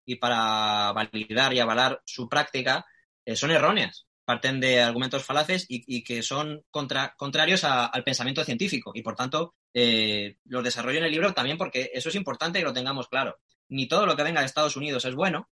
y 0.07 0.17
para 0.17 0.91
validar 0.93 1.53
y 1.53 1.61
avalar 1.61 2.01
su 2.07 2.31
práctica 2.31 2.87
eh, 3.27 3.37
son 3.37 3.51
erróneas. 3.51 4.07
Parten 4.25 4.59
de 4.59 4.81
argumentos 4.81 5.23
falaces 5.23 5.67
y, 5.69 6.03
que 6.03 6.23
son 6.23 6.65
contrarios 6.71 7.65
al 7.65 8.05
pensamiento 8.05 8.43
científico. 8.43 8.93
Y 8.95 9.03
por 9.03 9.17
tanto, 9.17 9.55
eh, 9.75 10.39
los 10.47 10.65
desarrollo 10.65 10.97
en 10.97 11.05
el 11.05 11.13
libro 11.13 11.35
también 11.35 11.59
porque 11.59 11.91
eso 11.93 12.09
es 12.09 12.15
importante 12.15 12.61
que 12.61 12.65
lo 12.65 12.73
tengamos 12.73 13.09
claro. 13.09 13.39
Ni 13.69 13.87
todo 13.87 14.07
lo 14.07 14.17
que 14.17 14.23
venga 14.23 14.41
de 14.41 14.47
Estados 14.47 14.79
Unidos 14.79 15.05
es 15.05 15.15
bueno, 15.15 15.51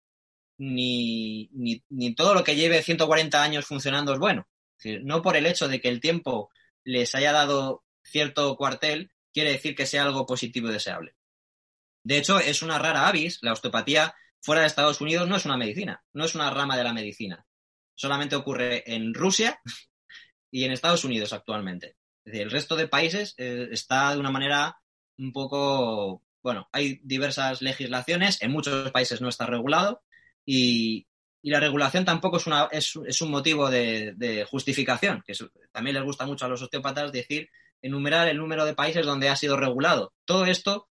ni, 0.57 1.49
ni, 1.51 2.15
todo 2.15 2.33
lo 2.33 2.43
que 2.43 2.55
lleve 2.55 2.81
140 2.81 3.41
años 3.41 3.65
funcionando 3.65 4.13
es 4.13 4.19
bueno. 4.19 4.47
no 5.03 5.21
por 5.21 5.35
el 5.35 5.45
hecho 5.45 5.67
de 5.67 5.79
que 5.79 5.89
el 5.89 5.99
tiempo 5.99 6.49
les 6.83 7.15
haya 7.15 7.31
dado 7.31 7.83
cierto 8.03 8.55
cuartel, 8.55 9.11
quiere 9.33 9.51
decir 9.51 9.75
que 9.75 9.85
sea 9.85 10.03
algo 10.03 10.25
positivo 10.25 10.69
y 10.69 10.73
deseable. 10.73 11.15
De 12.03 12.17
hecho, 12.17 12.39
es 12.39 12.61
una 12.61 12.79
rara 12.79 13.07
avis, 13.07 13.39
la 13.41 13.51
osteopatía 13.51 14.15
fuera 14.41 14.61
de 14.61 14.67
Estados 14.67 15.01
Unidos 15.01 15.27
no 15.27 15.35
es 15.35 15.45
una 15.45 15.57
medicina, 15.57 16.03
no 16.13 16.25
es 16.25 16.35
una 16.35 16.49
rama 16.49 16.77
de 16.77 16.83
la 16.83 16.93
medicina. 16.93 17.45
Solamente 17.95 18.35
ocurre 18.35 18.83
en 18.93 19.13
Rusia 19.13 19.59
y 20.51 20.63
en 20.63 20.71
Estados 20.71 21.03
Unidos 21.03 21.33
actualmente. 21.33 21.97
El 22.23 22.51
resto 22.51 22.75
de 22.75 22.87
países 22.87 23.33
eh, 23.37 23.67
está 23.71 24.13
de 24.13 24.19
una 24.19 24.31
manera 24.31 24.79
un 25.17 25.31
poco, 25.31 26.23
bueno, 26.41 26.69
hay 26.71 26.99
diversas 27.03 27.61
legislaciones, 27.61 28.41
en 28.41 28.51
muchos 28.51 28.91
países 28.91 29.21
no 29.21 29.29
está 29.29 29.45
regulado 29.45 30.03
y, 30.47 31.05
la 31.43 31.59
regulación 31.61 32.03
tampoco 32.03 32.37
es, 32.37 32.47
una, 32.47 32.67
es, 32.71 33.21
un 33.21 33.31
motivo 33.31 33.69
de, 33.69 34.45
justificación, 34.49 35.23
que 35.25 35.33
también 35.71 35.95
les 35.95 36.03
gusta 36.03 36.25
mucho 36.25 36.45
a 36.45 36.49
los 36.49 36.61
osteópatas 36.61 37.11
decir, 37.11 37.49
enumerar 37.81 38.27
el 38.27 38.37
número 38.37 38.65
de 38.65 38.73
países 38.73 39.05
donde 39.05 39.29
ha 39.29 39.35
sido 39.37 39.55
regulado. 39.55 40.13
Todo 40.25 40.45
esto 40.45 40.89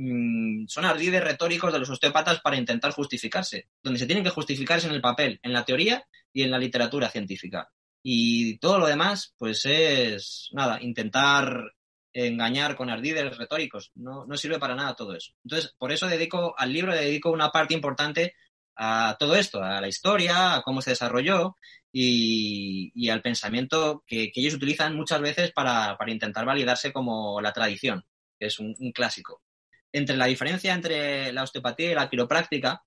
Mm, 0.00 0.66
son 0.68 0.84
ardides 0.84 1.24
retóricos 1.24 1.72
de 1.72 1.80
los 1.80 1.90
osteópatas 1.90 2.40
para 2.40 2.56
intentar 2.56 2.92
justificarse. 2.92 3.66
Donde 3.82 3.98
se 3.98 4.06
tienen 4.06 4.22
que 4.22 4.30
justificarse 4.30 4.86
en 4.86 4.94
el 4.94 5.00
papel, 5.00 5.40
en 5.42 5.52
la 5.52 5.64
teoría 5.64 6.06
y 6.32 6.42
en 6.42 6.52
la 6.52 6.58
literatura 6.58 7.10
científica. 7.10 7.68
Y 8.00 8.58
todo 8.58 8.78
lo 8.78 8.86
demás, 8.86 9.34
pues 9.36 9.66
es, 9.66 10.50
nada, 10.52 10.80
intentar 10.80 11.74
engañar 12.12 12.76
con 12.76 12.90
ardides 12.90 13.36
retóricos. 13.36 13.90
No, 13.96 14.24
no 14.24 14.36
sirve 14.36 14.60
para 14.60 14.76
nada 14.76 14.94
todo 14.94 15.16
eso. 15.16 15.32
Entonces, 15.44 15.74
por 15.76 15.90
eso 15.90 16.06
dedico 16.06 16.54
al 16.56 16.72
libro, 16.72 16.94
dedico 16.94 17.32
una 17.32 17.50
parte 17.50 17.74
importante 17.74 18.34
a 18.78 19.16
todo 19.18 19.34
esto, 19.36 19.62
a 19.62 19.80
la 19.80 19.88
historia, 19.88 20.54
a 20.54 20.62
cómo 20.62 20.80
se 20.80 20.90
desarrolló 20.90 21.56
y, 21.92 23.08
al 23.10 23.22
pensamiento 23.22 24.04
que, 24.06 24.32
ellos 24.34 24.54
utilizan 24.54 24.96
muchas 24.96 25.20
veces 25.20 25.52
para, 25.52 25.98
intentar 26.06 26.46
validarse 26.46 26.92
como 26.92 27.40
la 27.40 27.52
tradición, 27.52 28.04
que 28.38 28.46
es 28.46 28.58
un 28.58 28.92
clásico 28.92 29.42
entre 29.92 30.16
la 30.16 30.26
diferencia 30.26 30.74
entre 30.74 31.32
la 31.32 31.42
osteopatía 31.42 31.92
y 31.92 31.94
la 31.94 32.08
quiropráctica, 32.08 32.84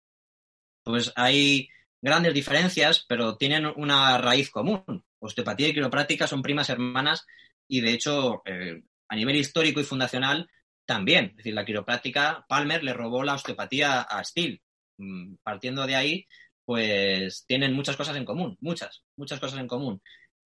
pues 0.83 1.11
hay 1.15 1.69
grandes 2.01 2.33
diferencias, 2.33 3.05
pero 3.07 3.37
tienen 3.37 3.65
una 3.75 4.17
raíz 4.17 4.49
común. 4.49 5.03
Osteopatía 5.19 5.69
y 5.69 5.73
quiropráctica 5.73 6.27
son 6.27 6.41
primas 6.41 6.69
hermanas 6.69 7.25
y, 7.67 7.81
de 7.81 7.91
hecho, 7.91 8.41
eh, 8.45 8.81
a 9.07 9.15
nivel 9.15 9.35
histórico 9.35 9.79
y 9.79 9.83
fundacional, 9.83 10.49
también. 10.85 11.25
Es 11.31 11.37
decir, 11.37 11.53
la 11.53 11.65
quiropráctica, 11.65 12.45
Palmer 12.49 12.83
le 12.83 12.93
robó 12.93 13.23
la 13.23 13.35
osteopatía 13.35 14.01
a 14.01 14.23
Steele. 14.23 14.61
Mm, 15.01 15.37
partiendo 15.41 15.87
de 15.87 15.95
ahí, 15.95 16.27
pues 16.63 17.43
tienen 17.47 17.73
muchas 17.73 17.97
cosas 17.97 18.15
en 18.15 18.25
común, 18.25 18.55
muchas, 18.61 19.03
muchas 19.17 19.39
cosas 19.39 19.59
en 19.59 19.67
común. 19.67 19.99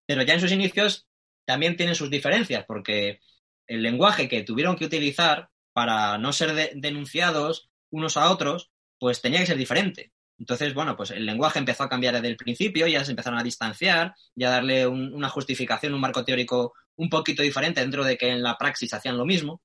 Pero 0.06 0.22
ya 0.22 0.34
en 0.34 0.40
sus 0.40 0.50
inicios 0.50 1.06
también 1.44 1.76
tienen 1.76 1.94
sus 1.94 2.10
diferencias, 2.10 2.64
porque 2.66 3.20
el 3.68 3.82
lenguaje 3.82 4.28
que 4.28 4.42
tuvieron 4.42 4.76
que 4.76 4.86
utilizar 4.86 5.50
para 5.72 6.18
no 6.18 6.32
ser 6.32 6.72
denunciados 6.74 7.70
unos 7.90 8.16
a 8.16 8.30
otros, 8.30 8.70
pues 8.98 9.22
tenía 9.22 9.38
que 9.40 9.46
ser 9.46 9.56
diferente. 9.56 10.12
Entonces, 10.36 10.74
bueno, 10.74 10.96
pues 10.96 11.12
el 11.12 11.24
lenguaje 11.26 11.60
empezó 11.60 11.84
a 11.84 11.88
cambiar 11.88 12.14
desde 12.14 12.28
el 12.28 12.36
principio, 12.36 12.88
ya 12.88 13.04
se 13.04 13.12
empezaron 13.12 13.38
a 13.38 13.44
distanciar, 13.44 14.14
ya 14.34 14.50
darle 14.50 14.86
una 14.86 15.28
justificación, 15.28 15.94
un 15.94 16.00
marco 16.00 16.24
teórico 16.24 16.74
un 16.96 17.08
poquito 17.08 17.42
diferente 17.42 17.80
dentro 17.80 18.04
de 18.04 18.16
que 18.16 18.30
en 18.30 18.42
la 18.42 18.56
praxis 18.58 18.92
hacían 18.94 19.16
lo 19.16 19.26
mismo. 19.26 19.62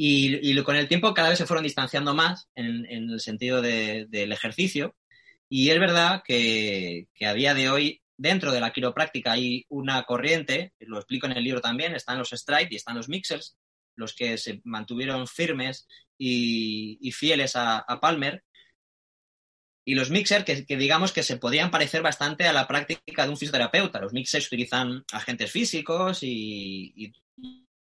Y, 0.00 0.62
con 0.62 0.76
el 0.76 0.86
tiempo 0.86 1.12
cada 1.12 1.28
vez 1.28 1.38
se 1.38 1.46
fueron 1.46 1.64
distanciando 1.64 2.14
más 2.14 2.48
en, 2.54 2.86
el 2.86 3.20
sentido 3.20 3.60
del 3.60 4.32
ejercicio. 4.32 4.94
Y 5.48 5.70
es 5.70 5.80
verdad 5.80 6.22
que, 6.24 7.08
que, 7.14 7.26
a 7.26 7.34
día 7.34 7.52
de 7.54 7.68
hoy, 7.68 8.00
dentro 8.16 8.52
de 8.52 8.60
la 8.60 8.72
quiropráctica 8.72 9.32
hay 9.32 9.66
una 9.68 10.04
corriente, 10.04 10.72
lo 10.78 10.98
explico 10.98 11.26
en 11.26 11.32
el 11.32 11.42
libro 11.42 11.60
también, 11.60 11.94
están 11.94 12.18
los 12.18 12.30
stride 12.30 12.68
y 12.70 12.76
están 12.76 12.96
los 12.96 13.08
mixers, 13.08 13.56
los 13.96 14.14
que 14.14 14.38
se 14.38 14.60
mantuvieron 14.64 15.26
firmes 15.26 15.86
y, 16.16 17.10
fieles 17.12 17.52
a, 17.56 17.84
Palmer, 18.00 18.44
y 19.84 19.94
los 19.94 20.10
mixers 20.10 20.44
que, 20.44 20.76
digamos 20.76 21.12
que 21.12 21.22
se 21.22 21.38
podían 21.38 21.70
parecer 21.70 22.02
bastante 22.02 22.46
a 22.46 22.52
la 22.52 22.68
práctica 22.68 23.24
de 23.24 23.30
un 23.30 23.36
fisioterapeuta. 23.36 24.00
Los 24.00 24.12
mixers 24.12 24.46
utilizan 24.46 25.04
agentes 25.12 25.50
físicos 25.50 26.20
y, 26.22 27.12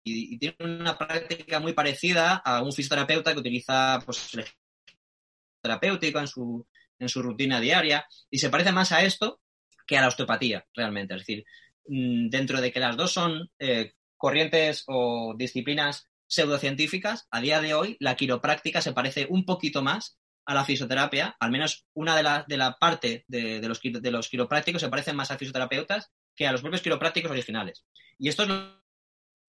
tienen 0.05 0.81
una 0.81 0.99
práctica 0.99 1.61
muy 1.61 1.73
parecida 1.73 2.37
a 2.37 2.63
un 2.63 2.73
fisioterapeuta 2.73 3.33
que 3.33 3.41
utiliza 3.41 4.01
pues, 4.05 4.35
el 4.35 4.45
terapéutico 5.63 6.19
en 6.21 6.29
su, 6.29 6.67
en 6.99 7.09
su 7.09 7.23
rutina 7.23 7.61
diaria 7.61 8.07
y 8.31 8.39
se 8.39 8.51
parece 8.51 8.73
más 8.73 8.93
a 8.93 9.03
esto 9.03 9.41
que 9.87 9.97
a 9.97 10.03
la 10.03 10.09
osteopatía 10.09 10.67
realmente. 10.75 11.15
Es 11.15 11.21
decir, 11.21 11.45
mm, 11.89 12.29
dentro 12.29 12.61
de 12.61 12.71
que 12.71 12.81
las 12.81 12.97
dos 12.97 13.13
son 13.13 13.51
eh, 13.59 13.93
corrientes 14.17 14.85
o 14.87 15.35
disciplinas 15.37 16.09
pseudocientíficas, 16.27 17.27
a 17.31 17.41
día 17.41 17.61
de 17.61 17.75
hoy 17.75 17.97
la 18.01 18.17
quiropráctica 18.17 18.81
se 18.81 18.93
parece 18.93 19.27
un 19.29 19.45
poquito 19.45 19.83
más 19.83 20.19
a 20.47 20.55
la 20.55 20.65
fisioterapia, 20.65 21.37
al 21.41 21.51
menos 21.51 21.87
una 21.95 22.17
de 22.17 22.23
la, 22.23 22.45
de 22.47 22.57
la 22.59 22.77
parte 22.77 23.25
de, 23.29 23.67
los, 23.67 23.81
de 23.81 24.11
los 24.11 24.29
quiroprácticos 24.29 24.83
se 24.83 24.89
parecen 24.89 25.17
más 25.17 25.31
a 25.31 25.39
fisioterapeutas 25.39 26.11
que 26.37 26.47
a 26.47 26.53
los 26.53 26.61
propios 26.61 26.83
quiroprácticos 26.83 27.31
originales. 27.31 27.85
Y 28.19 28.29
esto 28.29 28.43
es 28.43 28.51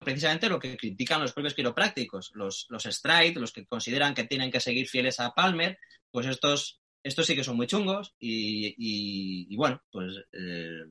precisamente 0.02 0.48
lo 0.48 0.58
que 0.58 0.76
critican 0.76 1.20
los 1.20 1.32
propios 1.32 1.54
quiroprácticos, 1.54 2.32
los, 2.34 2.66
los 2.68 2.84
stride, 2.84 3.40
los 3.40 3.52
que 3.52 3.66
consideran 3.66 4.14
que 4.14 4.24
tienen 4.24 4.50
que 4.50 4.60
seguir 4.60 4.88
fieles 4.88 5.20
a 5.20 5.32
Palmer, 5.34 5.78
pues 6.10 6.26
estos, 6.26 6.80
estos 7.02 7.26
sí 7.26 7.34
que 7.34 7.44
son 7.44 7.56
muy 7.56 7.66
chungos 7.66 8.14
y, 8.18 9.54
bueno, 9.56 9.82
pues 9.90 10.14
eh, 10.32 10.84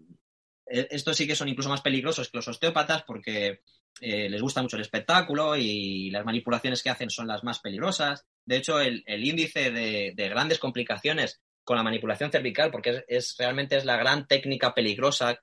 e, 0.68 0.88
estos 0.92 1.16
sí 1.16 1.28
que 1.28 1.36
son 1.36 1.50
incluso 1.50 1.70
más 1.70 1.82
peligrosos 1.82 2.30
que 2.30 2.38
los 2.38 2.48
osteópatas 2.48 3.04
porque 3.04 3.62
eh, 4.00 4.30
les 4.30 4.42
gusta 4.42 4.62
mucho 4.62 4.78
el 4.78 4.82
espectáculo 4.82 5.56
y 5.56 6.10
las 6.10 6.26
manipulaciones 6.26 6.82
que 6.82 6.90
hacen 6.90 7.10
son 7.10 7.28
las 7.28 7.44
más 7.44 7.60
peligrosas. 7.60 8.26
De 8.46 8.58
hecho, 8.58 8.80
el, 8.80 9.04
índice 9.08 9.72
de, 9.72 10.30
grandes 10.30 10.60
complicaciones 10.60 11.42
con 11.64 11.78
la 11.78 11.84
manipulación 11.84 12.32
cervical, 12.32 12.72
porque 12.72 13.04
es, 13.08 13.36
realmente 13.38 13.78
es 13.78 13.86
la 13.86 13.98
gran 13.98 14.28
técnica 14.28 14.74
peligrosa, 14.74 15.40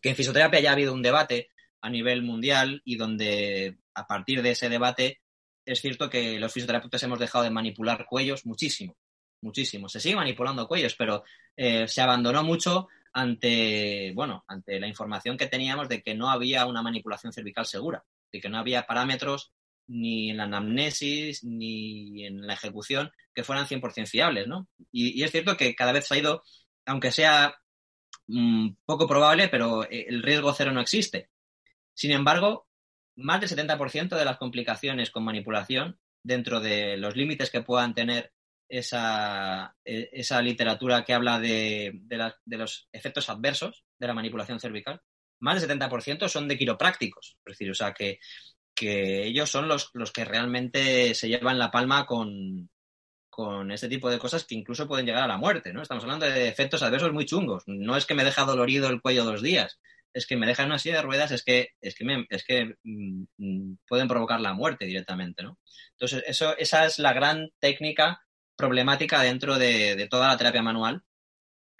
que 0.00 0.10
en 0.10 0.16
fisioterapia 0.16 0.60
ya 0.60 0.70
ha 0.70 0.74
habido 0.74 0.92
un 0.92 1.02
debate 1.02 1.48
a 1.84 1.90
nivel 1.90 2.22
mundial 2.22 2.80
y 2.86 2.96
donde 2.96 3.76
a 3.94 4.06
partir 4.06 4.40
de 4.40 4.52
ese 4.52 4.70
debate 4.70 5.20
es 5.66 5.82
cierto 5.82 6.08
que 6.08 6.40
los 6.40 6.50
fisioterapeutas 6.50 7.02
hemos 7.02 7.18
dejado 7.18 7.44
de 7.44 7.50
manipular 7.50 8.06
cuellos 8.06 8.46
muchísimo, 8.46 8.96
muchísimo. 9.42 9.88
Se 9.90 10.00
sigue 10.00 10.16
manipulando 10.16 10.66
cuellos, 10.66 10.94
pero 10.94 11.24
eh, 11.54 11.86
se 11.86 12.00
abandonó 12.00 12.42
mucho 12.42 12.88
ante, 13.12 14.12
bueno, 14.14 14.44
ante 14.48 14.80
la 14.80 14.88
información 14.88 15.36
que 15.36 15.46
teníamos 15.46 15.90
de 15.90 16.02
que 16.02 16.14
no 16.14 16.30
había 16.30 16.64
una 16.64 16.80
manipulación 16.80 17.34
cervical 17.34 17.66
segura, 17.66 18.02
de 18.32 18.40
que 18.40 18.48
no 18.48 18.58
había 18.58 18.86
parámetros 18.86 19.52
ni 19.86 20.30
en 20.30 20.38
la 20.38 20.44
anamnesis, 20.44 21.44
ni 21.44 22.24
en 22.24 22.46
la 22.46 22.54
ejecución, 22.54 23.12
que 23.34 23.44
fueran 23.44 23.66
100% 23.66 24.06
fiables, 24.06 24.46
¿no? 24.46 24.68
Y, 24.90 25.22
es 25.22 25.30
cierto 25.30 25.58
que 25.58 25.74
cada 25.74 25.92
vez 25.92 26.10
ha 26.10 26.16
ido, 26.16 26.42
aunque 26.86 27.12
sea 27.12 27.54
mm, 28.26 28.70
poco 28.86 29.06
probable, 29.06 29.48
pero 29.48 29.84
eh, 29.84 30.06
el 30.08 30.22
riesgo 30.22 30.54
cero 30.54 30.72
no 30.72 30.80
existe. 30.80 31.28
Sin 31.94 32.10
embargo, 32.10 32.66
más 33.16 33.40
del 33.40 33.50
70% 33.50 34.16
de 34.16 34.24
las 34.24 34.38
complicaciones 34.38 35.10
con 35.10 35.24
manipulación, 35.24 35.98
dentro 36.22 36.60
de 36.60 36.96
los 36.96 37.16
límites 37.16 37.50
que 37.50 37.62
puedan 37.62 37.94
tener 37.94 38.32
esa, 38.68 39.76
e, 39.84 40.08
esa 40.12 40.42
literatura 40.42 41.04
que 41.04 41.14
habla 41.14 41.38
de, 41.38 41.92
de, 41.94 42.56
los 42.56 42.88
efectos 42.92 43.28
adversos 43.28 43.84
de 43.98 44.06
la 44.06 44.14
manipulación 44.14 44.58
cervical, 44.58 45.00
más 45.40 45.60
del 45.60 45.78
70% 45.78 46.28
son 46.28 46.48
de 46.48 46.58
quiroprácticos. 46.58 47.36
Es 47.44 47.52
decir, 47.52 47.70
o 47.70 47.74
sea, 47.74 47.92
que, 47.92 48.18
que 48.74 49.24
ellos 49.24 49.50
son 49.50 49.68
los, 49.68 49.90
los, 49.92 50.12
que 50.12 50.24
realmente 50.24 51.14
se 51.14 51.28
llevan 51.28 51.58
la 51.58 51.70
palma 51.70 52.06
con, 52.06 52.70
con 53.28 53.70
este 53.70 53.88
tipo 53.88 54.10
de 54.10 54.18
cosas 54.18 54.44
que 54.44 54.54
incluso 54.54 54.88
pueden 54.88 55.06
llegar 55.06 55.22
a 55.22 55.28
la 55.28 55.36
muerte, 55.36 55.72
¿no? 55.72 55.82
Estamos 55.82 56.04
hablando 56.04 56.26
de 56.26 56.48
efectos 56.48 56.82
adversos 56.82 57.12
muy 57.12 57.26
chungos. 57.26 57.64
No 57.66 57.96
es 57.96 58.06
que 58.06 58.14
me 58.14 58.24
deja 58.24 58.44
dolorido 58.44 58.88
el 58.88 59.02
cuello 59.02 59.24
dos 59.24 59.42
días, 59.42 59.78
es 60.14 60.26
que 60.26 60.36
me 60.36 60.46
dejan 60.46 60.66
una 60.66 60.78
silla 60.78 60.96
de 60.96 61.02
ruedas, 61.02 61.32
es 61.32 61.42
que, 61.42 61.74
es 61.80 61.94
que, 61.96 62.26
es 62.30 62.44
que 62.44 62.76
mm, 62.84 63.24
mm, 63.36 63.78
pueden 63.86 64.08
provocar 64.08 64.40
la 64.40 64.54
muerte 64.54 64.86
directamente, 64.86 65.42
¿no? 65.42 65.58
Entonces, 65.90 66.22
eso, 66.26 66.56
esa 66.56 66.86
es 66.86 67.00
la 67.00 67.12
gran 67.12 67.50
técnica 67.58 68.22
problemática 68.56 69.20
dentro 69.22 69.58
de, 69.58 70.06
toda 70.08 70.28
la 70.28 70.36
terapia 70.36 70.62
manual 70.62 71.02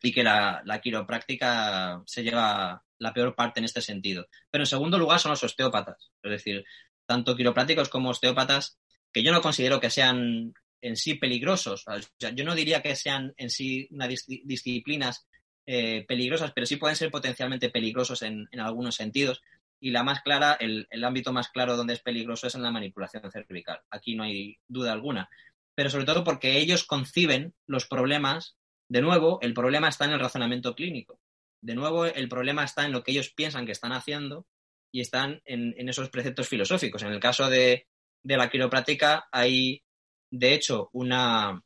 y 0.03 0.13
que 0.13 0.25
la, 0.25 0.63
la, 0.65 0.81
quiropráctica 0.81 2.03
se 2.05 2.25
lleva 2.25 2.85
la 2.99 3.15
peor 3.15 3.37
parte 3.37 3.61
en 3.61 3.65
este 3.65 3.81
sentido. 3.81 4.27
Pero 4.51 4.63
en 4.63 4.67
segundo 4.67 4.99
lugar 4.99 5.21
son 5.21 5.31
los 5.31 5.45
osteópatas, 5.45 6.11
es 6.23 6.31
decir, 6.31 6.65
tanto 7.07 7.37
quiroprácticos 7.37 7.89
como 7.89 8.11
osteópatas, 8.11 8.79
que 9.13 9.23
yo 9.23 9.33
no 9.33 9.41
considero 9.41 9.81
que 9.81 9.91
sean 9.91 10.53
en 10.81 10.97
sí 10.97 11.15
peligrosos. 11.15 11.85
yo 12.19 12.45
no 12.45 12.55
diría 12.55 12.83
que 12.83 12.97
sean 12.97 13.33
en 13.37 13.49
sí 13.49 13.89
unas 13.91 14.09
disciplinas 14.27 15.27
eh, 15.67 16.05
peligrosas, 16.07 16.53
pero 16.53 16.67
sí 16.67 16.77
pueden 16.77 16.97
ser 16.97 17.11
potencialmente 17.11 17.71
peligrosos 17.71 18.23
en, 18.23 18.49
algunos 18.59 18.97
sentidos. 18.97 19.43
Y 19.81 19.91
la 19.91 20.03
más 20.03 20.23
clara, 20.23 20.57
el, 20.61 20.87
ámbito 21.05 21.33
más 21.33 21.49
claro 21.49 21.77
donde 21.77 21.95
es 21.95 22.01
peligroso 22.01 22.47
es 22.47 22.55
en 22.55 22.63
la 22.63 22.71
manipulación 22.71 23.31
cervical. 23.31 23.81
Aquí 23.91 24.15
no 24.15 24.25
hay 24.25 24.59
duda 24.69 24.93
alguna. 24.93 25.29
Pero 25.75 25.91
sobre 25.91 26.05
todo 26.05 26.25
porque 26.25 26.59
ellos 26.59 26.85
conciben 26.85 27.55
los 27.67 27.87
problemas. 27.87 28.57
De 28.89 29.03
nuevo, 29.03 29.39
el 29.43 29.55
problema 29.55 29.89
está 29.89 30.05
en 30.05 30.13
el 30.13 30.21
razonamiento 30.21 30.75
clínico. 30.75 31.19
De 31.61 31.75
nuevo, 31.75 32.05
el 32.05 32.29
problema 32.29 32.65
está 32.65 32.85
en 32.85 32.93
lo 32.93 33.03
que 33.03 33.13
ellos 33.13 33.31
piensan 33.31 33.67
que 33.67 33.73
están 33.73 33.93
haciendo 33.93 34.47
y 34.93 35.01
están 35.01 35.43
en, 35.45 35.89
esos 35.89 36.11
preceptos 36.11 36.49
filosóficos. 36.49 37.03
En 37.03 37.13
el 37.13 37.21
caso 37.21 37.49
de, 37.49 37.89
de 38.23 38.37
la 38.37 38.51
quiropráctica 38.51 39.29
hay, 39.33 39.83
de 40.31 40.55
hecho, 40.55 40.91
una, 40.93 41.63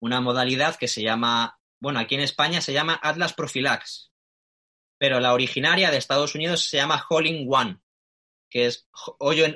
una 0.00 0.20
modalidad 0.20 0.76
que 0.76 0.88
se 0.88 1.02
llama 1.02 1.58
bueno, 1.82 1.98
aquí 1.98 2.14
en 2.14 2.20
España 2.20 2.60
se 2.60 2.72
llama 2.72 3.00
Atlas 3.02 3.34
Prophylax, 3.34 4.12
pero 4.98 5.18
la 5.18 5.34
originaria 5.34 5.90
de 5.90 5.96
Estados 5.96 6.36
Unidos 6.36 6.68
se 6.68 6.76
llama 6.76 7.04
Hole 7.10 7.44
One, 7.50 7.80
que 8.48 8.66
es 8.66 8.88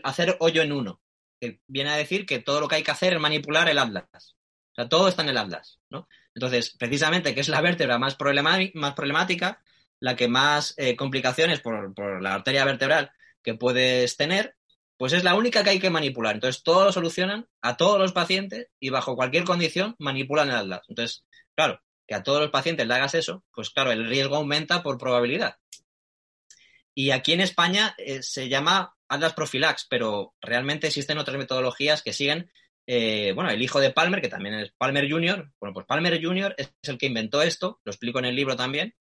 hacer 0.03 0.37
hoyo 0.41 0.63
en 0.63 0.73
uno, 0.73 1.01
que 1.41 1.61
viene 1.69 1.91
a 1.91 1.97
decir 1.97 2.27
que 2.27 2.41
todo 2.41 2.61
lo 2.61 2.67
que 2.67 2.75
hay 2.75 2.83
que 2.83 2.91
hacer 2.91 3.15
es 3.15 3.21
manipular 3.21 3.69
el 3.69 3.79
Atlas. 3.79 4.35
O 4.73 4.75
sea, 4.75 4.89
todo 4.89 5.07
está 5.07 5.23
en 5.23 5.29
el 5.29 5.37
Atlas, 5.37 5.79
¿no? 5.89 6.09
Entonces, 6.35 6.75
precisamente, 6.77 7.33
que 7.33 7.43
es 7.43 7.49
la 7.49 7.61
vértebra 7.61 7.97
más, 8.01 8.17
más 8.75 8.95
problemática, 8.95 9.63
la 10.01 10.17
que 10.17 10.27
más 10.27 10.75
eh, 10.79 10.97
complicaciones 10.97 11.61
por, 11.61 11.95
por 11.95 12.21
la 12.21 12.35
arteria 12.35 12.65
vertebral 12.65 13.13
que 13.45 13.55
puedes 13.55 14.17
tener, 14.17 14.57
pues 14.97 15.13
es 15.13 15.23
la 15.23 15.37
única 15.37 15.63
que 15.63 15.71
hay 15.71 15.79
que 15.79 15.91
manipular. 15.91 16.35
Entonces, 16.35 16.65
todo 16.65 16.87
lo 16.87 16.91
solucionan 16.91 17.47
a 17.63 17.77
todos 17.77 18.01
los 18.01 18.13
pacientes 18.13 18.67
y 18.81 18.91
bajo 18.91 19.15
cualquier 19.15 19.45
condición 19.45 19.95
manipulan 20.01 20.49
el 20.49 20.57
Atlas. 20.57 20.83
Entonces, 20.89 21.25
claro, 21.55 21.81
que 22.07 22.15
a 22.15 22.23
todos 22.23 22.41
los 22.41 22.51
pacientes 22.51 22.87
le 22.87 22.95
hagas 22.95 23.15
eso, 23.15 23.45
pues 23.53 23.71
claro, 23.71 23.93
el 23.93 24.09
riesgo 24.09 24.37
aumenta 24.37 24.83
por 24.83 24.99
probabilidad. 24.99 25.57
Y 26.95 27.11
aquí 27.11 27.33
en 27.33 27.41
España 27.41 27.95
eh, 27.99 28.23
se 28.23 28.49
llama 28.49 28.97
Atlas 29.09 29.35
Profilax, 29.35 29.87
pero 29.91 30.35
realmente 30.41 30.87
existen 30.87 31.19
otras 31.19 31.37
metodologías 31.37 32.03
que 32.03 32.13
siguen. 32.13 32.51
Eh, 32.87 33.33
bueno, 33.35 33.51
el 33.51 33.61
hijo 33.61 33.81
de 33.81 33.91
Palmer, 33.91 34.23
que 34.23 34.29
también 34.29 34.55
es 34.55 34.73
Palmer 34.79 35.11
Jr., 35.11 35.53
bueno, 35.61 35.75
pues 35.75 35.87
Palmer 35.87 36.23
Jr. 36.23 36.55
es 36.57 36.73
el 36.83 36.97
que 36.97 37.07
inventó 37.07 37.43
esto, 37.43 37.81
lo 37.85 37.93
explico 37.93 38.19
en 38.21 38.27
el 38.27 38.37
libro 38.37 38.57
también, 38.57 38.95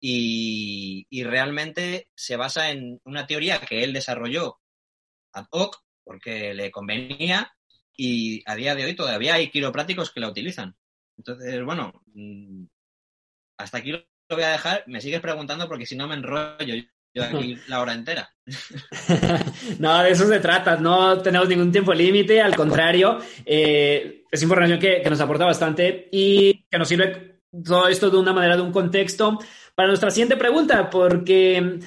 y, 0.00 1.06
realmente 1.24 2.08
se 2.14 2.36
basa 2.36 2.70
en 2.70 3.00
una 3.04 3.26
teoría 3.26 3.60
que 3.60 3.82
él 3.82 3.92
desarrolló 3.92 4.60
ad 5.32 5.46
hoc, 5.50 5.82
porque 6.04 6.54
le 6.54 6.70
convenía, 6.70 7.54
y 7.96 8.42
a 8.46 8.54
día 8.54 8.74
de 8.74 8.84
hoy 8.84 8.94
todavía 8.94 9.34
hay 9.34 9.50
quiroprácticos 9.50 10.10
que 10.12 10.20
la 10.20 10.28
utilizan. 10.28 10.76
Entonces, 11.18 11.64
bueno, 11.64 11.92
mm, 12.14 12.64
hasta 13.58 13.78
aquí 13.78 13.92
lo 13.92 14.02
voy 14.30 14.44
a 14.44 14.52
dejar. 14.52 14.84
Me 14.86 15.00
sigues 15.00 15.20
preguntando 15.20 15.68
porque 15.68 15.84
si 15.84 15.96
no 15.96 16.08
me 16.08 16.14
enrollo 16.14 16.74
yo 17.14 17.24
aquí 17.24 17.58
la 17.68 17.80
hora 17.80 17.92
entera. 17.92 18.30
no, 19.78 20.02
de 20.02 20.10
eso 20.10 20.26
se 20.26 20.40
trata. 20.40 20.76
No 20.76 21.20
tenemos 21.20 21.48
ningún 21.48 21.72
tiempo 21.72 21.92
límite. 21.92 22.40
Al 22.40 22.56
contrario, 22.56 23.18
eh, 23.44 24.24
es 24.30 24.42
información 24.42 24.78
que, 24.78 25.02
que 25.02 25.10
nos 25.10 25.20
aporta 25.20 25.44
bastante 25.44 26.08
y 26.12 26.64
que 26.70 26.78
nos 26.78 26.88
sirve 26.88 27.40
todo 27.64 27.88
esto 27.88 28.10
de 28.10 28.18
una 28.18 28.32
manera, 28.32 28.56
de 28.56 28.62
un 28.62 28.72
contexto 28.72 29.38
para 29.74 29.88
nuestra 29.88 30.10
siguiente 30.10 30.36
pregunta, 30.36 30.88
porque 30.88 31.80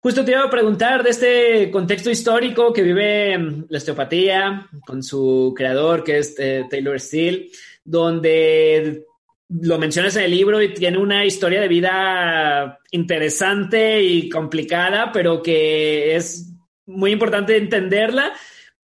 Justo 0.00 0.24
te 0.24 0.30
iba 0.30 0.44
a 0.44 0.50
preguntar 0.50 1.02
de 1.02 1.10
este 1.10 1.70
contexto 1.72 2.08
histórico 2.08 2.72
que 2.72 2.82
vive 2.82 3.36
la 3.68 3.78
osteopatía 3.78 4.68
con 4.86 5.02
su 5.02 5.52
creador, 5.56 6.04
que 6.04 6.18
es 6.18 6.36
eh, 6.38 6.66
Taylor 6.70 7.00
Steele 7.00 7.50
donde 7.88 9.04
lo 9.48 9.78
mencionas 9.78 10.14
en 10.16 10.24
el 10.24 10.30
libro 10.30 10.60
y 10.60 10.74
tiene 10.74 10.98
una 10.98 11.24
historia 11.24 11.60
de 11.60 11.68
vida 11.68 12.78
interesante 12.90 14.02
y 14.02 14.28
complicada, 14.28 15.10
pero 15.10 15.42
que 15.42 16.14
es 16.14 16.52
muy 16.86 17.12
importante 17.12 17.56
entenderla 17.56 18.34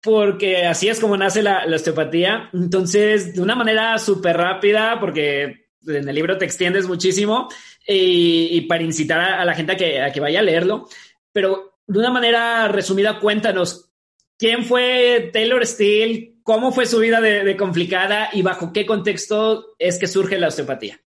porque 0.02 0.66
así 0.66 0.88
es 0.88 1.00
como 1.00 1.16
nace 1.16 1.42
la, 1.42 1.64
osteopatía. 1.74 2.50
Entonces, 2.52 3.34
de 3.34 3.42
una 3.42 3.54
manera 3.54 3.98
súper 3.98 4.36
rápida, 4.36 4.98
porque 5.00 5.68
en 5.86 6.08
el 6.08 6.14
libro 6.14 6.38
te 6.38 6.44
extiendes 6.44 6.86
muchísimo 6.86 7.48
y, 7.86 8.62
para 8.62 8.82
incitar 8.82 9.20
a, 9.20 9.44
la 9.44 9.54
gente 9.54 9.72
a 9.72 10.12
que, 10.12 10.20
vaya 10.20 10.40
a 10.40 10.42
leerlo, 10.42 10.88
pero 11.32 11.78
de 11.86 11.98
una 11.98 12.10
manera 12.10 12.68
resumida, 12.68 13.18
cuéntanos, 13.18 13.89
¿quién 14.40 14.64
fue 14.64 15.30
Taylor 15.32 15.64
Steele? 15.66 16.38
¿Cómo 16.42 16.72
fue 16.72 16.86
su 16.86 16.98
vida 16.98 17.20
de, 17.20 17.56
complicada 17.56 18.30
y 18.32 18.40
bajo 18.42 18.72
qué 18.72 18.86
contexto 18.86 19.76
es 19.78 19.98
que 19.98 20.08
surge 20.08 20.38
la 20.38 20.48
osteopatía? 20.48 21.00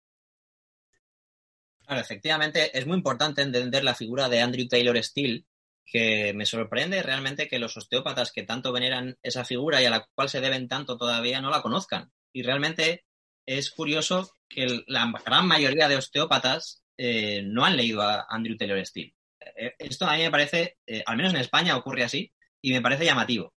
Claro, 1.84 2.00
efectivamente 2.00 2.78
es 2.78 2.86
muy 2.86 2.96
importante 2.96 3.42
entender 3.42 3.84
la 3.84 3.96
figura 3.96 4.28
de 4.28 4.40
Andrew 4.40 4.68
Taylor 4.68 4.96
Steele, 5.02 5.44
que 5.84 6.32
me 6.32 6.46
sorprende 6.46 7.02
realmente 7.02 7.48
que 7.48 7.58
los 7.58 7.76
osteópatas 7.76 8.32
que 8.32 8.44
tanto 8.44 8.72
veneran 8.72 9.18
esa 9.22 9.44
figura 9.44 9.82
y 9.82 9.84
a 9.84 9.90
la 9.90 10.08
cual 10.14 10.30
se 10.30 10.40
deben 10.40 10.68
tanto 10.68 10.96
todavía 10.96 11.42
no 11.42 11.50
la 11.50 11.60
conozcan. 11.60 12.10
Y 12.32 12.42
realmente 12.42 13.04
es 13.44 13.70
curioso 13.70 14.32
que 14.48 14.84
la 14.86 15.12
gran 15.26 15.46
mayoría 15.46 15.88
de 15.88 15.96
osteópatas 15.96 16.84
eh, 16.96 17.42
no 17.44 17.64
han 17.64 17.76
leído 17.76 18.00
a 18.00 18.26
Andrew 18.30 18.56
Taylor 18.56 18.86
Steele. 18.86 19.14
Eh, 19.56 19.74
esto 19.78 20.06
a 20.06 20.16
mí 20.16 20.22
me 20.22 20.30
parece, 20.30 20.78
eh, 20.86 21.02
al 21.04 21.16
menos 21.16 21.34
en 21.34 21.40
España 21.40 21.76
ocurre 21.76 22.04
así, 22.04 22.32
y 22.64 22.72
me 22.72 22.80
parece 22.80 23.04
llamativo. 23.04 23.52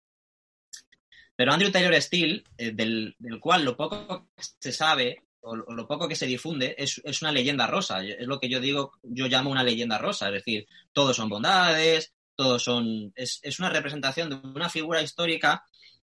Pero 1.36 1.52
Andrew 1.52 1.70
Taylor 1.70 2.00
Steele, 2.00 2.42
eh, 2.56 2.72
del, 2.72 3.14
cual 3.38 3.62
lo 3.62 3.76
poco 3.76 4.28
que 4.34 4.42
se 4.58 4.72
sabe 4.72 5.24
o, 5.40 5.54
lo 5.54 5.86
poco 5.86 6.08
que 6.08 6.16
se 6.16 6.24
difunde 6.24 6.74
es, 6.78 7.02
una 7.20 7.30
leyenda 7.30 7.66
rosa. 7.66 8.02
Es 8.02 8.26
lo 8.26 8.40
que 8.40 8.48
yo 8.48 8.60
digo, 8.60 8.92
yo 9.02 9.26
llamo 9.26 9.50
una 9.50 9.62
leyenda 9.62 9.98
rosa. 9.98 10.28
Es 10.28 10.32
decir, 10.32 10.66
todos 10.94 11.16
son 11.16 11.28
bondades, 11.28 12.14
todos 12.34 12.62
son. 12.62 13.12
Es, 13.14 13.58
una 13.58 13.68
representación 13.68 14.30
de 14.30 14.36
una 14.36 14.70
figura 14.70 15.02
histórica 15.02 15.66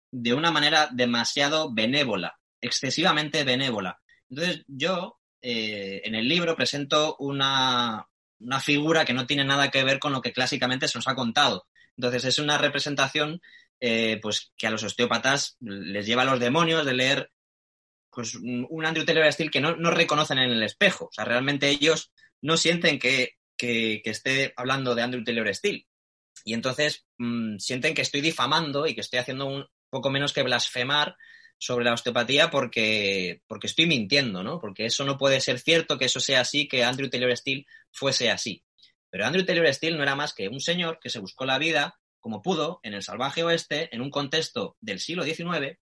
de 0.10 0.34
una 0.34 0.50
manera 0.50 0.90
demasiado 0.92 1.72
benévola, 1.72 2.40
excesivamente 2.62 3.44
benévola. 3.44 4.00
Entonces, 4.28 4.64
yo 4.68 5.20
eh, 5.44 6.02
en 6.04 6.16
el 6.16 6.28
libro 6.28 6.56
presento 6.56 7.16
una, 7.20 8.08
una 8.40 8.60
figura 8.60 9.06
que 9.06 9.14
no 9.14 9.28
tiene 9.28 9.46
nada 9.46 9.70
que 9.70 9.84
ver 9.84 10.00
con 10.00 10.14
lo 10.14 10.22
que 10.22 10.34
clásicamente 10.34 10.88
se 10.88 10.98
nos 10.98 11.08
ha 11.08 11.14
contado. 11.14 11.68
Entonces, 11.98 12.26
es 12.26 12.40
una 12.40 12.58
representación 12.58 13.42
eh, 13.80 14.20
pues 14.22 14.52
que 14.58 14.66
a 14.68 14.72
los 14.72 14.84
osteópatas 14.84 15.58
les 15.60 16.06
lleva 16.06 16.24
a 16.24 16.26
los 16.26 16.40
demonios 16.40 16.86
de 16.86 16.94
leer 16.94 17.32
pues, 18.10 18.34
un 18.34 18.86
Andrew 18.86 19.06
Taylor 19.06 19.32
Steele 19.32 19.52
que 19.52 19.62
no, 19.62 19.76
no, 19.76 19.92
reconocen 19.92 20.40
en 20.40 20.50
el 20.50 20.64
espejo. 20.64 21.06
O 21.06 21.12
sea, 21.12 21.26
realmente 21.26 21.70
ellos 21.70 22.12
no 22.42 22.58
sienten 22.58 22.98
que, 22.98 23.36
esté 23.58 24.54
hablando 24.56 24.96
de 24.96 25.04
Andrew 25.04 25.24
Taylor 25.24 25.54
Steele. 25.54 25.88
Y 26.44 26.54
entonces 26.54 27.06
mm, 27.18 27.58
sienten 27.58 27.94
que 27.94 28.02
estoy 28.02 28.22
difamando 28.22 28.88
y 28.88 28.96
que 28.96 29.02
estoy 29.02 29.20
haciendo 29.20 29.46
un 29.46 29.66
poco 29.90 30.10
menos 30.10 30.34
que 30.34 30.44
blasfemar 30.44 31.16
sobre 31.60 31.86
la 31.86 31.94
osteopatía 31.94 32.50
porque, 32.50 33.42
porque 33.48 33.68
estoy 33.68 33.88
mintiendo, 33.88 34.44
¿no? 34.44 34.60
Porque 34.60 34.86
eso 34.86 35.06
no 35.06 35.18
puede 35.18 35.42
ser 35.42 35.60
cierto, 35.60 35.98
que 35.98 36.06
eso 36.06 36.20
sea 36.20 36.42
así, 36.42 36.68
que 36.68 36.84
Andrew 36.84 37.10
Taylor 37.10 37.36
Steele 37.36 37.66
fuese 37.92 38.32
así. 38.32 38.64
Pero 39.18 39.26
Andrew 39.26 39.46
Taylor 39.48 39.74
Steele 39.74 39.98
no 39.98 40.04
era 40.04 40.16
más 40.16 40.36
que 40.36 40.48
un 40.48 40.60
señor 40.60 41.00
que 41.02 41.10
se 41.10 41.18
buscó 41.18 41.44
la 41.44 41.58
vida 41.58 42.00
como 42.20 42.44
pudo 42.44 42.80
en 42.84 42.94
el 42.94 43.02
salvaje 43.02 43.44
oeste, 43.44 43.90
en 43.92 44.02
un 44.02 44.12
contexto 44.12 44.78
del 44.80 45.00
siglo 45.00 45.24
XIX, 45.24 45.80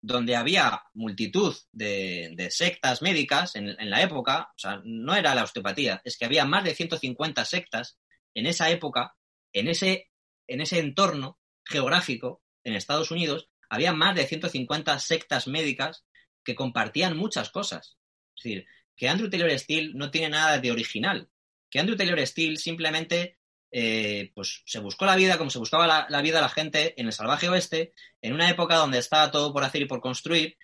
donde 0.00 0.34
había 0.34 0.82
multitud 0.92 1.54
de, 1.70 2.48
sectas 2.50 3.02
médicas 3.02 3.54
en, 3.54 3.76
la 3.88 4.02
época, 4.02 4.48
o 4.50 4.58
sea, 4.58 4.80
no 4.84 5.14
era 5.14 5.36
la 5.36 5.44
osteopatía, 5.44 6.02
es 6.04 6.18
que 6.18 6.24
había 6.24 6.44
más 6.44 6.64
de 6.64 6.74
150 6.74 7.44
sectas 7.44 8.00
en 8.34 8.46
esa 8.46 8.68
época, 8.68 9.14
en 9.52 9.68
ese, 9.68 10.10
en 10.48 10.60
ese 10.60 10.80
entorno 10.80 11.38
geográfico, 11.64 12.42
en 12.64 12.74
Estados 12.74 13.12
Unidos, 13.12 13.48
había 13.70 13.92
más 13.92 14.16
de 14.16 14.26
150 14.26 14.98
sectas 14.98 15.46
médicas 15.46 16.04
que 16.42 16.56
compartían 16.56 17.16
muchas 17.16 17.50
cosas. 17.50 17.96
Es 18.34 18.42
decir, 18.42 18.66
que 18.96 19.08
Andrew 19.08 19.30
Taylor 19.30 19.56
Steele 19.56 19.92
no 19.94 20.10
tiene 20.10 20.30
nada 20.30 20.58
de 20.58 20.72
original, 20.72 21.30
que 21.70 21.78
Andrew 21.78 21.96
Taylor 21.96 22.24
Steele 22.26 22.56
simplemente 22.56 23.38
eh, 23.70 24.32
pues 24.34 24.62
se 24.64 24.80
buscó 24.80 25.04
la 25.04 25.16
vida 25.16 25.38
como 25.38 25.50
se 25.50 25.58
buscaba 25.58 26.06
la, 26.08 26.22
vida 26.22 26.40
la 26.40 26.48
gente 26.48 26.98
en 27.00 27.06
el 27.06 27.12
salvaje 27.12 27.48
oeste, 27.48 27.92
en 28.22 28.32
una 28.32 28.48
época 28.48 28.76
donde 28.76 28.98
estaba 28.98 29.30
todo 29.30 29.52
por 29.52 29.64
hacer 29.64 29.82
y 29.82 29.86
por 29.86 30.00
construir, 30.00 30.56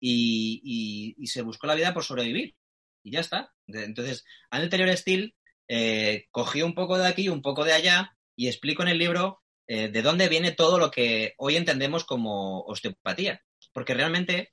y, 0.00 1.16
se 1.26 1.42
buscó 1.42 1.66
la 1.66 1.74
vida 1.74 1.94
por 1.94 2.04
sobrevivir. 2.04 2.54
Y 3.02 3.12
ya 3.12 3.20
está. 3.20 3.52
Entonces, 3.66 4.24
Andrew 4.50 4.70
Taylor 4.70 4.96
Steele 4.96 5.34
eh, 5.68 6.26
cogió 6.30 6.66
un 6.66 6.74
poco 6.74 6.98
de 6.98 7.06
aquí, 7.06 7.28
un 7.28 7.42
poco 7.42 7.64
de 7.64 7.72
allá, 7.72 8.16
y 8.36 8.48
explico 8.48 8.82
en 8.82 8.88
el 8.88 8.98
libro 8.98 9.42
eh, 9.66 9.88
de 9.88 10.02
dónde 10.02 10.28
viene 10.28 10.52
todo 10.52 10.78
lo 10.78 10.90
que 10.90 11.34
hoy 11.38 11.56
entendemos 11.56 12.04
como 12.04 12.60
osteopatía. 12.62 13.42
Porque 13.72 13.94
realmente 13.94 14.52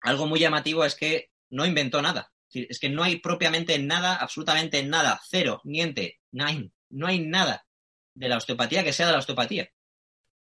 algo 0.00 0.26
muy 0.26 0.40
llamativo 0.40 0.84
es 0.84 0.94
que 0.94 1.30
no 1.50 1.66
inventó 1.66 2.02
nada. 2.02 2.32
Es 2.54 2.78
que 2.78 2.90
no 2.90 3.02
hay 3.02 3.16
propiamente 3.16 3.78
nada, 3.78 4.16
absolutamente 4.16 4.82
nada, 4.82 5.20
cero, 5.28 5.60
niente, 5.64 6.20
nine, 6.30 6.70
no 6.90 7.06
hay 7.06 7.20
nada 7.20 7.66
de 8.14 8.28
la 8.28 8.36
osteopatía 8.36 8.84
que 8.84 8.92
sea 8.92 9.06
de 9.06 9.12
la 9.12 9.18
osteopatía. 9.18 9.70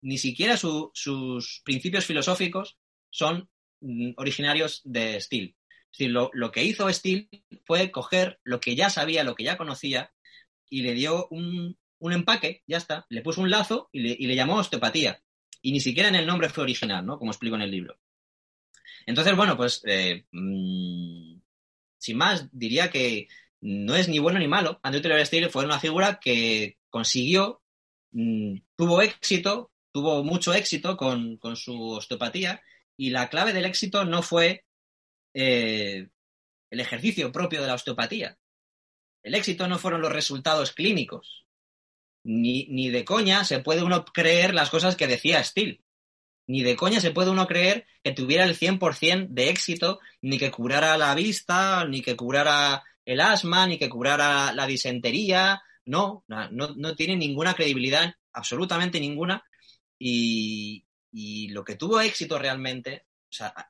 Ni 0.02 0.18
siquiera 0.18 0.58
sus 0.58 1.62
principios 1.63 2.06
filosóficos 2.06 2.78
son 3.10 3.50
mm, 3.80 4.12
originarios 4.18 4.82
de 4.84 5.20
Steele. 5.22 5.56
Es 5.94 6.00
decir, 6.00 6.12
lo, 6.12 6.52
que 6.52 6.63
hizo 6.63 6.92
Steele 6.92 7.30
fue 7.66 7.92
coger 7.92 8.39
lo 8.44 8.60
que 8.60 8.76
ya 8.76 8.89
sabía, 8.89 9.24
lo 9.24 9.36
que 9.36 9.44
ya 9.44 9.58
conocía, 9.58 10.12
y 10.68 10.82
le 10.82 10.94
dio 10.94 11.28
un, 11.30 11.78
empaque, 12.02 12.63
ya 12.66 12.78
está, 12.78 13.06
le 13.10 13.22
puso 13.22 13.42
un 13.42 13.52
lazo 13.52 13.89
y 13.92 14.26
le, 14.26 14.36
llamó 14.36 14.58
osteopatía. 14.58 15.22
Y 15.62 15.72
ni 15.72 15.80
siquiera 15.80 16.10
en 16.10 16.16
el 16.16 16.26
nombre 16.26 16.50
fue 16.50 16.63
original, 16.63 17.06
¿no? 17.06 17.20
Como 17.20 17.32
explico 17.32 17.56
en 17.56 17.62
el 17.62 17.72
libro. 17.72 17.98
Entonces, 19.06 19.36
bueno, 19.36 19.56
pues 19.56 19.82
eh, 19.86 20.26
mm, 20.32 21.33
sin 22.04 22.18
más, 22.18 22.50
diría 22.52 22.92
que 22.92 23.30
no 23.62 23.96
es 23.96 24.10
ni 24.10 24.20
bueno 24.20 24.38
ni 24.38 24.48
malo. 24.50 24.82
Andrew 24.84 25.02
Taylor 25.02 25.26
Steele 25.26 25.50
fue 25.50 25.63
una 25.63 25.80
figura 25.80 26.20
que 26.20 26.78
consiguió, 26.89 27.62
mm, 28.12 28.58
tuvo 28.76 29.02
éxito, 29.02 29.72
tuvo 29.94 30.22
mucho 30.22 30.54
éxito 30.54 30.98
con, 30.98 31.39
su 31.56 31.92
osteopatía 31.92 32.62
y 32.98 33.12
la 33.12 33.30
clave 33.30 33.54
del 33.54 33.63
éxito 33.63 34.04
no 34.04 34.22
fue 34.22 34.66
eh, 35.34 36.10
el 36.70 36.80
ejercicio 36.82 37.32
propio 37.32 37.62
de 37.62 37.68
la 37.68 37.76
osteopatía. 37.76 38.38
El 39.24 39.36
éxito 39.36 39.70
no 39.70 39.80
fueron 39.80 40.02
los 40.02 40.12
resultados 40.12 40.74
clínicos. 40.74 41.46
Ni, 42.26 42.68
ni 42.68 42.89
de 42.89 43.06
coña 43.06 43.46
se 43.46 43.60
puede 43.60 43.82
uno 43.82 44.04
creer 44.04 44.54
las 44.54 44.70
cosas 44.70 44.98
que 44.98 45.08
decía 45.08 45.42
Steele. 45.42 45.83
Ni 46.54 46.62
de 46.62 46.76
coña 46.76 47.02
se 47.02 47.10
puede 47.10 47.32
uno 47.32 47.48
creer 47.48 47.88
que 48.04 48.12
tuviera 48.12 48.44
el 48.44 48.56
100% 48.56 49.30
de 49.30 49.50
éxito, 49.50 50.00
ni 50.22 50.38
que 50.38 50.52
curara 50.52 50.96
la 51.00 51.16
vista, 51.16 51.84
ni 51.86 52.04
que 52.04 52.16
curara 52.16 52.84
el 53.06 53.22
asma, 53.22 53.66
ni 53.66 53.80
que 53.80 53.89
curara 53.89 54.54
la 54.54 54.68
disentería. 54.68 55.63
No, 55.86 56.24
no, 56.28 56.48
no 56.52 56.96
tiene 56.96 57.16
ninguna 57.16 57.56
credibilidad, 57.56 58.13
absolutamente 58.34 59.00
ninguna. 59.00 59.44
Y, 59.98 60.86
lo 61.50 61.63
que 61.63 61.76
tuvo 61.76 62.00
éxito 62.00 62.38
realmente, 62.38 63.08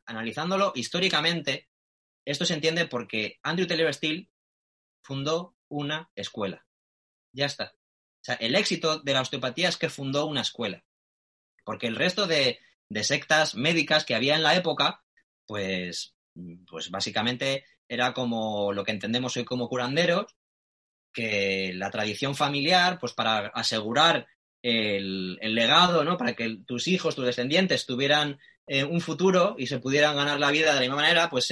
analizándolo 0.06 0.74
históricamente, 0.76 1.70
esto 2.26 2.44
se 2.44 2.56
entiende 2.56 2.86
porque 2.86 3.40
Andrew 3.44 3.66
Taylor 3.66 3.94
Steele 3.94 4.28
fundó 5.02 5.56
una 5.70 6.10
escuela. 6.16 6.66
Ya 7.32 7.46
está. 7.46 7.76
O 7.76 8.26
sea, 8.26 8.36
el 8.36 8.56
éxito 8.56 9.00
de 9.00 9.14
la 9.14 9.22
osteopatía 9.22 9.70
es 9.70 9.78
que 9.78 9.88
fundó 9.88 10.26
una 10.26 10.42
escuela. 10.42 10.84
Porque 11.64 11.88
el 11.88 11.96
resto 11.96 12.28
de, 12.28 12.60
de 12.94 13.04
sectas 13.04 13.56
médicas 13.56 14.06
que 14.06 14.16
había 14.16 14.36
en 14.36 14.44
la 14.44 14.56
época, 14.56 15.04
pues, 15.46 16.16
pues 16.68 16.90
básicamente 16.90 17.66
era 17.88 18.14
como 18.14 18.72
lo 18.72 18.84
que 18.84 18.92
entendemos 18.92 19.36
hoy 19.36 19.46
como 19.46 19.68
curanderos, 19.68 20.36
que 21.12 21.74
la 21.74 21.92
tradición 21.92 22.36
familiar, 22.36 23.00
pues 23.00 23.14
para 23.14 23.48
asegurar 23.48 24.28
el, 24.62 25.38
legado, 25.42 26.04
¿no? 26.04 26.18
Para 26.18 26.34
que 26.34 26.58
tus 26.66 26.88
hijos, 26.88 27.16
tus 27.16 27.26
descendientes 27.26 27.86
tuvieran 27.86 28.40
eh, 28.68 28.84
un 28.84 29.02
futuro 29.02 29.56
y 29.58 29.68
se 29.68 29.80
pudieran 29.80 30.16
ganar 30.16 30.40
la 30.40 30.52
vida 30.52 30.70
de 30.70 30.76
la 30.76 30.82
misma 30.82 30.96
manera, 30.96 31.30
pues 31.30 31.52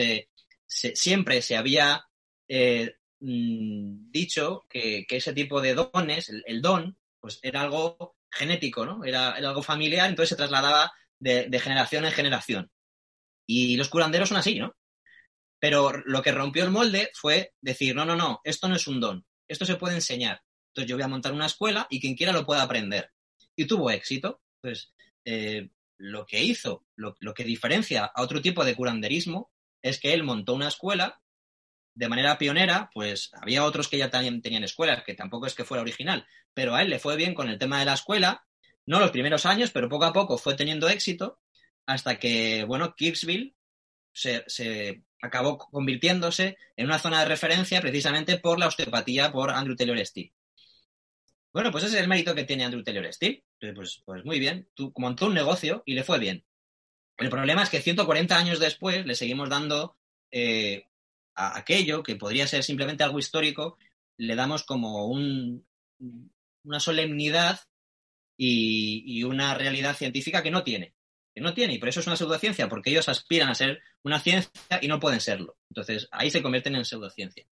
siempre 0.68 1.42
se 1.42 1.58
había 1.58 2.06
eh, 2.48 2.96
mm, 3.20 4.12
dicho 4.12 4.66
que, 4.70 5.06
ese 5.10 5.34
tipo 5.34 5.60
de 5.60 5.74
dones, 5.74 6.32
el, 6.46 6.62
don, 6.62 6.98
pues 7.20 7.40
era 7.42 7.62
algo 7.62 8.16
genético, 8.32 8.86
¿no? 8.86 9.04
Era, 9.04 9.32
algo 9.32 9.62
familiar, 9.62 10.10
entonces 10.10 10.30
se 10.30 10.36
trasladaba 10.36 10.92
de, 11.22 11.60
generación 11.60 12.06
en 12.06 12.12
generación. 12.12 12.72
Y 13.48 13.78
los 13.78 13.90
curanderos 13.90 14.30
son 14.30 14.38
así, 14.38 14.60
¿no? 14.60 14.76
Pero 15.60 15.92
lo 16.06 16.22
que 16.22 16.32
rompió 16.32 16.64
el 16.64 16.72
molde 16.72 17.12
fue 17.14 17.54
decir, 17.62 17.96
no, 17.96 18.04
no, 18.04 18.16
no, 18.16 18.42
esto 18.44 18.68
no 18.68 18.76
es 18.76 18.88
un 18.88 19.00
don, 19.00 19.26
esto 19.48 19.66
se 19.66 19.76
puede 19.76 19.96
enseñar. 19.96 20.42
Entonces 20.70 20.90
yo 20.90 20.96
voy 20.96 21.04
a 21.04 21.08
montar 21.08 21.34
una 21.34 21.46
escuela 21.46 21.86
y 21.90 22.00
quien 22.00 22.16
quiera 22.16 22.34
lo 22.34 22.46
pueda 22.46 22.64
aprender. 22.64 23.12
Y 23.56 23.68
tuvo 23.68 23.92
éxito. 23.92 24.42
Eh, 25.26 25.70
lo 25.98 26.26
que 26.26 26.42
hizo, 26.42 26.86
lo, 26.96 27.16
que 27.36 27.44
diferencia 27.44 28.06
a 28.06 28.24
otro 28.24 28.42
tipo 28.42 28.66
de 28.66 28.76
curanderismo, 28.76 29.52
es 29.84 30.00
que 30.00 30.14
él 30.14 30.24
montó 30.24 30.54
una 30.54 30.68
escuela 30.68 31.22
de 31.94 32.08
manera 32.08 32.38
pionera, 32.38 32.90
pues 32.94 33.30
había 33.34 33.66
otros 33.66 33.88
que 33.88 33.98
ya 33.98 34.10
también 34.10 34.42
tenían 34.42 34.64
escuelas, 34.64 35.04
que 35.04 35.14
tampoco 35.14 35.46
es 35.46 35.54
que 35.54 35.66
fuera 35.66 35.82
original, 35.82 36.26
pero 36.54 36.74
a 36.74 36.82
él 36.82 36.90
le 36.90 37.00
fue 37.00 37.18
bien 37.18 37.36
con 37.36 37.50
el 37.50 37.60
tema 37.60 37.80
de 37.80 37.86
la 37.86 37.94
escuela, 37.94 38.46
no 38.86 39.00
los 39.00 39.12
primeros 39.12 39.46
años, 39.46 39.72
pero 39.72 39.90
poco 39.90 40.06
a 40.06 40.14
poco 40.14 40.38
fue 40.38 40.56
teniendo 40.56 40.90
éxito, 40.90 41.40
hasta 41.86 42.20
que, 42.20 42.64
bueno, 42.64 42.96
Kirksville 42.96 43.56
se, 44.14 45.04
acabó 45.22 45.58
convirtiéndose 45.58 46.58
en 46.76 46.88
una 46.88 47.00
zona 47.00 47.20
de 47.20 47.28
referencia 47.28 47.80
precisamente 47.80 48.38
por 48.38 48.60
la 48.60 48.68
osteopatía 48.68 49.32
por 49.32 49.52
Andrew 49.52 49.76
Taylor 49.76 50.04
Steele. 50.06 50.34
Bueno, 51.54 51.72
pues 51.72 51.84
ese 51.84 51.98
es 51.98 52.02
el 52.02 52.08
mérito 52.08 52.34
que 52.34 52.46
tiene 52.46 52.66
Andrew 52.66 52.84
Taylor 52.84 53.12
Steele. 53.14 53.44
Pues, 53.76 54.02
pues 54.04 54.26
muy 54.26 54.40
bien, 54.40 54.68
tú 54.74 54.92
montó 54.98 55.28
un 55.28 55.34
negocio 55.34 55.84
y 55.86 55.94
le 55.94 56.04
fue 56.04 56.18
bien. 56.18 56.44
El 57.18 57.30
problema 57.30 57.62
es 57.62 57.70
que 57.70 57.82
140 57.82 58.36
años 58.36 58.60
después 58.60 59.06
le 59.06 59.16
seguimos 59.16 59.50
dando 59.50 59.96
eh, 60.32 60.88
a 61.36 61.58
aquello 61.58 62.02
que 62.02 62.16
podría 62.16 62.48
ser 62.48 62.64
simplemente 62.64 63.04
algo 63.04 63.20
histórico, 63.20 63.78
le 64.18 64.36
damos 64.36 64.64
como 64.64 65.06
un, 65.06 65.68
una 66.64 66.80
solemnidad 66.80 67.60
y 68.44 69.24
una 69.24 69.54
realidad 69.54 69.96
científica 69.96 70.42
que 70.42 70.52
no 70.52 70.64
tiene 70.64 70.96
que 71.34 71.42
no 71.42 71.54
tiene, 71.54 71.74
y 71.74 71.78
por 71.78 71.90
eso 71.90 72.00
es 72.02 72.08
una 72.08 72.18
pseudociencia, 72.18 72.68
porque 72.68 72.90
ellos 72.90 73.08
aspiran 73.08 73.50
a 73.50 73.56
ser 73.56 73.82
una 74.04 74.20
ciencia 74.20 74.52
y 74.82 74.88
no 74.88 75.00
pueden 75.00 75.22
serlo. 75.22 75.58
Entonces, 75.70 76.08
ahí 76.12 76.30
se 76.30 76.42
convierten 76.42 76.76
en 76.76 76.86
pseudociencia. 76.86 77.46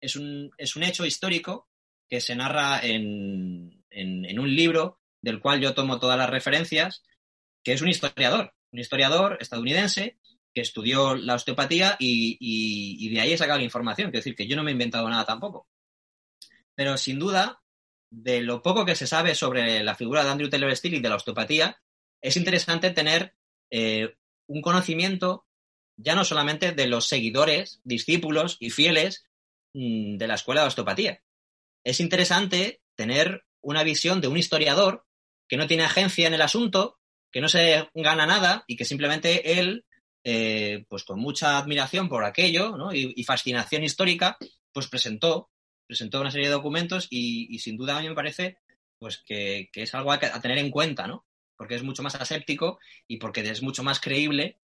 Es 0.00 0.16
un, 0.16 0.50
es 0.56 0.76
un 0.76 0.82
hecho 0.82 1.04
histórico 1.04 1.68
que 2.08 2.20
se 2.20 2.34
narra 2.34 2.80
en, 2.82 3.84
en, 3.90 4.38
un 4.38 4.54
libro 4.54 5.00
del 5.20 5.40
cual 5.40 5.60
yo 5.60 5.74
tomo 5.74 5.98
todas 5.98 6.16
las 6.16 6.30
referencias, 6.30 7.02
que 7.62 7.72
es 7.72 7.82
un 7.82 7.88
historiador, 7.88 8.54
un 8.72 8.78
historiador 8.78 9.38
estadounidense 9.40 10.18
que 10.54 10.60
estudió 10.62 11.14
la 11.14 11.34
osteopatía 11.34 11.96
y, 11.98 12.38
y, 12.40 13.08
de 13.10 13.20
ahí 13.20 13.32
he 13.32 13.38
sacado 13.38 13.58
la 13.58 13.64
información. 13.64 14.10
Quiero 14.10 14.20
decir 14.20 14.34
que 14.34 14.46
yo 14.46 14.56
no 14.56 14.62
me 14.62 14.70
he 14.70 14.72
inventado 14.72 15.08
nada 15.10 15.26
tampoco. 15.26 15.68
Pero 16.74 16.96
sin 16.96 17.18
duda, 17.18 17.60
de 18.10 18.40
lo 18.40 18.62
poco 18.62 18.84
que 18.84 18.94
se 18.94 19.06
sabe 19.06 19.34
sobre 19.34 19.82
la 19.82 19.94
figura 19.94 20.24
de 20.24 20.30
Andrew 20.30 20.48
Taylor 20.48 20.74
Steele 20.74 20.98
y 20.98 21.00
de 21.00 21.08
la 21.08 21.16
osteopatía, 21.16 21.80
es 22.20 22.36
interesante 22.36 22.90
tener 22.90 23.34
eh, 23.70 24.16
un 24.46 24.62
conocimiento 24.62 25.46
ya 25.96 26.14
no 26.14 26.24
solamente 26.24 26.72
de 26.72 26.86
los 26.86 27.08
seguidores, 27.08 27.80
discípulos 27.84 28.56
y 28.60 28.70
fieles 28.70 29.24
mm, 29.74 30.16
de 30.18 30.26
la 30.26 30.34
escuela 30.34 30.62
de 30.62 30.68
osteopatía. 30.68 31.22
Es 31.84 32.00
interesante 32.00 32.82
tener 32.94 33.44
una 33.60 33.82
visión 33.82 34.20
de 34.20 34.28
un 34.28 34.36
historiador 34.36 35.06
que 35.48 35.56
no 35.56 35.66
tiene 35.66 35.84
agencia 35.84 36.26
en 36.26 36.34
el 36.34 36.42
asunto, 36.42 36.98
que 37.30 37.40
no 37.40 37.48
se 37.48 37.88
gana 37.94 38.26
nada 38.26 38.64
y 38.66 38.76
que 38.76 38.84
simplemente 38.84 39.58
él, 39.58 39.84
eh, 40.24 40.84
pues 40.88 41.04
con 41.04 41.18
mucha 41.20 41.58
admiración 41.58 42.08
por 42.08 42.24
aquello 42.24 42.76
y, 42.92 43.22
fascinación 43.24 43.84
histórica, 43.84 44.36
pues 44.72 44.88
presentó, 44.88 45.50
presentó 45.86 46.20
una 46.20 46.30
serie 46.30 46.48
de 46.48 46.54
documentos 46.54 47.06
y, 47.10 47.58
sin 47.58 47.76
duda 47.76 47.96
a 47.96 48.00
mí 48.00 48.08
me 48.08 48.14
parece 48.14 48.58
pues 48.98 49.18
que, 49.18 49.68
que 49.72 49.82
es 49.82 49.94
algo 49.94 50.12
a, 50.12 50.18
tener 50.18 50.58
en 50.58 50.70
cuenta, 50.70 51.06
¿no? 51.06 51.26
porque 51.56 51.74
es 51.74 51.82
mucho 51.82 52.02
más 52.02 52.14
aséptico 52.14 52.78
y 53.06 53.16
porque 53.16 53.40
es 53.40 53.62
mucho 53.62 53.82
más 53.82 54.00
creíble 54.00 54.58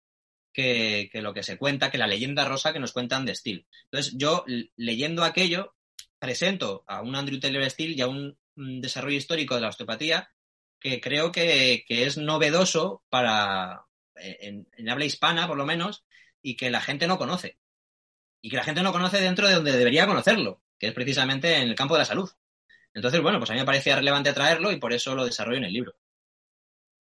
que, 0.53 1.09
lo 1.13 1.33
que 1.33 1.43
se 1.43 1.57
cuenta, 1.57 1.89
que 1.89 1.97
la 1.97 2.07
leyenda 2.07 2.45
rosa 2.45 2.73
que 2.73 2.79
nos 2.79 2.91
cuentan 2.91 3.25
de 3.25 3.35
Steele. 3.35 3.65
Entonces, 3.85 4.13
yo 4.17 4.45
leyendo 4.75 5.23
aquello, 5.23 5.75
presento 6.19 6.83
a 6.87 7.01
un 7.01 7.15
Andrew 7.15 7.39
Taylor 7.39 7.69
Steele 7.69 7.93
y 7.93 8.01
a 8.01 8.07
un, 8.07 8.37
desarrollo 8.53 9.17
histórico 9.17 9.55
de 9.55 9.61
la 9.61 9.69
osteopatía 9.69 10.29
que 10.79 10.99
creo 10.99 11.31
que, 11.31 11.85
es 11.87 12.17
novedoso 12.17 13.03
para, 13.09 13.85
en, 14.15 14.67
habla 14.89 15.05
hispana 15.05 15.47
por 15.47 15.57
lo 15.57 15.65
menos, 15.65 16.03
y 16.41 16.57
que 16.57 16.69
la 16.69 16.81
gente 16.81 17.07
no 17.07 17.17
conoce. 17.17 17.57
Y 18.41 18.49
que 18.49 18.57
la 18.57 18.63
gente 18.63 18.83
no 18.83 18.91
conoce 18.91 19.21
dentro 19.21 19.47
de 19.47 19.55
donde 19.55 19.77
debería 19.77 20.05
conocerlo, 20.05 20.61
que 20.81 20.87
es 20.87 20.93
precisamente 20.93 21.57
en 21.57 21.69
el 21.69 21.75
campo 21.75 21.93
de 21.93 21.99
la 21.99 22.05
salud. 22.05 22.27
Entonces, 22.91 23.21
bueno, 23.21 23.37
pues 23.37 23.51
a 23.51 23.53
mí 23.53 23.59
me 23.59 23.65
parecía 23.67 23.95
relevante 23.95 24.33
traerlo 24.33 24.71
y 24.71 24.79
por 24.79 24.91
eso 24.91 25.13
lo 25.13 25.23
desarrollo 25.23 25.59
en 25.59 25.65
el 25.65 25.73
libro. 25.73 25.93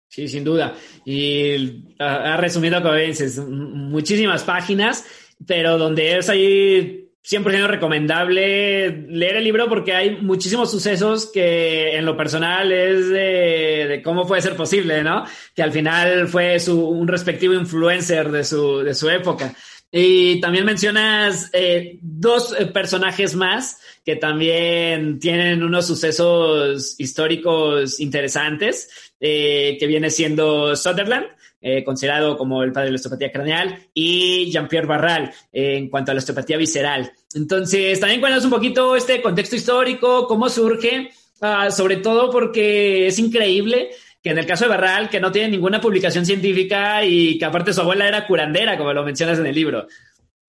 Sí, 0.08 0.28
sin 0.28 0.44
duda. 0.44 0.76
Y 1.04 1.92
ha 1.98 2.36
resumido, 2.36 2.80
como 2.80 2.94
dices, 2.94 3.36
muchísimas 3.38 4.44
páginas, 4.44 5.04
pero 5.44 5.76
donde 5.76 6.16
es 6.18 6.28
ahí 6.28 7.10
100% 7.28 7.66
recomendable 7.66 8.90
leer 9.08 9.36
el 9.36 9.44
libro 9.44 9.68
porque 9.68 9.92
hay 9.92 10.20
muchísimos 10.20 10.70
sucesos 10.70 11.30
que 11.32 11.96
en 11.96 12.04
lo 12.04 12.16
personal 12.16 12.70
es 12.70 13.08
de, 13.08 14.02
cómo 14.04 14.24
puede 14.24 14.42
ser 14.42 14.54
posible, 14.54 15.02
¿no? 15.02 15.24
Que 15.52 15.64
al 15.64 15.72
final 15.72 16.28
fue 16.28 16.60
su, 16.60 16.86
un 16.86 17.08
respectivo 17.08 17.54
influencer 17.54 18.30
de 18.30 18.44
su, 18.44 18.80
de 18.80 18.94
su 18.94 19.10
época. 19.10 19.52
Y 19.96 20.40
también 20.40 20.64
mencionas 20.64 21.50
eh, 21.52 21.98
dos 22.02 22.52
eh, 22.58 22.66
personajes 22.66 23.36
más 23.36 23.78
que 24.04 24.16
también 24.16 25.20
tienen 25.20 25.62
unos 25.62 25.86
sucesos 25.86 26.96
históricos 26.98 28.00
interesantes, 28.00 29.12
eh, 29.20 29.76
que 29.78 29.86
viene 29.86 30.10
siendo 30.10 30.74
Sutherland, 30.74 31.26
eh, 31.60 31.84
considerado 31.84 32.36
como 32.36 32.64
el 32.64 32.72
padre 32.72 32.86
de 32.86 32.90
la 32.90 32.96
osteopatía 32.96 33.30
craneal, 33.30 33.86
y 33.94 34.50
Jean-Pierre 34.50 34.88
Barral 34.88 35.32
eh, 35.52 35.76
en 35.76 35.88
cuanto 35.88 36.10
a 36.10 36.14
la 36.14 36.18
osteopatía 36.18 36.56
visceral. 36.56 37.12
Entonces, 37.32 38.00
también 38.00 38.20
cuéntanos 38.20 38.44
un 38.46 38.50
poquito 38.50 38.96
este 38.96 39.22
contexto 39.22 39.54
histórico, 39.54 40.26
cómo 40.26 40.48
surge, 40.48 41.12
ah, 41.40 41.70
sobre 41.70 41.98
todo 41.98 42.30
porque 42.32 43.06
es 43.06 43.18
increíble 43.20 43.90
que 44.24 44.30
en 44.30 44.38
el 44.38 44.46
caso 44.46 44.64
de 44.64 44.70
Barral, 44.70 45.10
que 45.10 45.20
no 45.20 45.30
tiene 45.30 45.50
ninguna 45.50 45.82
publicación 45.82 46.24
científica 46.24 47.04
y 47.04 47.36
que 47.36 47.44
aparte 47.44 47.74
su 47.74 47.82
abuela 47.82 48.08
era 48.08 48.26
curandera, 48.26 48.78
como 48.78 48.94
lo 48.94 49.04
mencionas 49.04 49.38
en 49.38 49.44
el 49.44 49.54
libro. 49.54 49.86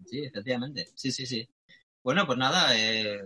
Sí, 0.05 0.23
efectivamente. 0.23 0.87
Sí, 0.95 1.11
sí, 1.11 1.25
sí. 1.25 1.45
Bueno, 2.01 2.25
pues 2.25 2.37
nada, 2.37 2.69
eh, 2.73 3.25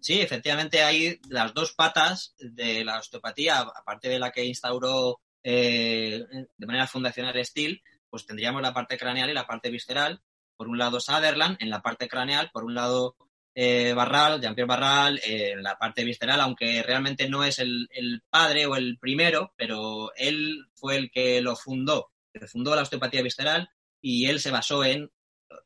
sí, 0.00 0.22
efectivamente 0.22 0.82
hay 0.82 1.20
las 1.28 1.52
dos 1.52 1.74
patas 1.74 2.34
de 2.38 2.82
la 2.82 2.98
osteopatía, 2.98 3.58
aparte 3.60 4.08
de 4.08 4.18
la 4.18 4.30
que 4.30 4.42
instauró 4.42 5.20
eh, 5.44 6.24
de 6.56 6.66
manera 6.66 6.86
fundacional 6.86 7.44
Steel, 7.44 7.82
pues 8.08 8.24
tendríamos 8.24 8.62
la 8.62 8.72
parte 8.72 8.96
craneal 8.96 9.28
y 9.28 9.34
la 9.34 9.46
parte 9.46 9.68
visceral. 9.68 10.22
Por 10.56 10.66
un 10.68 10.78
lado 10.78 10.98
Sutherland 10.98 11.58
en 11.60 11.68
la 11.68 11.82
parte 11.82 12.08
craneal, 12.08 12.50
por 12.54 12.64
un 12.64 12.74
lado 12.74 13.16
eh, 13.54 13.92
Barral, 13.92 14.40
Jean-Pierre 14.40 14.68
Barral 14.68 15.20
en 15.24 15.62
la 15.62 15.78
parte 15.78 16.04
visceral, 16.04 16.40
aunque 16.40 16.82
realmente 16.82 17.28
no 17.28 17.44
es 17.44 17.58
el, 17.58 17.88
padre 18.30 18.66
o 18.66 18.76
el 18.76 18.98
primero, 18.98 19.52
pero 19.56 20.12
él 20.16 20.66
fue 20.74 20.96
el 20.96 21.10
que 21.10 21.40
lo 21.42 21.54
fundó, 21.56 22.12
que 22.32 22.46
fundó 22.46 22.74
la 22.74 22.82
osteopatía 22.82 23.22
visceral 23.22 23.68
y 24.00 24.26
él 24.26 24.40
se 24.40 24.50
basó 24.50 24.84
en 24.84 25.10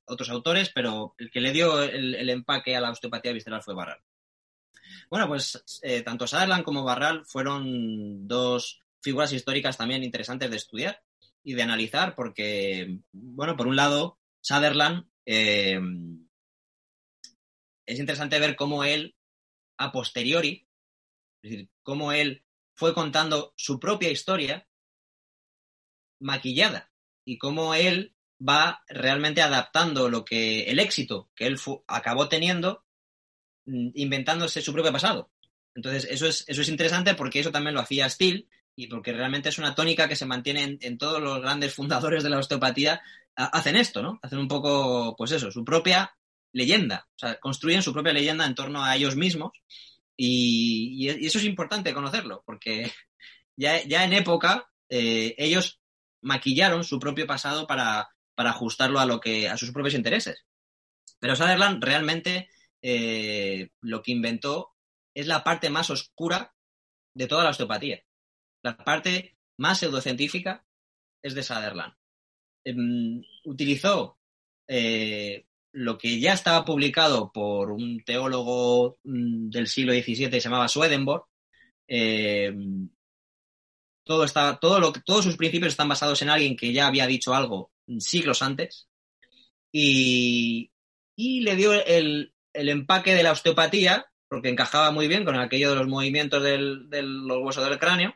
otros 0.04 0.30
autores, 0.30 0.70
pero 0.74 1.14
el 1.18 1.30
que 1.30 1.40
le 1.40 1.52
dio 1.52 1.82
el, 1.82 2.28
empaque 2.28 2.76
a 2.76 2.80
la 2.80 2.90
osteopatía 2.90 3.32
visceral 3.32 3.62
fue 3.62 3.74
Barral. 3.74 3.98
Bueno, 5.08 5.28
pues 5.28 5.80
eh, 5.82 6.02
tanto 6.02 6.26
Sutherland 6.26 6.64
como 6.64 6.84
Barral 6.84 7.24
fueron 7.24 8.26
dos 8.26 8.80
figuras 9.00 9.32
históricas 9.32 9.76
también 9.76 10.02
interesantes 10.02 10.50
de 10.50 10.56
estudiar 10.56 11.00
y 11.44 11.54
de 11.54 11.62
analizar, 11.62 12.16
porque, 12.16 12.98
bueno, 13.12 13.56
por 13.56 13.68
un 13.68 13.76
lado, 13.76 14.18
Sutherland 14.40 15.06
eh, 15.24 15.78
es 17.86 17.98
interesante 17.98 18.38
ver 18.38 18.56
cómo 18.56 18.84
él, 18.84 19.16
a 19.78 19.92
posteriori, 19.92 20.66
es 21.42 21.50
decir, 21.50 21.70
cómo 21.82 22.12
él 22.12 22.44
fue 22.74 22.94
contando 22.94 23.54
su 23.56 23.78
propia 23.78 24.10
historia 24.10 24.68
maquillada 26.20 26.90
y 27.24 27.38
cómo 27.38 27.74
él 27.74 28.14
va 28.46 28.82
realmente 28.88 29.42
adaptando 29.42 30.08
lo 30.08 30.24
que 30.24 30.64
el 30.64 30.78
éxito 30.78 31.30
que 31.34 31.46
él 31.46 31.58
acabó 31.86 32.28
teniendo 32.28 32.84
mm, 33.66 33.90
inventándose 33.94 34.60
su 34.60 34.72
propio 34.72 34.92
pasado. 34.92 35.30
Entonces, 35.74 36.06
eso 36.10 36.26
es, 36.26 36.44
eso 36.48 36.62
es 36.62 36.68
interesante 36.68 37.14
porque 37.14 37.40
eso 37.40 37.52
también 37.52 37.74
lo 37.74 37.80
hacía 37.80 38.08
Steele 38.08 38.46
y 38.74 38.88
porque 38.88 39.12
realmente 39.12 39.48
es 39.48 39.58
una 39.58 39.74
tónica 39.74 40.08
que 40.08 40.16
se 40.16 40.26
mantiene 40.26 40.78
en, 40.80 40.98
todos 40.98 41.20
los 41.20 41.40
grandes 41.40 41.74
fundadores 41.74 42.22
de 42.22 42.30
la 42.30 42.38
osteopatía, 42.38 43.02
hacen 43.34 43.76
esto, 43.76 44.02
¿no? 44.02 44.18
Hacen 44.22 44.38
un 44.38 44.48
poco, 44.48 45.14
pues 45.16 45.32
eso, 45.32 45.50
su 45.50 45.64
propia 45.64 46.14
leyenda, 46.52 47.06
o 47.14 47.18
sea, 47.18 47.38
construyen 47.38 47.82
su 47.82 47.92
propia 47.92 48.12
leyenda 48.12 48.46
en 48.46 48.54
torno 48.54 48.84
a 48.84 48.96
ellos 48.96 49.16
mismos 49.16 49.52
y, 50.16 51.08
eso 51.08 51.38
es 51.38 51.44
importante 51.44 51.92
conocerlo, 51.92 52.42
porque 52.46 52.90
ya, 53.56 53.82
ya 53.84 54.04
en 54.04 54.12
época 54.12 54.70
eh, 54.88 55.34
ellos 55.38 55.80
maquillaron 56.22 56.84
su 56.84 56.98
propio 56.98 57.26
pasado 57.26 57.66
para, 57.66 58.08
ajustarlo 58.36 59.00
a, 59.00 59.06
lo 59.06 59.20
que, 59.20 59.48
a 59.48 59.56
sus 59.56 59.72
propios 59.72 59.94
intereses. 59.94 60.44
Pero 61.18 61.36
Sutherland 61.36 61.82
realmente 61.82 62.50
eh, 62.82 63.70
lo 63.80 64.02
que 64.02 64.12
inventó 64.12 64.74
es 65.14 65.26
la 65.26 65.42
parte 65.42 65.70
más 65.70 65.90
oscura 65.90 66.54
de 67.14 67.26
toda 67.26 67.44
la 67.44 67.50
osteopatía 67.50 68.02
la 68.66 68.76
parte 68.76 69.36
más 69.58 69.78
pseudocientífica 69.78 70.66
es 71.22 71.34
de 71.34 71.42
Sutherland. 71.44 71.94
Em, 72.64 73.22
utilizó 73.44 74.18
eh, 74.66 75.46
lo 75.76 75.98
que 75.98 76.18
ya 76.18 76.32
estaba 76.32 76.64
publicado 76.64 77.30
por 77.32 77.70
un 77.70 78.02
teólogo 78.02 78.98
mm, 79.04 79.50
del 79.50 79.66
siglo 79.66 79.92
XVII 79.92 80.30
que 80.30 80.40
se 80.40 80.48
llamaba 80.48 80.68
Swedenborg. 80.68 81.26
Em, 81.86 82.88
todo 84.02 84.24
está, 84.24 84.58
todos 84.58 85.24
sus 85.24 85.36
principios 85.36 85.72
están 85.72 85.88
basados 85.88 86.22
en 86.22 86.30
alguien 86.30 86.56
que 86.56 86.72
ya 86.72 86.86
había 86.86 87.06
dicho 87.06 87.34
algo 87.34 87.72
siglos 87.98 88.40
antes 88.42 88.88
y, 89.70 90.70
le 91.16 91.56
dio 91.56 91.72
el, 91.72 92.32
empaque 92.54 93.14
de 93.14 93.22
la 93.22 93.32
osteopatía 93.32 94.06
porque 94.28 94.48
encajaba 94.48 94.90
muy 94.92 95.08
bien 95.08 95.24
con 95.24 95.36
aquello 95.38 95.70
de 95.70 95.76
los 95.76 95.88
movimientos 95.88 96.42
de 96.42 96.58
los 97.02 97.38
huesos 97.42 97.68
del 97.68 97.78
cráneo 97.78 98.14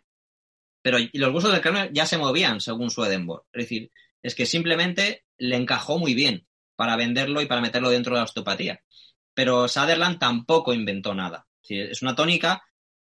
pero 0.82 0.98
los 1.12 1.34
huesos 1.34 1.52
del 1.52 1.60
cráneo 1.60 1.90
ya 1.92 2.06
se 2.06 2.18
movían 2.18 2.60
según 2.60 2.90
Swedenborg. 2.90 3.44
Es 3.52 3.64
decir, 3.64 3.90
es 4.22 4.34
que 4.34 4.46
simplemente 4.46 5.24
le 5.36 5.56
encajó 5.56 5.98
muy 5.98 6.14
bien 6.14 6.46
para 6.80 6.96
venderlo 6.96 7.42
y 7.42 7.46
para 7.46 7.60
meterlo 7.60 7.90
dentro 7.90 8.14
de 8.14 8.20
la 8.20 8.24
osteopatía. 8.24 8.80
Pero 9.34 9.68
Sutherland 9.68 10.18
tampoco 10.18 10.72
inventó 10.72 11.14
nada. 11.14 11.46
Es 11.68 12.00
una 12.00 12.14
tónica, 12.14 12.62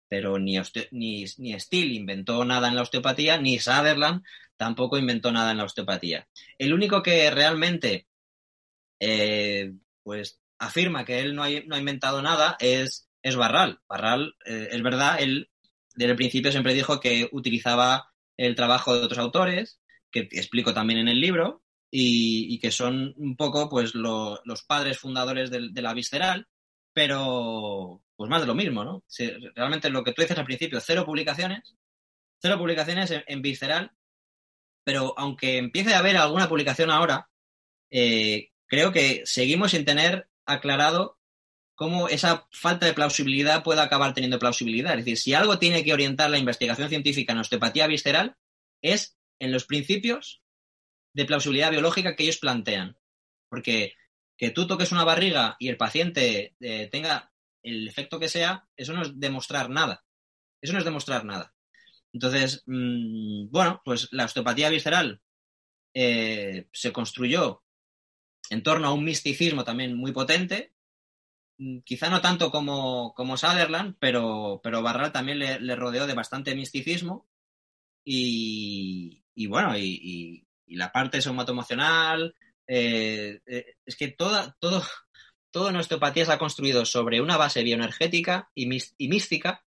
pero 0.07 0.37
ni, 0.37 0.59
ni, 0.91 1.25
ni 1.39 1.59
Steele 1.59 1.95
inventó 1.95 2.45
nada 2.45 2.67
en 2.67 2.75
la 2.75 2.83
osteopatía, 2.83 3.39
ni 3.39 3.57
Sutherland 3.57 4.21
tampoco 4.57 4.99
inventó 4.99 5.31
nada 5.31 5.49
en 5.49 5.57
la 5.57 5.63
osteopatía. 5.63 6.27
El 6.59 6.71
único 6.71 7.01
que 7.01 7.31
realmente 7.31 8.05
eh, 8.99 9.73
pues 10.03 10.39
afirma 10.59 11.03
que 11.03 11.21
él 11.21 11.33
no 11.33 11.41
ha, 11.41 11.49
no 11.65 11.75
ha 11.75 11.79
inventado 11.79 12.21
nada 12.21 12.57
es, 12.59 13.09
es 13.23 13.35
Barral. 13.35 13.79
Barral, 13.89 14.35
eh, 14.45 14.67
es 14.69 14.83
verdad, 14.83 15.19
él 15.19 15.49
desde 15.95 16.11
el 16.11 16.17
principio 16.17 16.51
siempre 16.51 16.75
dijo 16.75 16.99
que 16.99 17.27
utilizaba 17.31 18.13
el 18.37 18.53
trabajo 18.53 18.93
de 18.93 19.01
otros 19.01 19.17
autores, 19.17 19.79
que 20.11 20.29
explico 20.29 20.75
también 20.75 20.99
en 20.99 21.07
el 21.07 21.19
libro, 21.19 21.62
y, 21.95 22.57
que 22.57 22.71
son 22.71 23.13
un 23.17 23.35
poco 23.35 23.69
pues 23.69 23.93
los 23.93 24.63
padres 24.67 24.97
fundadores 24.97 25.51
de, 25.51 25.81
la 25.81 25.93
visceral, 25.93 26.47
pero 26.91 28.01
pues 28.15 28.29
más 28.31 28.41
de 28.41 28.47
lo 28.47 28.55
mismo, 28.55 28.83
¿no? 28.83 29.03
realmente 29.55 29.91
lo 29.91 30.03
que 30.03 30.11
tú 30.11 30.23
dices 30.23 30.37
al 30.37 30.45
principio, 30.45 30.79
cero 30.79 31.05
publicaciones, 31.05 31.75
cero 32.41 32.57
publicaciones 32.57 33.13
en, 33.27 33.41
visceral, 33.43 33.91
pero 34.83 35.13
aunque 35.17 35.59
empiece 35.59 35.93
a 35.93 35.99
haber 35.99 36.17
alguna 36.17 36.49
publicación 36.49 36.89
ahora, 36.89 37.29
eh, 37.91 38.49
creo 38.65 38.91
que 38.91 39.21
seguimos 39.25 39.71
sin 39.71 39.85
tener 39.85 40.27
aclarado 40.47 41.19
cómo 41.75 42.07
esa 42.07 42.47
falta 42.51 42.87
de 42.87 42.93
plausibilidad 42.93 43.63
puede 43.63 43.81
acabar 43.81 44.15
teniendo 44.15 44.39
plausibilidad. 44.39 44.93
Es 44.93 45.05
decir, 45.05 45.17
si 45.17 45.33
algo 45.35 45.59
tiene 45.59 45.83
que 45.83 45.93
orientar 45.93 46.31
la 46.31 46.39
investigación 46.39 46.89
científica 46.89 47.33
en 47.33 47.39
osteopatía 47.39 47.85
visceral, 47.85 48.35
es 48.81 49.15
en 49.39 49.51
los 49.51 49.65
principios 49.65 50.42
de 51.13 51.25
plausibilidad 51.25 51.71
biológica 51.71 52.15
que 52.15 52.23
ellos 52.23 52.37
plantean. 52.37 52.97
Porque 53.49 53.95
que 54.37 54.49
tú 54.49 54.67
toques 54.67 54.91
una 54.91 55.03
barriga 55.03 55.55
y 55.59 55.69
el 55.69 55.77
paciente 55.77 56.55
eh, 56.59 56.87
tenga 56.91 57.31
el 57.61 57.87
efecto 57.87 58.19
que 58.19 58.29
sea, 58.29 58.67
eso 58.75 58.93
no 58.93 59.03
es 59.03 59.19
demostrar 59.19 59.69
nada. 59.69 60.03
Eso 60.61 60.73
no 60.73 60.79
es 60.79 60.85
demostrar 60.85 61.25
nada. 61.25 61.53
Entonces, 62.11 62.63
mm, 62.65 63.49
bueno, 63.49 63.81
pues 63.85 64.09
la 64.11 64.25
osteopatía 64.25 64.69
visceral 64.69 65.21
eh, 65.93 66.67
se 66.71 66.91
construyó 66.91 67.63
en 68.49 68.63
torno 68.63 68.87
a 68.87 68.93
un 68.93 69.03
misticismo 69.03 69.63
también 69.63 69.95
muy 69.95 70.11
potente, 70.11 70.73
Mm, 71.57 71.79
quizá 71.81 72.09
no 72.09 72.21
tanto 72.21 72.51
como, 72.51 73.13
como 73.15 73.37
Sutherland, 73.37 73.95
pero, 73.99 74.59
pero 74.63 74.81
Barral 74.81 75.11
también 75.11 75.39
le, 75.39 75.75
rodeó 75.75 76.07
de 76.07 76.13
bastante 76.13 76.55
misticismo 76.55 77.27
y, 78.05 79.23
bueno, 79.47 79.77
y, 79.77 80.47
la 80.75 80.91
parte 80.91 81.21
somatoemocional, 81.21 82.35
eh, 82.67 83.41
eh, 83.45 83.75
es 83.85 83.95
que 83.95 84.09
toda, 84.09 84.55
todo, 84.59 84.83
toda 85.51 85.71
nuestra 85.71 85.97
osteopatía 85.97 86.25
se 86.25 86.31
ha 86.33 86.37
construido 86.37 86.85
sobre 86.85 87.21
una 87.21 87.37
base 87.37 87.63
bioenergética 87.63 88.49
y, 88.55 88.69
y 88.97 89.07
mística 89.07 89.63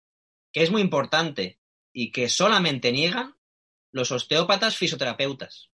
que 0.51 0.63
es 0.63 0.71
muy 0.71 0.81
importante 0.81 1.59
y 1.93 2.11
que 2.11 2.29
solamente 2.29 2.91
niegan 2.91 3.35
los 3.91 4.11
osteópatas 4.11 4.77
fisioterapeutas. 4.77 5.69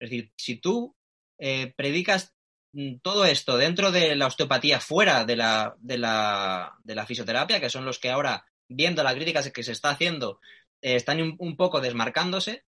Es 0.00 0.10
decir, 0.10 0.32
si 0.36 0.56
tú 0.56 0.96
eh, 1.38 1.72
predicas 1.76 2.34
mm, 2.72 2.96
todo 3.02 3.24
esto 3.24 3.56
dentro 3.56 3.90
de 3.92 4.16
la 4.16 4.26
osteopatía, 4.26 4.80
fuera 4.80 5.24
de 5.24 5.36
la, 5.36 5.76
de, 5.78 5.98
la, 5.98 6.74
de 6.84 6.94
la 6.94 7.06
fisioterapia, 7.06 7.60
que 7.60 7.70
son 7.70 7.84
los 7.84 7.98
que 7.98 8.10
ahora, 8.10 8.46
viendo 8.68 9.02
la 9.02 9.14
crítica 9.14 9.42
que 9.50 9.62
se 9.62 9.72
está 9.72 9.90
haciendo, 9.90 10.40
eh, 10.80 10.96
están 10.96 11.36
un, 11.38 11.56
poco 11.56 11.80
desmarcándose, 11.80 12.64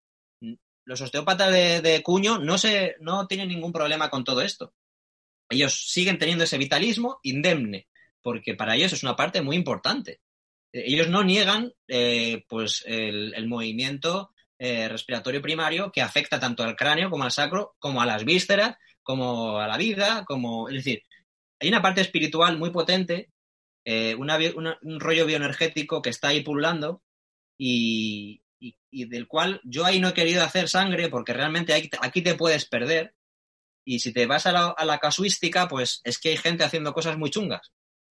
los 0.89 1.01
osteópatas 1.01 1.51
de, 1.51 2.01
cuño 2.03 2.39
no, 2.39 2.57
se, 2.57 2.95
no 2.99 3.27
tienen 3.27 3.49
ningún 3.49 3.71
problema 3.71 4.09
con 4.09 4.23
todo 4.23 4.41
esto. 4.41 4.73
Ellos 5.47 5.87
siguen 5.87 6.17
teniendo 6.17 6.45
ese 6.45 6.57
vitalismo 6.57 7.19
indemne, 7.21 7.87
porque 8.23 8.55
para 8.55 8.75
ellos 8.75 8.93
es 8.93 9.03
una 9.03 9.15
parte 9.15 9.43
muy 9.43 9.55
importante. 9.55 10.19
Eh, 10.73 10.85
ellos 10.87 11.07
no 11.07 11.23
niegan 11.23 11.71
pues 12.47 12.83
el, 12.87 13.47
movimiento 13.47 14.31
eh, 14.57 14.89
respiratorio 14.89 15.43
primario 15.43 15.91
que 15.91 16.01
afecta 16.01 16.39
tanto 16.39 16.63
al 16.63 16.75
cráneo 16.75 17.11
como 17.11 17.23
al 17.23 17.31
sacro, 17.31 17.75
como 17.77 18.01
a 18.01 18.07
las 18.07 18.25
vísceras, 18.25 18.75
como 19.03 19.59
a 19.59 19.67
la 19.67 19.77
vida, 19.77 20.25
como... 20.25 20.69
Es 20.69 20.75
decir, 20.77 21.03
hay 21.59 21.69
una 21.69 21.83
parte 21.83 22.01
espiritual 22.01 22.57
muy 22.57 22.71
potente, 22.71 23.29
eh, 23.85 24.15
un 24.15 24.99
rollo 24.99 25.27
bioenergético 25.27 26.01
que 26.01 26.09
está 26.09 26.29
ahí 26.29 26.41
pululando 26.41 27.03
y, 27.59 28.41
del 28.91 29.27
cual 29.27 29.61
yo 29.63 29.85
ahí 29.85 29.99
no 29.99 30.09
he 30.09 30.13
querido 30.13 30.43
hacer 30.43 30.67
sangre 30.69 31.09
porque 31.09 31.33
realmente 31.33 31.73
aquí 31.73 32.21
te 32.21 32.35
puedes 32.35 32.65
perder 32.65 33.15
y 33.85 33.99
si 33.99 34.13
te 34.13 34.25
vas 34.25 34.45
a 34.45 34.51
la, 34.51 34.67
a 34.67 34.85
la 34.85 34.99
casuística, 34.99 35.67
pues 35.67 36.01
es 36.03 36.19
que 36.19 36.29
hay 36.29 36.37
gente 36.37 36.63
haciendo 36.63 36.93
cosas 36.93 37.17
muy 37.17 37.29
chungas. 37.29 37.71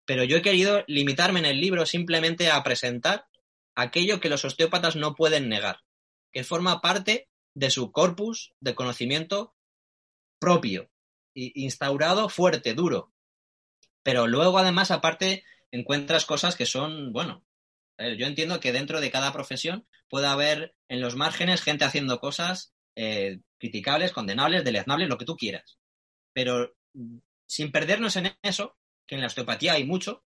Pero 0.05 0.25
yo 0.25 0.37
he 0.37 0.43
querido 0.43 0.85
limitarme 0.89 1.39
en 1.39 1.47
el 1.47 1.61
libro 1.61 1.87
simplemente 1.87 2.51
a 2.51 2.63
presentar 2.63 3.27
aquello 3.75 4.21
que 4.21 4.29
los 4.29 4.45
osteópatas 4.45 4.97
no 4.97 5.15
pueden 5.15 5.49
negar 5.49 5.81
que 6.33 6.45
forma 6.45 6.81
parte 6.81 7.29
de 7.55 7.71
su 7.71 7.93
corpus 7.93 8.55
de 8.61 8.75
conocimiento 8.75 9.55
propio, 10.41 10.91
instaurado 11.35 12.29
fuerte, 12.29 12.75
duro. 12.75 13.13
Pero 14.03 14.27
luego, 14.27 14.59
además, 14.59 14.91
aparte, 14.91 15.45
encuentras 15.71 16.25
cosas 16.25 16.57
que 16.57 16.67
son, 16.67 17.13
bueno, 17.13 17.45
yo 17.99 18.27
entiendo 18.27 18.61
que 18.61 18.73
dentro 18.73 19.01
de 19.01 19.11
cada 19.11 19.33
profesión 19.33 19.87
puede 20.09 20.27
haber 20.27 20.75
en 20.89 21.01
los 21.01 21.17
márgenes 21.17 21.63
gente 21.63 21.85
haciendo 21.85 22.19
cosas 22.21 22.75
eh, 22.97 23.41
criticables, 23.59 24.13
condenables, 24.13 24.65
deleznables, 24.65 25.09
lo 25.09 25.19
que 25.19 25.25
tú 25.25 25.37
quieras. 25.37 25.79
Pero 26.33 26.75
mm, 26.95 27.19
sin 27.47 27.73
perdernos 27.73 28.17
en 28.17 28.33
eso, 28.43 28.77
que 29.07 29.15
en 29.15 29.21
la 29.21 29.29
osteopatía 29.29 29.75
hay 29.75 29.85
mucho, 29.85 30.25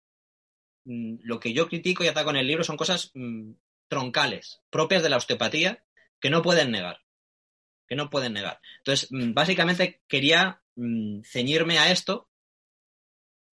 mm, 0.85 1.17
lo 1.23 1.41
que 1.41 1.53
yo 1.53 1.69
critico 1.69 2.05
y 2.05 2.09
ataco 2.09 2.31
en 2.31 2.37
el 2.37 2.47
libro 2.47 2.65
son 2.65 2.77
cosas 2.77 3.11
mm, 3.15 3.53
troncales, 3.89 4.61
propias 4.71 5.03
de 5.03 5.11
la 5.11 5.17
osteopatía, 5.17 5.85
que 6.21 6.31
no 6.31 6.43
pueden 6.43 6.71
negar. 6.71 7.01
Que 7.87 7.97
no 7.97 8.11
pueden 8.11 8.35
negar. 8.35 8.61
Entonces, 8.79 9.09
básicamente 9.11 10.03
quería 10.09 10.63
ceñirme 11.25 11.79
a 11.79 11.91
esto 11.91 12.29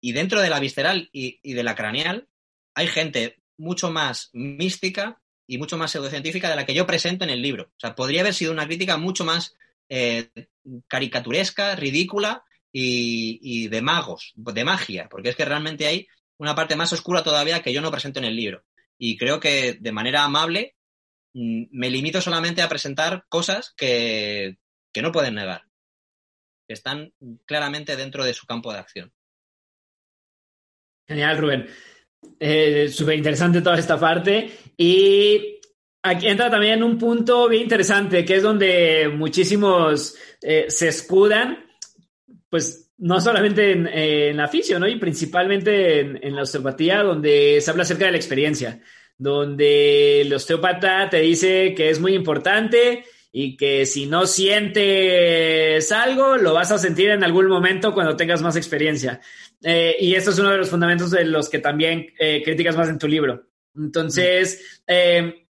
y 0.01 0.11
dentro 0.11 0.41
de 0.41 0.49
la 0.49 0.59
visceral 0.59 1.09
y, 1.11 1.53
de 1.53 1.63
la 1.63 1.75
craneal 1.75 2.29
hay 2.75 2.87
gente 2.87 3.41
mucho 3.57 3.91
más 3.91 4.29
mística 4.33 5.21
y 5.47 5.57
mucho 5.57 5.77
más 5.77 5.91
pseudocientífica 5.91 6.49
de 6.49 6.55
la 6.55 6.65
que 6.65 6.73
yo 6.73 6.85
presento 6.85 7.23
en 7.23 7.29
el 7.29 7.41
libro. 7.41 7.65
O 7.65 7.79
sea, 7.79 7.95
podría 7.95 8.21
haber 8.21 8.33
sido 8.33 8.51
una 8.51 8.65
crítica 8.65 8.97
mucho 8.97 9.25
más 9.25 9.55
eh, 9.89 10.29
caricaturesca, 10.87 11.75
ridícula 11.75 12.43
y, 12.71 13.39
y, 13.41 13.67
de 13.67 13.81
magos, 13.81 14.33
de 14.35 14.65
magia, 14.65 15.07
porque 15.09 15.29
es 15.29 15.35
que 15.35 15.45
realmente 15.45 15.85
hay 15.85 16.07
una 16.37 16.55
parte 16.55 16.75
más 16.75 16.91
oscura 16.91 17.23
todavía 17.23 17.61
que 17.61 17.71
yo 17.73 17.81
no 17.81 17.91
presento 17.91 18.19
en 18.19 18.25
el 18.25 18.35
libro. 18.35 18.63
Y 18.97 19.17
creo 19.17 19.39
que 19.39 19.77
de 19.79 19.91
manera 19.91 20.23
amable 20.23 20.75
Mm, 21.35 21.65
me 21.71 21.89
limito 21.89 22.21
solamente 22.21 22.61
a 22.61 22.69
presentar 22.69 23.25
cosas 23.27 23.73
que, 23.75 24.57
no 25.01 25.11
pueden 25.11 25.35
negar, 25.35 25.63
que 26.65 26.73
están 26.73 27.13
claramente 27.45 27.97
dentro 27.97 28.23
de 28.23 28.33
su 28.33 28.45
campo 28.45 28.71
de 28.71 28.79
acción. 28.79 29.13
Genial, 31.05 31.37
Rubén. 31.37 31.67
Eh, 32.39 32.89
Súper 32.89 33.15
interesante 33.15 33.61
toda 33.61 33.78
esta 33.78 33.99
parte. 33.99 34.51
Y 34.78 35.59
aquí 36.03 36.28
entra 36.28 36.49
también 36.49 36.84
un 36.84 36.97
punto 36.97 37.47
bien 37.47 37.63
interesante, 37.63 38.26
que 38.26 38.36
es 38.36 38.43
donde 38.43 39.09
muchísimos 39.13 40.15
eh, 40.41 40.65
se 40.69 40.88
escudan, 40.89 41.65
pues 42.49 42.93
no 42.97 43.19
solamente 43.19 43.71
en, 43.71 43.88
en 43.88 44.38
la 44.38 44.45
afición, 44.45 44.82
¿no? 44.82 44.88
Y 44.88 44.97
principalmente 44.97 45.99
en, 45.99 46.19
en, 46.21 46.36
la 46.36 46.43
osteopatía, 46.43 47.03
donde 47.03 47.59
se 47.59 47.71
habla 47.71 47.84
acerca 47.84 48.05
de 48.05 48.11
la 48.11 48.17
experiencia 48.17 48.80
donde 49.17 50.21
el 50.21 50.34
osteópata 50.34 51.09
te 51.09 51.21
dice 51.21 51.73
que 51.73 51.89
es 51.89 51.99
muy 51.99 52.13
importante 52.13 53.05
y 53.38 53.57
que 53.57 53.86
si 53.86 54.05
no 54.05 54.27
sientes 54.27 55.91
algo, 55.91 56.38
lo 56.38 56.53
vas 56.53 56.71
a 56.71 56.77
sentir 56.77 57.09
en 57.09 57.21
algún 57.21 57.47
momento 57.47 57.93
cuando 57.93 58.15
tengas 58.15 58.41
más 58.41 58.55
experiencia. 58.55 59.19
Eh, 59.61 59.97
y 59.99 60.15
esto 60.15 60.31
es 60.31 60.39
uno 60.39 60.51
de 60.51 60.57
los 60.59 60.69
fundamentos 60.69 61.11
de 61.11 61.25
los 61.25 61.49
que 61.49 61.59
también 61.59 62.13
eh, 62.17 62.41
criticas 62.45 62.77
más 62.77 62.88
en 62.88 62.97
tu 62.97 63.09
libro. 63.09 63.49
Entonces, 63.75 64.81
eh, 64.88 65.49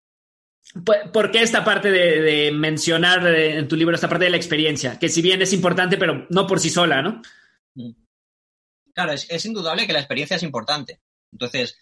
¿por 0.84 1.30
qué 1.30 1.40
esta 1.40 1.64
parte 1.64 1.90
de, 1.90 2.52
mencionar 2.52 3.26
en 3.26 3.66
tu 3.66 3.76
libro, 3.76 3.94
esta 3.94 4.10
parte 4.10 4.26
de 4.26 4.32
la 4.32 4.36
experiencia? 4.36 4.98
Que 4.98 5.08
si 5.08 5.22
bien 5.22 5.40
es 5.40 5.54
importante, 5.54 5.96
pero 5.96 6.26
no 6.28 6.46
por 6.46 6.60
sí 6.60 6.68
sola, 6.68 7.00
¿no? 7.00 7.22
Claro, 8.92 9.12
es, 9.12 9.26
es 9.30 9.46
indudable 9.46 9.86
que 9.86 9.94
la 9.94 10.00
experiencia 10.00 10.36
es 10.36 10.42
importante. 10.42 11.00
Entonces, 11.32 11.78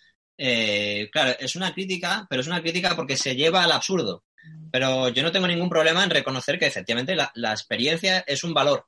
claro, 1.10 1.36
es 1.40 1.56
una 1.56 1.74
crítica, 1.74 2.24
pero 2.30 2.40
es 2.40 2.46
una 2.46 2.62
crítica 2.62 2.94
porque 2.94 3.16
se 3.16 3.34
lleva 3.34 3.64
al 3.64 3.72
absurdo. 3.72 4.22
Pero 4.70 5.08
yo 5.08 5.22
no 5.22 5.32
tengo 5.32 5.46
ningún 5.46 5.70
problema 5.70 6.04
en 6.04 6.10
reconocer 6.10 6.58
que 6.58 6.66
efectivamente 6.66 7.16
la, 7.16 7.50
experiencia 7.52 8.20
es 8.26 8.44
un 8.44 8.54
valor. 8.54 8.86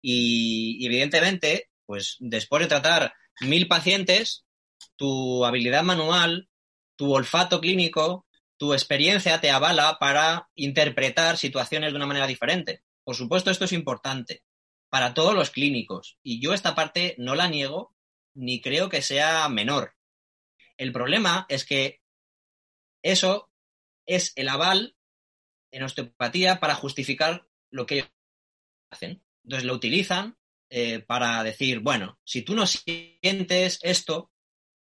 Y, 0.00 0.84
evidentemente, 0.84 1.70
pues 1.86 2.16
después 2.18 2.62
de 2.62 2.68
tratar 2.68 3.14
mil 3.40 3.68
pacientes, 3.68 4.44
tu 4.96 5.44
habilidad 5.44 5.84
manual, 5.84 6.48
tu 6.96 7.14
olfato 7.14 7.60
clínico, 7.60 8.26
tu 8.56 8.72
experiencia 8.72 9.40
te 9.40 9.50
avala 9.50 9.98
para 9.98 10.48
interpretar 10.54 11.36
situaciones 11.36 11.92
de 11.92 11.96
una 11.96 12.06
manera 12.06 12.26
diferente. 12.26 12.82
Por 13.04 13.16
supuesto, 13.16 13.50
esto 13.50 13.64
es 13.64 13.72
importante 13.72 14.42
para 14.88 15.14
todos 15.14 15.34
los 15.34 15.50
clínicos. 15.50 16.18
Y 16.22 16.40
yo 16.40 16.52
esta 16.52 16.74
parte 16.74 17.14
no 17.18 17.34
la 17.34 17.48
niego 17.48 17.94
ni 18.34 18.60
creo 18.60 18.88
que 18.88 19.02
sea 19.02 19.48
menor. 19.48 19.94
El 20.76 20.92
problema 20.92 21.46
es 21.48 21.64
que 21.64 22.02
eso 23.02 23.51
es 24.14 24.32
el 24.36 24.48
aval 24.48 24.96
en 25.70 25.82
osteopatía 25.82 26.60
para 26.60 26.74
justificar 26.74 27.46
lo 27.70 27.86
que 27.86 27.94
ellos 27.94 28.10
hacen. 28.90 29.22
Entonces 29.44 29.66
lo 29.66 29.74
utilizan 29.74 30.36
eh, 30.70 31.00
para 31.00 31.42
decir, 31.42 31.80
bueno, 31.80 32.18
si 32.24 32.42
tú 32.42 32.54
no 32.54 32.66
sientes 32.66 33.78
esto, 33.82 34.30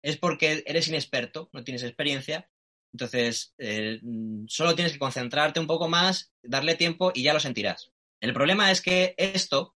es 0.02 0.18
porque 0.18 0.64
eres 0.66 0.88
inexperto, 0.88 1.50
no 1.54 1.64
tienes 1.64 1.84
experiencia, 1.84 2.50
entonces 2.94 3.54
eh, 3.58 4.00
solo 4.48 4.76
tienes 4.76 4.94
que 4.94 5.00
concentrarte 5.00 5.60
un 5.60 5.68
poco 5.68 5.88
más, 5.88 6.34
darle 6.42 6.76
tiempo 6.76 7.12
y 7.14 7.24
ya 7.24 7.34
lo 7.34 7.40
sentirás. 7.40 7.92
El 8.22 8.34
problema 8.34 8.72
es 8.72 8.82
que 8.82 9.14
esto 9.18 9.76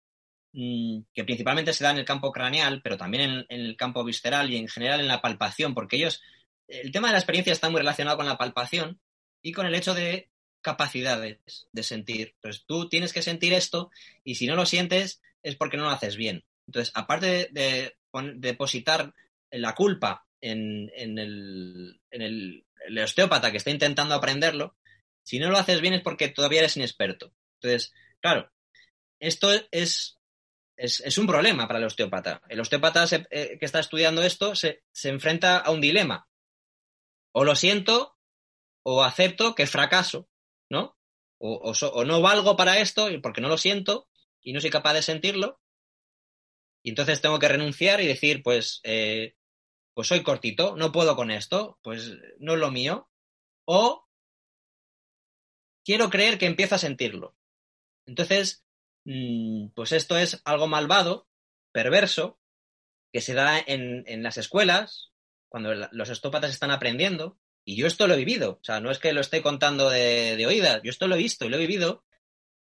Mm, 0.53 1.05
que 1.15 1.23
principalmente 1.23 1.73
se 1.73 1.83
da 1.83 1.91
en 1.91 1.97
el 1.97 2.05
campo 2.05 2.31
craneal, 2.31 2.81
pero 2.83 2.95
también 2.95 3.45
en, 3.49 3.61
el 3.61 3.75
campo 3.75 4.03
visceral 4.03 4.51
y 4.51 4.57
en 4.57 4.67
general 4.67 4.99
en 4.99 5.07
la 5.07 5.19
palpación, 5.21 5.73
porque 5.73 5.95
ellos, 5.95 6.21
el 6.67 6.91
tema 6.91 7.07
de 7.07 7.13
la 7.13 7.19
experiencia 7.19 7.51
está 7.51 7.69
muy 7.71 7.79
relacionado 7.79 8.17
con 8.17 8.27
la 8.27 8.37
palpación 8.37 9.01
y 9.43 9.51
con 9.51 9.67
el 9.67 9.75
hecho 9.75 9.93
de 9.93 10.31
capacidades 10.61 11.67
de 11.71 11.83
sentir. 11.83 12.33
Entonces 12.35 12.63
tú 12.65 12.89
tienes 12.89 13.13
que 13.13 13.21
sentir 13.21 13.53
esto 13.53 13.91
y 14.23 14.35
si 14.35 14.47
no 14.47 14.55
lo 14.55 14.65
sientes 14.65 15.21
es 15.43 15.55
porque 15.55 15.77
no 15.77 15.83
lo 15.83 15.91
haces 15.91 16.15
bien. 16.15 16.43
Entonces, 16.65 16.91
aparte 16.95 17.49
de, 17.51 17.95
depositar 18.35 19.13
la 19.51 19.75
culpa 19.75 20.25
en, 20.41 20.89
el, 20.95 21.99
en 22.09 22.21
el, 22.21 22.65
el 22.87 22.99
osteópata 22.99 23.51
que 23.51 23.57
está 23.57 23.69
intentando 23.69 24.15
aprenderlo, 24.15 24.75
si 25.23 25.37
no 25.37 25.51
lo 25.51 25.57
haces 25.57 25.81
bien 25.81 25.93
es 25.93 26.01
porque 26.01 26.29
todavía 26.29 26.59
eres 26.59 26.77
inexperto. 26.77 27.33
Entonces, 27.59 27.93
claro, 28.21 28.49
esto 29.19 29.51
es 29.71 30.17
es, 30.77 31.17
un 31.17 31.27
problema 31.27 31.67
para 31.67 31.79
el 31.79 31.85
osteópata. 31.85 32.41
El 32.49 32.59
osteópata 32.59 33.05
eh, 33.29 33.57
que 33.59 33.65
está 33.65 33.79
estudiando 33.79 34.23
esto 34.23 34.55
se, 34.55 34.83
enfrenta 35.03 35.57
a 35.57 35.71
un 35.71 35.81
dilema. 35.81 36.27
O 37.31 37.43
lo 37.43 37.55
siento 37.55 38.17
o 38.84 39.03
acepto 39.03 39.55
que 39.55 39.67
fracaso, 39.67 40.29
¿no? 40.69 40.97
O, 41.39 41.73
no 42.05 42.21
valgo 42.21 42.55
para 42.55 42.79
esto 42.79 43.09
porque 43.21 43.41
no 43.41 43.49
lo 43.49 43.57
siento 43.57 44.07
y 44.41 44.53
no 44.53 44.61
soy 44.61 44.69
capaz 44.69 44.93
de 44.93 45.01
sentirlo. 45.01 45.61
Y 46.84 46.89
entonces 46.89 47.21
tengo 47.21 47.39
que 47.39 47.47
renunciar 47.47 48.01
y 48.01 48.07
decir, 48.07 48.43
pues, 48.43 48.79
eh, 48.84 49.36
pues 49.93 50.07
soy 50.07 50.23
cortito, 50.23 50.75
no 50.75 50.91
puedo 50.91 51.15
con 51.15 51.31
esto, 51.31 51.79
pues 51.81 52.13
no 52.39 52.53
es 52.53 52.59
lo 52.59 52.71
mío. 52.71 53.09
O 53.65 54.07
quiero 55.84 56.09
creer 56.09 56.38
que 56.38 56.45
empiezo 56.45 56.75
a 56.75 56.79
sentirlo. 56.79 57.36
Entonces, 58.05 58.63
Mm, 59.05 59.69
pues 59.75 59.91
esto 59.91 60.17
es 60.17 60.41
algo 60.45 60.67
malvado, 60.67 61.27
perverso, 61.71 62.39
que 63.11 63.21
se 63.21 63.34
da 63.34 63.59
en, 63.59 64.23
las 64.23 64.38
escuelas, 64.38 65.11
cuando 65.49 65.73
los 65.73 66.09
estópatas 66.09 66.51
están 66.51 66.71
aprendiendo, 66.71 67.38
Y 67.66 67.76
yo 67.76 67.88
esto 67.88 68.07
lo 68.07 68.14
he 68.14 68.18
vivido, 68.18 68.59
o 68.61 68.64
sea, 68.64 68.80
no 68.82 68.91
es 68.91 68.99
que 68.99 69.14
lo 69.14 69.22
esté 69.22 69.41
contando 69.41 69.89
de, 69.89 70.43
oídas, 70.45 70.82
yo 70.84 70.89
esto 70.89 71.07
lo 71.07 71.16
he 71.16 71.20
visto 71.20 71.45
y 71.45 71.49
lo 71.49 71.57
he 71.57 71.59
vivido. 71.59 72.03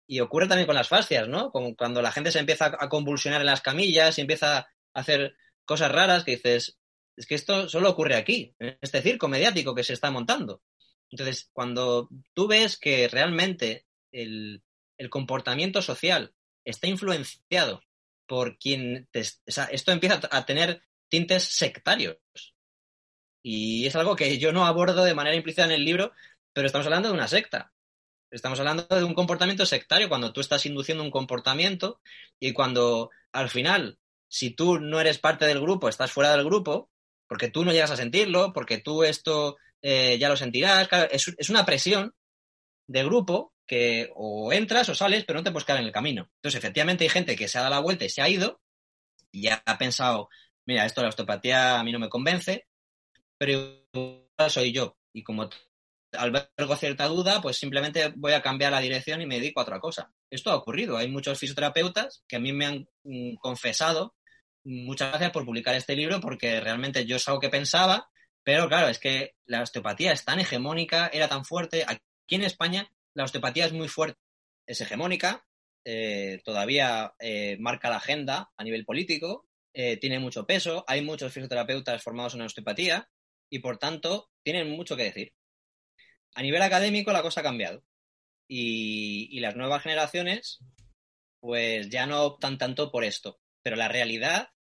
Y 0.07 0.19
ocurre 0.19 0.47
también 0.47 0.65
con 0.65 0.75
las 0.75 0.89
fascias, 0.89 1.27
¿no? 1.27 1.51
Como 1.51 1.75
cuando 1.75 2.01
la 2.01 2.11
gente 2.11 2.31
se 2.31 2.39
empieza 2.39 2.65
a 2.77 2.89
convulsionar 2.89 3.41
en 3.41 3.47
las 3.47 3.61
camillas 3.61 4.17
y 4.17 4.21
empieza 4.21 4.57
a 4.57 4.67
hacer 4.93 5.35
cosas 5.65 5.91
raras 5.91 6.23
que 6.23 6.31
dices, 6.31 6.77
es 7.15 7.25
que 7.25 7.35
esto 7.35 7.69
solo 7.69 7.89
ocurre 7.89 8.15
aquí, 8.15 8.53
en 8.59 8.77
este 8.81 9.01
circo 9.01 9.27
mediático 9.27 9.73
que 9.73 9.83
se 9.83 9.93
está 9.93 10.11
montando. 10.11 10.61
Entonces, 11.09 11.49
cuando 11.53 12.09
tú 12.33 12.47
ves 12.47 12.77
que 12.77 13.07
realmente 13.07 13.85
el, 14.11 14.63
el 14.97 15.09
comportamiento 15.09 15.81
social 15.81 16.33
está 16.65 16.87
influenciado 16.87 17.83
por 18.27 18.57
quien... 18.57 19.07
Te, 19.11 19.21
o 19.21 19.51
sea, 19.51 19.65
esto 19.65 19.91
empieza 19.91 20.19
a 20.31 20.45
tener 20.45 20.81
tintes 21.09 21.43
sectarios. 21.43 22.17
Y 23.43 23.85
es 23.85 23.95
algo 23.95 24.15
que 24.15 24.37
yo 24.39 24.53
no 24.53 24.65
abordo 24.65 25.03
de 25.03 25.13
manera 25.13 25.35
implícita 25.35 25.65
en 25.65 25.71
el 25.71 25.85
libro, 25.85 26.13
pero 26.53 26.65
estamos 26.65 26.87
hablando 26.87 27.09
de 27.09 27.13
una 27.13 27.27
secta. 27.27 27.73
Estamos 28.31 28.59
hablando 28.59 28.87
de 28.87 29.03
un 29.03 29.13
comportamiento 29.13 29.65
sectario 29.65 30.09
cuando 30.09 30.33
tú 30.33 30.41
estás 30.41 30.65
induciendo 30.65 31.03
un 31.03 31.11
comportamiento 31.11 32.01
y 32.39 32.53
cuando 32.53 33.11
al 33.31 33.49
final, 33.49 33.99
si 34.27 34.51
tú 34.51 34.79
no 34.79 34.99
eres 34.99 35.19
parte 35.19 35.45
del 35.45 35.61
grupo, 35.61 35.89
estás 35.89 36.11
fuera 36.11 36.31
del 36.31 36.45
grupo, 36.45 36.89
porque 37.27 37.49
tú 37.49 37.65
no 37.65 37.71
llegas 37.71 37.91
a 37.91 37.97
sentirlo, 37.97 38.53
porque 38.53 38.79
tú 38.79 39.03
esto 39.03 39.57
eh, 39.81 40.17
ya 40.17 40.29
lo 40.29 40.37
sentirás. 40.37 40.87
Claro, 40.87 41.09
es, 41.11 41.49
una 41.49 41.65
presión 41.65 42.15
de 42.87 43.03
grupo 43.03 43.53
que 43.67 44.09
o 44.15 44.51
entras 44.53 44.89
o 44.89 44.95
sales, 44.95 45.25
pero 45.25 45.39
no 45.39 45.43
te 45.43 45.51
puedes 45.51 45.65
quedar 45.65 45.81
en 45.81 45.87
el 45.87 45.91
camino. 45.91 46.29
Entonces, 46.35 46.57
efectivamente, 46.57 47.03
hay 47.03 47.09
gente 47.09 47.35
que 47.35 47.47
se 47.47 47.57
ha 47.57 47.61
dado 47.61 47.75
la 47.75 47.81
vuelta 47.81 48.05
y 48.05 48.09
se 48.09 48.21
ha 48.21 48.29
ido 48.29 48.61
y 49.31 49.43
ya 49.43 49.61
ha 49.65 49.77
pensado, 49.77 50.29
mira, 50.65 50.85
esto 50.85 51.01
de 51.01 51.05
la 51.05 51.09
osteopatía 51.09 51.79
a 51.79 51.83
mí 51.83 51.91
no 51.91 51.99
me 51.99 52.09
convence, 52.09 52.67
soy 54.49 54.71
yo. 54.71 54.97
Y 55.13 55.23
como 55.23 55.49
albergo 56.13 56.75
cierta 56.75 57.07
duda, 57.07 57.41
pues 57.41 57.57
simplemente 57.57 58.13
voy 58.15 58.33
a 58.33 58.41
cambiar 58.41 58.71
la 58.71 58.79
dirección 58.79 59.21
y 59.21 59.25
me 59.25 59.35
dedico 59.39 59.59
a 59.59 59.63
otra 59.63 59.79
cosa. 59.79 60.11
Esto 60.29 60.51
ha 60.51 60.55
ocurrido. 60.55 60.97
Hay 60.97 61.09
muchos 61.09 61.39
fisioterapeutas 61.39 62.23
que 62.27 62.35
a 62.35 62.39
mí 62.39 62.53
me 62.53 62.65
han 62.65 62.87
mm, 63.03 63.35
confesado 63.35 64.15
muchas 64.63 65.09
gracias 65.09 65.31
por 65.31 65.45
publicar 65.45 65.75
este 65.75 65.95
libro 65.95 66.19
porque 66.19 66.59
realmente 66.59 67.05
yo 67.05 67.17
es 67.17 67.27
algo 67.27 67.39
que 67.39 67.49
pensaba, 67.49 68.09
pero 68.43 68.67
claro, 68.67 68.87
es 68.87 68.99
que 68.99 69.35
la 69.45 69.61
osteopatía 69.61 70.11
es 70.11 70.23
tan 70.25 70.39
hegemónica, 70.39 71.07
era 71.07 71.27
tan 71.27 71.45
fuerte. 71.45 71.83
Aquí 71.87 72.35
en 72.35 72.43
España 72.43 72.89
la 73.13 73.25
osteopatía 73.25 73.65
es 73.65 73.73
muy 73.73 73.87
fuerte, 73.87 74.19
es 74.65 74.81
hegemónica, 74.81 75.45
eh, 75.85 76.41
todavía 76.43 77.13
eh, 77.19 77.57
marca 77.59 77.89
la 77.89 77.97
agenda 77.97 78.51
a 78.55 78.63
nivel 78.63 78.85
político, 78.85 79.47
eh, 79.73 79.97
tiene 79.97 80.19
mucho 80.19 80.45
peso, 80.45 80.83
hay 80.87 81.01
muchos 81.01 81.33
fisioterapeutas 81.33 82.01
formados 82.01 82.35
en 82.35 82.41
osteopatía 82.41 83.09
y 83.53 83.59
por 83.59 83.77
tanto 83.77 84.31
tienen 84.43 84.69
mucho 84.69 84.95
que 84.95 85.03
decir. 85.03 85.33
A 86.35 86.41
nivel 86.41 86.61
académico 86.61 87.11
la 87.11 87.21
cosa 87.21 87.41
ha 87.41 87.43
cambiado 87.43 87.83
y, 88.47 89.39
las 89.39 89.55
nuevas 89.55 89.83
generaciones 89.83 90.59
pues 91.39 91.89
ya 91.89 92.05
no 92.05 92.23
optan 92.23 92.57
tanto 92.57 92.91
por 92.91 93.03
esto, 93.03 93.39
pero 93.61 93.75
la 93.75 93.89
realidad 93.89 94.53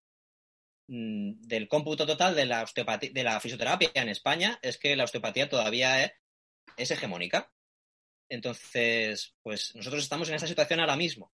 Mm, 0.88 1.40
del 1.42 1.68
cómputo 1.68 2.06
total 2.06 2.34
de 2.34 2.44
la, 2.44 2.62
osteopatía, 2.62 3.10
de 3.12 3.24
la 3.24 3.40
fisioterapia 3.40 3.90
en 3.94 4.10
España 4.10 4.58
es 4.60 4.76
que 4.76 4.94
la 4.94 5.04
osteopatía 5.04 5.48
todavía 5.48 6.04
es, 6.04 6.12
es 6.76 6.90
hegemónica. 6.90 7.50
Entonces, 8.28 9.34
pues 9.42 9.74
nosotros 9.74 10.02
estamos 10.02 10.28
en 10.28 10.34
esa 10.34 10.46
situación 10.46 10.80
ahora 10.80 10.96
mismo. 10.96 11.32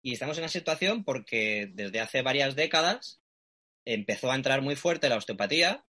Y 0.00 0.12
estamos 0.12 0.38
en 0.38 0.44
esa 0.44 0.58
situación 0.58 1.04
porque 1.04 1.70
desde 1.72 2.00
hace 2.00 2.22
varias 2.22 2.54
décadas 2.54 3.20
empezó 3.84 4.30
a 4.30 4.36
entrar 4.36 4.62
muy 4.62 4.76
fuerte 4.76 5.08
la 5.08 5.16
osteopatía, 5.16 5.84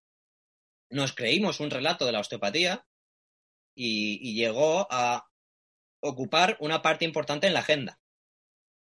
nos 0.94 1.14
creímos 1.14 1.60
un 1.60 1.72
relato 1.72 2.06
de 2.06 2.12
la 2.12 2.20
osteopatía 2.20 2.86
y, 3.76 4.36
llegó 4.36 4.88
a 4.92 5.28
ocupar 6.00 6.58
una 6.60 6.82
parte 6.82 7.06
importante 7.06 7.48
en 7.48 7.54
la 7.54 7.62
agenda. 7.62 8.00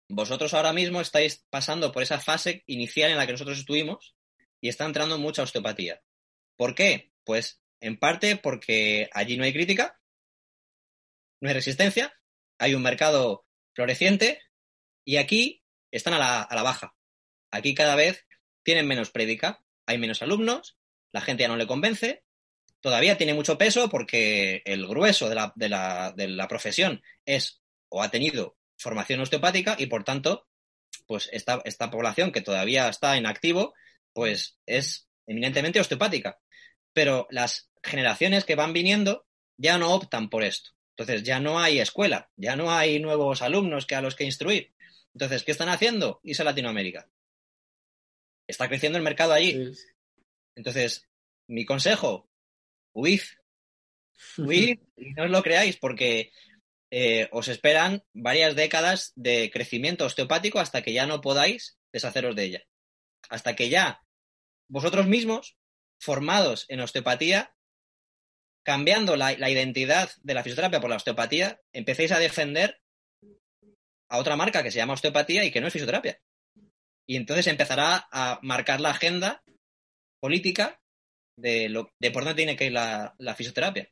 Vosotros 0.09 0.53
ahora 0.55 0.73
mismo 0.73 1.01
estáis 1.01 1.47
pasando 1.51 1.93
por 1.93 2.03
esa 2.03 2.21
fase 2.21 2.65
inicial 2.67 3.11
en 3.11 3.17
la 3.17 3.27
que 3.27 3.33
nosotros 3.33 3.59
estuvimos 3.59 4.17
y 4.61 4.69
está 4.69 4.85
entrando 4.85 5.19
mucha 5.19 5.43
osteopatía. 5.43 6.03
¿Por 6.57 6.75
qué? 6.75 7.13
Pues 7.25 7.63
en 7.81 7.99
parte 7.99 8.37
porque 8.37 9.09
allí 9.13 9.37
no 9.37 9.45
hay 9.45 9.53
crítica, 9.53 10.01
no 11.41 11.49
hay 11.49 11.55
resistencia, 11.55 12.13
hay 12.59 12.75
un 12.75 12.83
mercado 12.83 13.47
floreciente 13.75 14.43
y 15.05 15.17
aquí 15.17 15.63
están 15.93 16.15
a 16.15 16.19
la, 16.19 16.43
a 16.43 16.55
la 16.57 16.63
baja. 16.63 16.97
Aquí 17.53 17.75
cada 17.75 17.95
vez 17.95 18.27
tienen 18.65 18.89
menos 18.89 19.11
prédica, 19.11 19.65
hay 19.87 19.99
menos 19.99 20.23
alumnos, 20.23 20.80
la 21.13 21.21
gente 21.21 21.43
ya 21.43 21.49
no 21.49 21.57
le 21.57 21.67
convence, 21.67 22.25
todavía 22.81 23.17
tiene 23.17 23.35
mucho 23.35 23.59
peso 23.59 23.89
porque 23.89 24.63
el 24.65 24.87
grueso 24.87 25.29
de 25.29 25.35
la, 25.35 25.53
de 25.57 25.69
la, 25.69 26.13
de 26.17 26.29
la 26.29 26.49
profesión 26.49 27.03
es 27.25 27.61
o 27.89 28.03
ha 28.03 28.11
tenido 28.11 28.57
formación 28.79 29.21
osteopática 29.21 29.77
y 29.79 29.87
por 29.87 30.05
tanto, 30.05 30.47
pues 31.07 31.29
esta, 31.33 31.61
esta 31.65 31.91
población 31.91 32.33
que 32.33 32.41
todavía 32.41 32.89
está 32.89 33.17
en 33.17 33.27
activo, 33.27 33.75
pues 34.13 34.59
es 34.67 35.09
eminentemente 35.27 35.81
osteopática. 35.81 36.41
Pero 36.93 37.27
las 37.31 37.71
generaciones 37.83 38.45
que 38.45 38.55
van 38.55 38.73
viniendo 38.73 39.27
ya 39.57 39.79
no 39.79 39.93
optan 39.93 40.31
por 40.31 40.43
esto. 40.43 40.71
Entonces 40.97 41.23
ya 41.23 41.41
no 41.41 41.61
hay 41.61 41.81
escuela, 41.81 42.31
ya 42.37 42.57
no 42.57 42.73
hay 42.73 43.01
nuevos 43.01 43.43
alumnos 43.43 43.87
que 43.87 43.95
a 43.95 44.03
los 44.03 44.17
que 44.17 44.25
instruir. 44.25 44.73
Entonces, 45.15 45.45
¿qué 45.45 45.53
están 45.53 45.69
haciendo? 45.69 46.21
Irse 46.23 46.43
a 46.43 46.45
Latinoamérica. 46.45 47.09
Está 48.47 48.69
creciendo 48.69 48.99
el 48.99 49.05
mercado 49.05 49.33
allí. 49.33 49.73
Entonces, 50.61 51.09
mi 51.49 51.65
consejo, 51.65 52.29
huid. 52.93 53.23
Huid 54.37 54.79
y 54.95 55.15
no 55.15 55.25
os 55.25 55.31
lo 55.31 55.43
creáis, 55.43 55.79
porque 55.79 56.33
eh, 56.91 57.31
os 57.33 57.49
esperan 57.49 58.05
varias 58.13 58.55
décadas 58.55 59.15
de 59.17 59.51
crecimiento 59.51 60.05
osteopático 60.05 60.61
hasta 60.61 60.83
que 60.83 60.93
ya 60.93 61.07
no 61.07 61.23
podáis 61.23 61.79
deshaceros 61.95 62.37
de 62.37 62.45
ella. 62.45 62.63
Hasta 63.31 63.57
que 63.57 63.71
ya 63.71 64.03
vosotros 64.69 65.07
mismos, 65.07 65.57
formados 65.99 66.67
en 66.69 66.81
osteopatía, 66.81 67.55
cambiando 68.63 69.17
la, 69.17 69.33
la 69.39 69.49
identidad 69.49 70.11
de 70.23 70.35
la 70.35 70.43
fisioterapia 70.43 70.83
por 70.83 70.91
la 70.91 70.97
osteopatía, 70.97 71.63
empecéis 71.73 72.13
a 72.13 72.19
defender 72.19 72.83
a 74.11 74.19
otra 74.19 74.37
marca 74.37 74.63
que 74.63 74.71
se 74.71 74.77
llama 74.77 74.93
osteopatía 74.93 75.43
y 75.43 75.51
que 75.51 75.63
no 75.63 75.69
es 75.69 75.73
fisioterapia. 75.73 76.21
Y 77.07 77.17
entonces 77.17 77.47
empezará 77.47 78.09
a 78.13 78.39
marcar 78.43 78.83
la 78.83 78.91
agenda 78.91 79.43
política 80.21 80.81
de, 81.37 81.69
lo, 81.69 81.93
de 81.99 82.11
por 82.11 82.23
dónde 82.23 82.37
tiene 82.37 82.57
que 82.57 82.67
ir 82.67 82.73
la, 82.73 83.15
la 83.19 83.35
fisioterapia. 83.35 83.91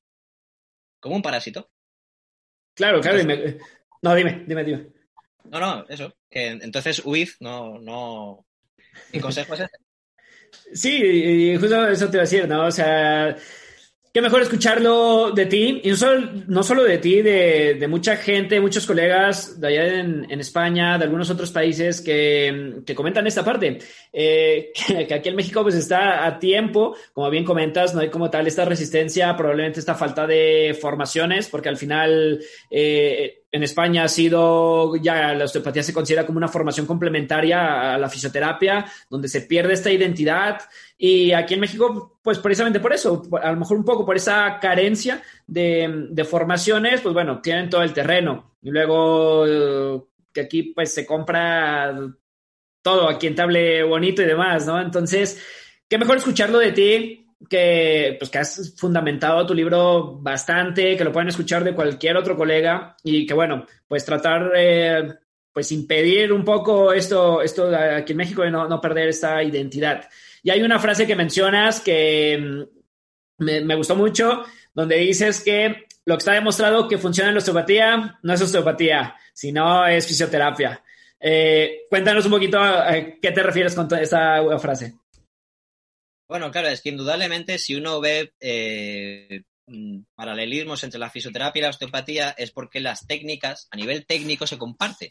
Como 1.01 1.17
un 1.17 1.23
parásito. 1.23 1.71
Claro, 2.75 3.01
claro. 3.01 3.19
Entonces, 3.19 3.57
me... 3.57 3.61
No, 4.03 4.15
dime, 4.15 4.45
dime, 4.47 4.65
dime. 4.65 4.93
No, 5.45 5.59
no, 5.59 5.87
eso. 5.89 6.17
Que 6.31 6.49
entonces 6.49 7.03
huid, 7.05 7.31
no, 7.41 7.79
no. 7.79 8.47
Mi 9.13 9.21
consejo 9.21 9.55
es 9.55 9.61
ese. 9.61 9.73
Sí, 10.75 11.03
y 11.03 11.57
justo 11.57 11.89
eso 11.89 12.07
te 12.07 12.17
iba 12.17 12.23
a 12.23 12.27
decir, 12.27 12.49
¿no? 12.49 12.67
O 12.67 12.71
sea, 12.71 13.37
qué 14.13 14.23
mejor 14.23 14.43
escucharlo 14.43 15.33
de 15.33 15.47
ti, 15.47 15.81
y 15.85 15.91
no 15.91 15.97
solo, 15.97 16.31
no 16.47 16.63
solo 16.63 16.85
de 16.85 16.99
ti, 16.99 17.23
de, 17.23 17.75
de, 17.75 17.89
mucha 17.89 18.17
gente, 18.17 18.61
muchos 18.61 18.87
colegas 18.87 19.61
de 19.61 19.69
allá 19.69 20.01
en, 20.01 20.27
en 20.31 20.41
España, 20.41 20.99
de 20.99 21.05
algunos 21.05 21.31
otros 21.31 21.51
países 21.51 22.01
que, 22.01 22.83
que 22.87 22.95
comentan 22.95 23.27
esta 23.27 23.45
parte, 23.45 23.79
eh, 24.13 24.73
que, 24.87 25.07
que, 25.07 25.15
aquí 25.15 25.29
en 25.29 25.37
México 25.37 25.63
pues 25.63 25.75
está 25.75 26.27
a 26.27 26.39
tiempo, 26.39 26.97
como 27.13 27.31
bien 27.31 27.45
comentas, 27.45 27.95
no 27.95 28.01
hay 28.01 28.11
como 28.11 28.31
tal 28.31 28.47
esta 28.47 28.65
resistencia, 28.65 29.37
probablemente 29.37 29.81
esta 29.81 29.95
falta 29.95 30.27
de 30.27 30.77
formaciones, 30.81 31.49
porque 31.49 31.69
al 31.69 31.77
final... 31.77 32.41
Eh, 32.71 33.43
en 33.51 33.63
España 33.63 34.05
ha 34.05 34.09
sido, 34.09 34.97
ya 34.97 35.33
la 35.33 35.45
osteopatía 35.45 35.83
se 35.83 35.95
considera 35.95 36.27
como 36.27 36.37
una 36.37 36.49
formación 36.49 36.87
complementaria 36.87 37.95
a 37.95 37.99
la 37.99 38.09
fisioterapia, 38.11 38.85
donde 39.09 39.29
se 39.29 39.43
pierde 39.43 39.73
esta 39.73 39.91
identidad. 39.91 40.61
Y 40.99 41.33
aquí 41.33 41.55
en 41.55 41.61
México, 41.61 42.19
pues 42.23 42.39
precisamente 42.39 42.81
por 42.81 42.93
eso, 42.93 43.23
a 43.41 43.53
lo 43.53 43.59
mejor 43.59 43.79
un 43.79 43.85
poco 43.85 44.05
por 44.05 44.17
esa 44.17 44.59
carencia 44.61 45.23
de, 45.47 46.09
de 46.11 46.25
formaciones, 46.25 47.01
pues 47.01 47.15
bueno, 47.15 47.41
tienen 47.41 47.71
todo 47.71 47.83
el 47.83 47.95
terreno. 47.95 48.57
Y 48.63 48.71
luego 48.71 50.09
que 50.33 50.41
aquí 50.43 50.63
pues 50.75 50.93
se 50.93 51.07
compra 51.07 51.95
todo, 52.83 53.09
a 53.09 53.19
quien 53.19 53.35
te 53.35 53.83
bonito 53.83 54.23
y 54.23 54.27
demás, 54.27 54.67
¿no? 54.67 54.81
Entonces, 54.81 55.43
qué 55.89 55.99
mejor 55.99 56.19
escucharlo 56.19 56.59
de 56.59 56.73
ti, 56.73 57.18
que, 57.49 58.17
pues, 58.19 58.31
que 58.31 58.39
has 58.39 58.75
fundamentado 58.77 59.47
tu 59.47 59.55
libro 59.55 60.19
bastante, 60.21 60.97
que 60.97 61.05
lo 61.05 61.13
pueden 61.13 61.29
escuchar 61.29 61.63
de 61.63 61.75
cualquier 61.75 62.17
otro 62.17 62.37
colega 62.37 62.97
y 63.03 63.27
que, 63.27 63.35
bueno, 63.35 63.67
pues 63.87 64.05
tratar, 64.05 64.53
eh, 64.57 65.15
pues 65.53 65.71
impedir 65.73 66.33
un 66.33 66.45
poco 66.45 66.93
esto, 66.93 67.43
esto 67.43 67.71
aquí 67.75 68.13
en 68.13 68.19
México 68.19 68.43
de 68.43 68.51
no, 68.51 68.69
no, 68.69 68.81
perder 68.81 69.09
esta 69.09 69.43
identidad. 69.43 70.09
Y 70.43 70.51
hay 70.51 70.63
una 70.63 70.79
frase 70.79 71.07
que 71.07 71.17
mencionas 71.17 71.81
que 71.81 72.67
mm, 73.39 73.45
me, 73.45 73.75
gustó 73.77 73.95
mucho, 73.95 74.45
donde 74.75 74.97
dices 74.97 75.41
que 75.43 75.87
lo 76.05 76.15
que 76.15 76.19
está 76.19 76.33
demostrado 76.33 76.89
que 76.89 76.99
funciona 76.99 77.29
en 77.29 77.35
la 77.35 77.39
osteopatía 77.39 78.19
no 78.23 78.33
es 78.33 78.43
osteopatía, 78.43 79.15
sino 79.33 79.87
es 79.87 80.07
fisioterapia. 80.07 80.83
Eh, 81.21 81.87
cuéntanos 81.91 82.25
un 82.25 82.33
poquito 82.33 82.61
a 82.61 82.93
qué 83.21 83.31
te 83.33 83.43
refieres 83.43 83.75
con 83.75 83.89
esa 83.99 84.59
frase. 84.59 84.95
Bueno, 86.29 86.51
claro, 86.51 86.69
es 86.69 86.83
que 86.83 86.91
indudablemente 86.91 87.59
si 87.59 87.75
uno 87.75 88.01
ve 88.01 88.35
eh, 88.41 89.45
mm, 89.67 90.01
paralelismos 90.15 90.85
entre 90.85 91.01
la 91.01 91.11
fisioterapia 91.11 91.61
y 91.61 91.63
la 91.63 91.71
osteopatía 91.71 92.35
es 92.37 92.51
porque 92.51 92.81
las 92.81 93.07
técnicas 93.07 93.67
a 93.71 93.77
nivel 93.77 94.05
técnico 94.05 94.47
se 94.47 94.59
comparten. 94.59 95.09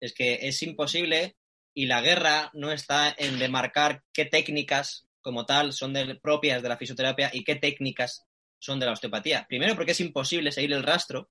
Es 0.00 0.14
que 0.14 0.48
es 0.48 0.62
imposible 0.62 1.36
y 1.74 1.86
la 1.86 2.00
guerra 2.00 2.50
no 2.54 2.72
está 2.72 3.14
en 3.18 3.38
demarcar 3.38 4.02
qué 4.14 4.24
técnicas 4.24 5.06
como 5.20 5.44
tal 5.44 5.74
son 5.74 5.94
propias 6.22 6.62
de 6.62 6.68
la 6.70 6.78
fisioterapia 6.78 7.30
y 7.34 7.44
qué 7.44 7.56
técnicas 7.56 8.24
son 8.58 8.80
de 8.80 8.86
la 8.86 8.92
osteopatía. 8.92 9.44
Primero 9.46 9.74
porque 9.74 9.92
es 9.92 10.00
imposible 10.00 10.52
seguir 10.52 10.72
el 10.72 10.82
rastro, 10.82 11.28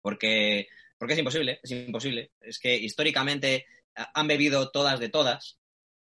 porque, 0.00 0.68
porque 0.96 1.12
es 1.12 1.18
imposible, 1.18 1.60
es 1.62 1.70
imposible. 1.70 2.30
Es 2.40 2.58
que 2.58 2.76
históricamente 2.76 3.66
han 3.94 4.26
bebido 4.26 4.70
todas 4.70 5.00
de 5.00 5.10
todas 5.10 5.58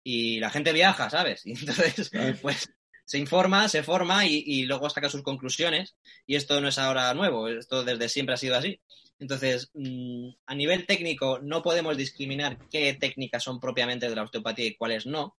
y 0.08 0.40
la 0.40 0.52
gente 0.52 0.72
viaja, 0.72 1.10
¿sabes? 1.10 1.42
Y 1.46 1.52
entonces, 1.52 2.12
pues 2.42 2.70
se 3.06 3.18
informa, 3.18 3.68
se 3.68 3.84
forma 3.84 4.26
y, 4.26 4.64
luego 4.66 4.90
saca 4.90 5.10
sus 5.10 5.24
conclusiones. 5.24 5.98
Y 6.26 6.36
esto 6.36 6.62
no 6.62 6.70
es 6.70 6.78
ahora 6.78 7.14
nuevo, 7.14 7.50
esto 7.50 7.84
desde 7.84 8.08
siempre 8.08 8.36
ha 8.36 8.38
sido 8.38 8.56
así. 8.56 8.80
Entonces, 9.20 9.72
mm, 9.74 10.30
a 10.46 10.56
nivel 10.56 10.86
técnico 10.86 11.40
no 11.40 11.64
podemos 11.64 11.98
discriminar 11.98 12.60
qué 12.70 12.94
técnicas 12.94 13.44
son 13.44 13.60
propiamente 13.60 14.08
de 14.08 14.16
la 14.16 14.24
osteopatía 14.24 14.68
y 14.68 14.76
cuáles 14.76 15.08
no. 15.08 15.36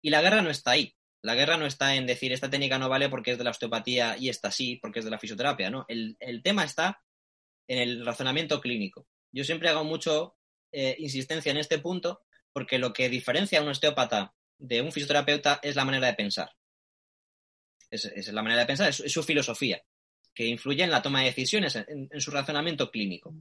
Y 0.00 0.10
la 0.10 0.22
guerra 0.22 0.42
no 0.42 0.50
está 0.50 0.72
ahí. 0.72 0.94
La 1.22 1.34
guerra 1.34 1.56
no 1.56 1.66
está 1.66 1.96
en 1.96 2.06
decir 2.06 2.32
esta 2.32 2.48
técnica 2.48 2.78
no 2.78 2.88
vale 2.88 3.08
porque 3.08 3.32
es 3.32 3.38
de 3.38 3.44
la 3.44 3.50
osteopatía 3.50 4.16
y 4.16 4.28
esta 4.28 4.50
sí 4.50 4.76
porque 4.80 5.00
es 5.00 5.04
de 5.04 5.10
la 5.10 5.18
fisioterapia, 5.18 5.70
¿no? 5.70 5.84
El, 5.88 6.16
tema 6.42 6.64
está 6.64 7.02
en 7.66 7.78
el 7.78 8.06
razonamiento 8.06 8.60
clínico. 8.60 9.06
Yo 9.32 9.44
siempre 9.44 9.68
hago 9.68 9.84
mucho 9.84 10.36
eh, 10.72 10.96
insistencia 10.98 11.50
en 11.50 11.58
este 11.58 11.78
punto 11.78 12.22
porque 12.52 12.78
lo 12.78 12.92
que 12.92 13.08
diferencia 13.08 13.58
a 13.58 13.62
un 13.62 13.68
osteópata 13.68 14.34
de 14.58 14.82
un 14.82 14.92
fisioterapeuta 14.92 15.60
es 15.62 15.76
la 15.76 15.84
manera 15.84 16.08
de 16.08 16.14
pensar. 16.14 16.50
Es, 17.90 18.28
la 18.32 18.42
manera 18.42 18.60
de 18.60 18.66
pensar, 18.66 18.88
es, 18.88 18.96
su 19.12 19.22
filosofía, 19.22 19.82
que 20.34 20.46
influye 20.46 20.84
en 20.84 20.90
la 20.90 21.02
toma 21.02 21.20
de 21.20 21.26
decisiones, 21.26 21.76
en, 21.76 22.08
su 22.20 22.30
razonamiento 22.30 22.90
clínico. 22.90 23.34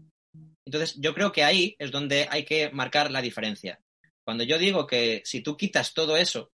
Entonces, 0.66 0.96
yo 1.00 1.14
creo 1.14 1.32
que 1.32 1.44
ahí 1.44 1.76
es 1.80 1.92
donde 1.92 2.28
hay 2.30 2.46
que 2.46 2.70
marcar 2.72 3.12
la 3.12 3.22
diferencia. 3.22 3.80
Cuando 4.24 4.44
yo 4.44 4.58
digo 4.58 4.88
que 4.88 5.22
si 5.26 5.42
tú 5.42 5.58
quitas 5.58 5.94
todo 5.94 6.18
eso 6.18 6.52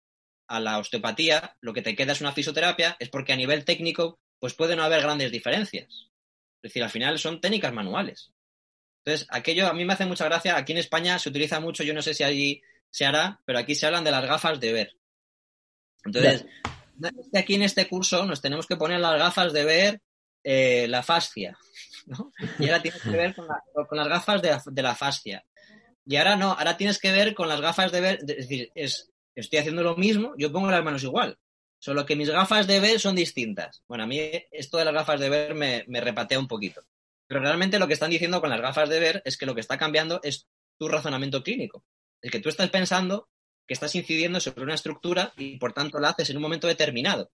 a 0.47 0.59
la 0.59 0.77
osteopatía, 0.77 1.57
lo 1.61 1.73
que 1.73 1.81
te 1.81 1.95
queda 1.95 2.11
es 2.13 2.21
una 2.21 2.33
fisioterapia, 2.33 2.97
es 2.99 3.09
porque 3.09 3.33
a 3.33 3.37
nivel 3.37 3.65
técnico, 3.65 4.19
pues 4.39 4.53
puede 4.53 4.75
no 4.75 4.83
haber 4.83 5.01
grandes 5.01 5.31
diferencias. 5.31 5.87
Es 5.87 6.69
decir, 6.69 6.83
al 6.83 6.89
final 6.89 7.17
son 7.17 7.41
técnicas 7.41 7.73
manuales. 7.73 8.31
Entonces, 9.03 9.27
aquello 9.31 9.67
a 9.67 9.73
mí 9.73 9.83
me 9.83 9.93
hace 9.93 10.05
mucha 10.05 10.25
gracia. 10.25 10.55
Aquí 10.55 10.73
en 10.73 10.77
España 10.77 11.17
se 11.17 11.29
utiliza 11.29 11.59
mucho, 11.59 11.83
yo 11.83 11.93
no 11.93 12.01
sé 12.01 12.13
si 12.13 12.23
allí 12.23 12.61
se 12.89 13.05
hará, 13.05 13.41
pero 13.45 13.57
aquí 13.59 13.73
se 13.73 13.87
hablan 13.87 14.03
de 14.03 14.11
las 14.11 14.25
gafas 14.25 14.59
de 14.59 14.73
ver. 14.73 14.95
Entonces, 16.05 16.45
aquí 17.33 17.55
en 17.55 17.63
este 17.63 17.87
curso 17.87 18.25
nos 18.25 18.41
tenemos 18.41 18.67
que 18.67 18.75
poner 18.75 18.99
las 18.99 19.17
gafas 19.17 19.53
de 19.53 19.63
ver 19.63 20.01
eh, 20.43 20.87
la 20.87 21.01
fascia, 21.01 21.57
¿no? 22.05 22.31
Y 22.59 22.65
ahora 22.65 22.81
tienes 22.81 23.01
que 23.01 23.09
ver 23.09 23.35
con, 23.35 23.47
las 23.97 24.07
gafas 24.07 24.41
de 24.41 24.81
la, 24.81 24.95
fascia. 24.95 25.43
Y 26.05 26.15
ahora 26.17 26.35
no, 26.35 26.51
ahora 26.51 26.77
tienes 26.77 26.99
que 26.99 27.11
ver 27.11 27.33
con 27.33 27.47
las 27.47 27.61
gafas 27.61 27.91
de 27.91 28.01
ver, 28.01 28.19
es 28.21 28.25
decir, 28.25 28.71
es, 28.75 29.11
estoy 29.33 29.59
haciendo 29.59 29.83
lo 29.83 29.95
mismo, 29.95 30.33
yo 30.37 30.51
pongo 30.51 30.69
las 30.69 30.83
manos 30.83 31.03
igual, 31.03 31.37
solo 31.79 32.05
que 32.05 32.15
mis 32.15 32.29
gafas 32.29 32.67
de 32.67 32.79
ver 32.79 32.99
son 32.99 33.15
distintas. 33.15 33.83
Bueno, 33.87 34.03
a 34.03 34.07
mí 34.07 34.19
esto 34.51 34.77
de 34.77 34.85
las 34.85 34.93
gafas 34.93 35.19
de 35.19 35.29
ver 35.29 35.55
me, 35.55 35.85
me 35.87 36.01
repatea 36.01 36.39
un 36.39 36.47
poquito. 36.47 36.83
Pero 37.31 37.43
realmente 37.43 37.79
lo 37.79 37.87
que 37.87 37.93
están 37.93 38.09
diciendo 38.09 38.41
con 38.41 38.49
las 38.49 38.59
gafas 38.59 38.89
de 38.89 38.99
ver 38.99 39.21
es 39.23 39.37
que 39.37 39.45
lo 39.45 39.55
que 39.55 39.61
está 39.61 39.77
cambiando 39.77 40.19
es 40.21 40.49
tu 40.77 40.89
razonamiento 40.89 41.43
clínico. 41.43 41.85
El 42.21 42.29
que 42.29 42.41
tú 42.41 42.49
estás 42.49 42.69
pensando 42.69 43.29
que 43.65 43.73
estás 43.73 43.95
incidiendo 43.95 44.41
sobre 44.41 44.63
una 44.63 44.73
estructura 44.73 45.31
y 45.37 45.55
por 45.57 45.71
tanto 45.71 45.97
la 45.97 46.09
haces 46.09 46.29
en 46.29 46.35
un 46.35 46.41
momento 46.41 46.67
determinado. 46.67 47.31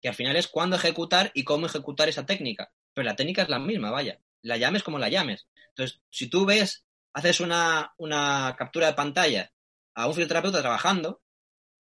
Que 0.00 0.08
al 0.08 0.14
final 0.14 0.36
es 0.36 0.48
cuándo 0.48 0.76
ejecutar 0.76 1.32
y 1.34 1.44
cómo 1.44 1.66
ejecutar 1.66 2.08
esa 2.08 2.24
técnica. 2.24 2.72
Pero 2.94 3.04
la 3.04 3.14
técnica 3.14 3.42
es 3.42 3.50
la 3.50 3.58
misma, 3.58 3.90
vaya. 3.90 4.22
La 4.40 4.56
llames 4.56 4.82
como 4.82 4.98
la 4.98 5.10
llames. 5.10 5.46
Entonces, 5.68 6.00
si 6.08 6.30
tú 6.30 6.46
ves, 6.46 6.86
haces 7.12 7.40
una, 7.40 7.92
captura 8.56 8.86
de 8.86 8.94
pantalla 8.94 9.52
a 9.94 10.06
un 10.06 10.14
fisioterapeuta 10.14 10.62
trabajando, 10.62 11.20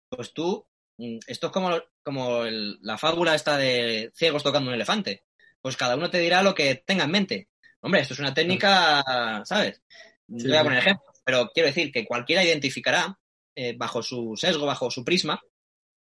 pues 0.08 0.32
tú, 0.32 0.70
mm, 1.00 1.18
esto 1.28 1.48
es 1.48 1.52
como, 1.52 1.82
como 2.02 2.46
la 2.46 2.98
fábula 2.98 3.36
esta 3.36 3.58
de 3.58 4.10
ciegos 4.16 4.42
tocando 4.42 4.70
un 4.70 4.76
elefante 4.76 5.26
pues 5.62 5.78
cada 5.78 5.96
uno 5.96 6.10
te 6.10 6.20
dirá 6.20 6.44
lo 6.44 6.56
que 6.56 6.76
tenga 6.76 7.06
en 7.06 7.12
mente. 7.12 7.50
Hombre, 7.82 8.02
esto 8.02 8.14
es 8.14 8.20
una 8.20 8.34
técnica, 8.34 9.04
¿sabes? 9.46 9.82
No 10.28 10.50
voy 10.50 10.58
a 10.58 10.64
poner 10.64 10.80
ejemplos, 10.80 11.22
pero 11.24 11.50
quiero 11.54 11.68
decir 11.68 11.92
que 11.92 12.06
cualquiera 12.06 12.44
identificará, 12.44 13.18
eh, 13.56 13.76
bajo 13.78 14.02
su 14.02 14.36
sesgo, 14.38 14.66
bajo 14.66 14.90
su 14.92 15.04
prisma, 15.04 15.42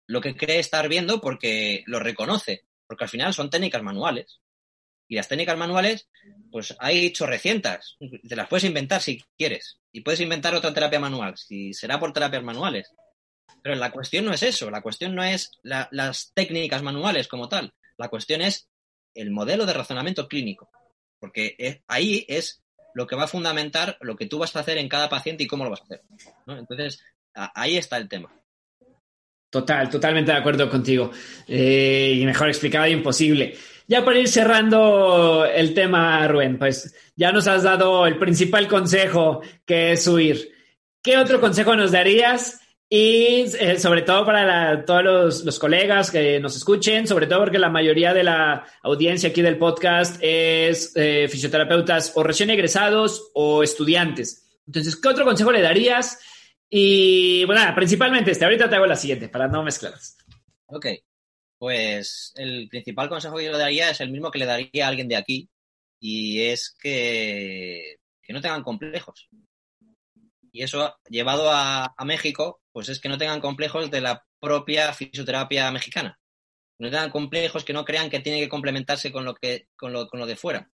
lo 0.07 0.21
que 0.21 0.35
cree 0.35 0.59
estar 0.59 0.89
viendo 0.89 1.21
porque 1.21 1.85
lo 1.87 2.01
reconoce, 2.01 2.65
porque 2.87 3.05
al 3.05 3.11
final 3.11 3.35
son 3.35 3.51
técnicas 3.51 3.83
manuales. 3.83 4.41
Y 5.07 5.17
las 5.17 5.29
técnicas 5.29 5.57
manuales, 5.57 6.09
pues 6.51 6.75
hay 6.79 7.13
chorrecientas, 7.13 7.97
te 8.29 8.37
las 8.37 8.49
puedes 8.49 8.65
inventar 8.65 9.01
si 9.01 9.23
quieres, 9.39 9.79
y 9.93 10.03
puedes 10.03 10.21
inventar 10.21 10.55
otra 10.55 10.75
terapia 10.75 11.01
manual, 11.01 11.37
si 11.37 11.73
será 11.73 11.99
por 11.99 12.13
terapias 12.13 12.43
manuales. 12.43 12.93
Pero 13.63 13.77
la 13.77 13.91
cuestión 13.91 14.25
no 14.25 14.33
es 14.33 14.43
eso, 14.43 14.71
la 14.71 14.83
cuestión 14.83 15.15
no 15.15 15.23
es 15.23 15.51
las 15.63 16.33
técnicas 16.35 16.83
manuales 16.83 17.29
como 17.29 17.49
tal, 17.49 17.73
la 17.97 18.09
cuestión 18.09 18.43
es 18.43 18.69
el 19.15 19.31
modelo 19.31 19.67
de 19.67 19.73
razonamiento 19.73 20.29
clínico, 20.29 20.71
porque 21.19 21.83
ahí 21.87 22.25
es 22.29 22.63
lo 22.95 23.07
que 23.07 23.17
va 23.17 23.25
a 23.25 23.29
fundamentar 23.29 23.97
lo 24.01 24.17
que 24.17 24.27
tú 24.27 24.39
vas 24.39 24.55
a 24.57 24.61
hacer 24.61 24.79
en 24.79 24.89
cada 24.89 25.09
paciente 25.09 25.45
y 25.45 25.47
cómo 25.47 25.65
lo 25.65 25.71
vas 25.71 25.81
a 25.81 25.85
hacer. 25.85 26.03
Entonces, 26.47 27.03
ahí 27.33 27.77
está 27.77 27.97
el 27.97 28.09
tema. 28.09 28.33
Total, 29.51 29.89
totalmente 29.89 30.33
de 30.33 30.39
acuerdo 30.39 30.69
contigo. 30.69 31.11
Eh, 31.47 32.19
y 32.21 32.27
mejor 32.27 32.49
explicado 32.49 32.87
imposible. 32.87 33.57
Ya 33.87 34.05
por 34.05 34.15
ir 34.17 34.29
cerrando 34.29 35.47
el 35.47 35.73
tema, 35.73 36.29
Rubén, 36.29 36.59
pues 36.59 36.95
ya 37.17 37.33
nos 37.33 37.47
has 37.47 37.63
dado 37.63 38.07
el 38.07 38.19
principal 38.19 38.69
consejo 38.69 39.41
que 39.65 39.93
es 39.93 40.07
huir. 40.07 40.53
¿Qué 41.03 41.17
otro 41.17 41.41
consejo 41.41 41.75
nos 41.75 41.93
darías 41.93 42.61
y 42.91 43.45
eh, 43.61 43.79
sobre 43.79 44.01
todo 44.01 44.25
para 44.25 44.85
todos 44.87 45.45
los, 45.45 45.59
colegas 45.59 46.11
que 46.11 46.41
nos 46.41 46.57
escuchen, 46.57 47.07
sobre 47.07 47.27
todo 47.27 47.41
porque 47.41 47.59
la 47.59 47.69
mayoría 47.69 48.15
de 48.15 48.25
la 48.25 48.67
audiencia 48.83 49.29
aquí 49.29 49.43
del 49.43 49.59
podcast 49.59 50.19
es 50.23 50.93
eh, 50.97 51.29
fisioterapeutas 51.29 52.13
o 52.15 52.23
recién 52.23 52.49
egresados 52.49 53.31
o 53.35 53.63
estudiantes. 53.63 54.61
Entonces, 54.67 54.97
¿qué 54.97 55.09
otro 55.09 55.27
consejo 55.27 55.53
le 55.53 55.61
darías? 55.61 56.19
Y 56.71 57.45
bueno, 57.45 57.61
principalmente 57.75 58.31
este, 58.31 58.47
ahorita 58.47 58.71
te 58.71 58.77
hago 58.77 58.87
la 58.87 58.97
siguiente 58.97 59.29
para 59.29 59.49
no 59.49 59.63
mezclarlas. 59.63 60.17
Ok, 60.67 60.87
pues 61.59 62.33
el 62.37 62.69
principal 62.69 63.11
consejo 63.11 63.37
que 63.37 63.45
yo 63.45 63.53
le 63.53 63.59
daría 63.59 63.91
es 63.91 64.01
el 64.01 64.11
mismo 64.11 64.31
que 64.31 64.39
le 64.39 64.47
daría 64.47 64.87
a 64.87 64.89
alguien 64.89 65.09
de 65.09 65.17
aquí 65.17 65.51
y 66.01 66.41
es 66.41 66.75
que, 66.81 67.97
que 68.23 68.33
no 68.33 68.41
tengan 68.41 68.63
complejos. 68.63 69.29
Y 70.53 70.63
eso, 70.63 70.97
llevado 71.09 71.51
a, 71.51 71.95
México, 72.05 72.61
pues 72.73 72.89
es 72.89 73.01
que 73.01 73.09
no 73.09 73.19
tengan 73.19 73.41
complejos 73.41 73.91
de 73.91 74.01
la 74.01 74.25
propia 74.41 74.93
fisioterapia 74.93 75.71
mexicana. 75.71 76.19
No 76.79 76.91
tengan 76.91 77.11
complejos 77.11 77.65
que 77.65 77.73
no 77.73 77.85
crean 77.85 78.09
que 78.09 78.21
tiene 78.21 78.41
que 78.41 78.49
complementarse 78.49 79.11
con 79.13 79.25
lo, 79.25 79.35
que, 79.35 79.69
con 79.77 79.93
lo, 79.93 80.09
con 80.09 80.21
lo 80.21 80.27
de 80.27 80.37
fuera. 80.37 80.71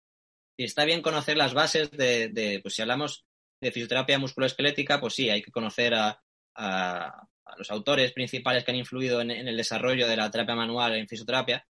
Y 0.57 0.63
está 0.63 0.85
bien 0.85 1.01
conocer 1.01 1.37
las 1.37 1.53
bases 1.53 1.91
de, 1.91 2.59
pues 2.61 2.75
si 2.75 2.81
hablamos 2.81 3.25
de 3.61 3.71
fisioterapia 3.71 4.19
musculoesquelética, 4.19 4.99
pues 4.99 5.13
sí, 5.13 5.29
hay 5.29 5.41
que 5.41 5.51
conocer 5.51 5.93
a, 5.93 6.21
los 7.57 7.71
autores 7.71 8.11
principales 8.11 8.63
que 8.63 8.71
han 8.71 8.77
influido 8.77 9.21
en, 9.21 9.31
el 9.31 9.57
desarrollo 9.57 10.07
de 10.07 10.17
la 10.17 10.29
terapia 10.29 10.55
manual 10.55 10.95
en 10.95 11.07
fisioterapia 11.07 11.65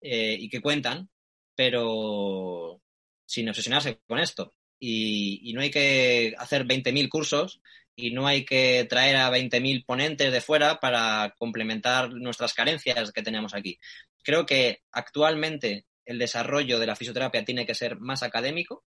eh, 0.00 0.36
y 0.38 0.48
que 0.48 0.60
cuentan, 0.60 1.08
pero 1.54 2.80
sin 3.24 3.48
obsesionarse 3.48 4.00
con 4.06 4.18
esto 4.18 4.52
y, 4.84 5.52
no 5.54 5.60
hay 5.60 5.70
que 5.70 6.34
hacer 6.38 6.66
20.000 6.66 7.08
cursos 7.08 7.60
y 7.94 8.10
no 8.10 8.26
hay 8.26 8.44
que 8.44 8.84
traer 8.90 9.16
a 9.16 9.30
20.000 9.30 9.84
ponentes 9.86 10.32
de 10.32 10.40
fuera 10.40 10.80
para 10.80 11.36
complementar 11.38 12.12
nuestras 12.12 12.52
carencias 12.52 13.12
que 13.12 13.22
tenemos 13.22 13.54
aquí. 13.54 13.78
Creo 14.24 14.44
que 14.44 14.82
actualmente 14.90 15.86
el 16.04 16.18
desarrollo 16.18 16.80
de 16.80 16.86
la 16.86 16.96
fisioterapia 16.96 17.44
tiene 17.44 17.64
que 17.64 17.76
ser 17.76 18.00
más 18.00 18.24
académico, 18.24 18.84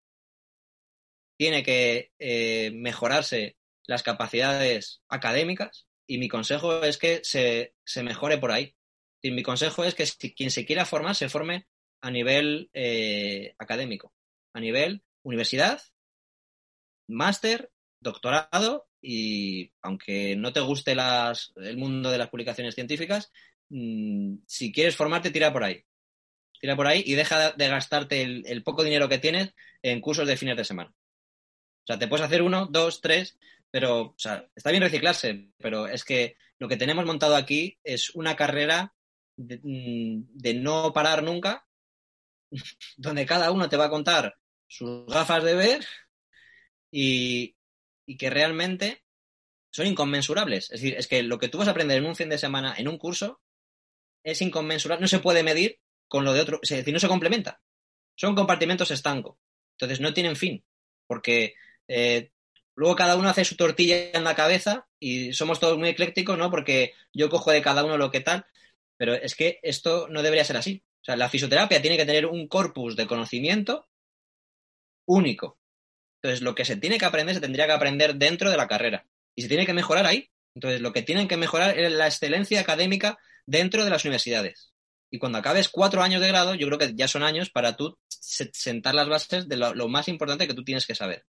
tiene 1.36 1.62
que 1.62 2.10
eh, 2.18 2.72
mejorarse 2.74 3.56
las 3.86 4.02
capacidades 4.02 5.00
académicas 5.08 5.86
y 6.08 6.18
mi 6.18 6.26
consejo 6.28 6.82
es 6.82 6.98
que 6.98 7.20
se, 7.22 7.72
mejore 8.02 8.38
por 8.38 8.50
ahí. 8.50 8.74
Y 9.22 9.30
mi 9.30 9.44
consejo 9.44 9.84
es 9.84 9.94
que 9.94 10.06
quien 10.32 10.50
se 10.50 10.66
quiera 10.66 10.86
formar 10.86 11.14
se 11.14 11.28
forme 11.28 11.68
a 12.00 12.10
nivel 12.10 12.68
eh, 12.72 13.54
académico, 13.58 14.12
a 14.52 14.60
nivel 14.60 15.03
universidad, 15.24 15.82
máster, 17.08 17.70
doctorado 18.00 18.88
y 19.00 19.72
aunque 19.82 20.36
no 20.36 20.52
te 20.52 20.60
guste 20.60 20.92
el 20.92 21.76
mundo 21.76 22.10
de 22.10 22.18
las 22.18 22.28
publicaciones 22.28 22.74
científicas, 22.74 23.32
mm, 23.70 24.36
si 24.46 24.72
quieres 24.72 24.96
formarte, 24.96 25.30
tira 25.30 25.52
por 25.52 25.64
ahí. 25.64 25.84
Tira 26.60 26.76
por 26.76 26.86
ahí 26.86 27.02
y 27.04 27.14
deja 27.14 27.52
de 27.52 27.68
gastarte 27.68 28.22
el, 28.22 28.62
poco 28.62 28.84
dinero 28.84 29.08
que 29.08 29.18
tienes 29.18 29.54
en 29.82 30.00
cursos 30.00 30.26
de 30.26 30.36
fines 30.36 30.56
de 30.56 30.64
semana. 30.64 30.90
O 30.90 31.86
sea, 31.86 31.98
te 31.98 32.08
puedes 32.08 32.24
hacer 32.24 32.40
uno, 32.40 32.66
dos, 32.66 33.00
tres, 33.02 33.36
pero, 33.70 34.14
está 34.54 34.70
bien 34.70 34.82
reciclarse, 34.82 35.50
pero 35.58 35.86
es 35.86 36.04
que 36.04 36.36
lo 36.58 36.68
que 36.68 36.76
tenemos 36.78 37.04
montado 37.04 37.36
aquí 37.36 37.78
es 37.82 38.14
una 38.14 38.36
carrera 38.36 38.94
de, 39.36 39.58
mm, 39.62 40.38
de 40.38 40.54
no 40.54 40.92
parar 40.94 41.22
nunca, 41.22 41.66
donde 42.96 43.26
cada 43.26 43.50
uno 43.50 43.68
te 43.68 43.76
va 43.76 43.86
a 43.86 43.90
contar 43.90 44.34
sus 44.74 45.06
gafas 45.06 45.44
de 45.44 45.54
ver 45.54 45.86
y, 46.90 47.54
y 48.06 48.16
que 48.16 48.28
realmente 48.28 49.04
son 49.70 49.86
inconmensurables. 49.86 50.64
Es 50.64 50.80
decir, 50.80 50.96
es 50.96 51.06
que 51.06 51.22
lo 51.22 51.38
que 51.38 51.48
tú 51.48 51.58
vas 51.58 51.68
a 51.68 51.70
aprender 51.70 51.98
en 51.98 52.06
un 52.06 52.16
fin 52.16 52.28
de 52.28 52.38
semana, 52.38 52.74
en 52.76 52.88
un 52.88 52.98
curso, 52.98 53.40
es 54.24 54.42
inconmensurable, 54.42 55.02
no 55.02 55.08
se 55.08 55.20
puede 55.20 55.44
medir 55.44 55.78
con 56.08 56.24
lo 56.24 56.32
de 56.32 56.40
otro, 56.40 56.58
es 56.62 56.68
decir, 56.70 56.92
no 56.92 56.98
se 56.98 57.08
complementa. 57.08 57.60
Son 58.16 58.34
compartimentos 58.34 58.90
estanco. 58.90 59.38
Entonces 59.72 60.00
no 60.00 60.12
tienen 60.12 60.36
fin, 60.36 60.64
porque 61.06 61.54
eh, 61.86 62.30
luego 62.74 62.96
cada 62.96 63.16
uno 63.16 63.28
hace 63.28 63.44
su 63.44 63.56
tortilla 63.56 64.10
en 64.12 64.24
la 64.24 64.34
cabeza 64.34 64.88
y 64.98 65.32
somos 65.34 65.60
todos 65.60 65.78
muy 65.78 65.90
eclécticos, 65.90 66.38
¿no? 66.38 66.50
Porque 66.50 66.94
yo 67.12 67.30
cojo 67.30 67.50
de 67.52 67.62
cada 67.62 67.84
uno 67.84 67.96
lo 67.96 68.10
que 68.10 68.20
tal, 68.20 68.46
pero 68.96 69.14
es 69.14 69.34
que 69.34 69.60
esto 69.62 70.08
no 70.08 70.22
debería 70.22 70.44
ser 70.44 70.56
así. 70.56 70.82
O 71.00 71.04
sea, 71.04 71.16
la 71.16 71.28
fisioterapia 71.28 71.82
tiene 71.82 71.96
que 71.96 72.06
tener 72.06 72.26
un 72.26 72.48
corpus 72.48 72.96
de 72.96 73.06
conocimiento 73.06 73.88
único. 75.06 75.58
Entonces, 76.22 76.42
lo 76.42 76.54
que 76.54 76.64
se 76.64 76.76
tiene 76.76 76.98
que 76.98 77.04
aprender 77.04 77.34
se 77.34 77.40
tendría 77.40 77.66
que 77.66 77.72
aprender 77.72 78.14
dentro 78.16 78.50
de 78.50 78.56
la 78.56 78.66
carrera. 78.66 79.06
Y 79.34 79.42
se 79.42 79.48
tiene 79.48 79.66
que 79.66 79.74
mejorar 79.74 80.06
ahí. 80.06 80.30
Entonces, 80.54 80.80
lo 80.80 80.92
que 80.92 81.02
tienen 81.02 81.28
que 81.28 81.36
mejorar 81.36 81.78
es 81.78 81.92
la 81.92 82.06
excelencia 82.06 82.60
académica 82.60 83.18
dentro 83.46 83.84
de 83.84 83.90
las 83.90 84.04
universidades. 84.04 84.72
Y 85.10 85.18
cuando 85.18 85.38
acabes 85.38 85.68
cuatro 85.68 86.02
años 86.02 86.20
de 86.20 86.28
grado, 86.28 86.54
yo 86.54 86.66
creo 86.66 86.78
que 86.78 86.94
ya 86.94 87.08
son 87.08 87.22
años 87.22 87.50
para 87.50 87.76
tú 87.76 87.98
sentar 88.08 88.94
las 88.94 89.08
bases 89.08 89.48
de 89.48 89.56
lo, 89.56 89.88
más 89.88 90.08
importante 90.08 90.48
que 90.48 90.54
tú 90.54 90.64
tienes 90.64 90.86
que 90.86 90.94
saber. 90.94 91.24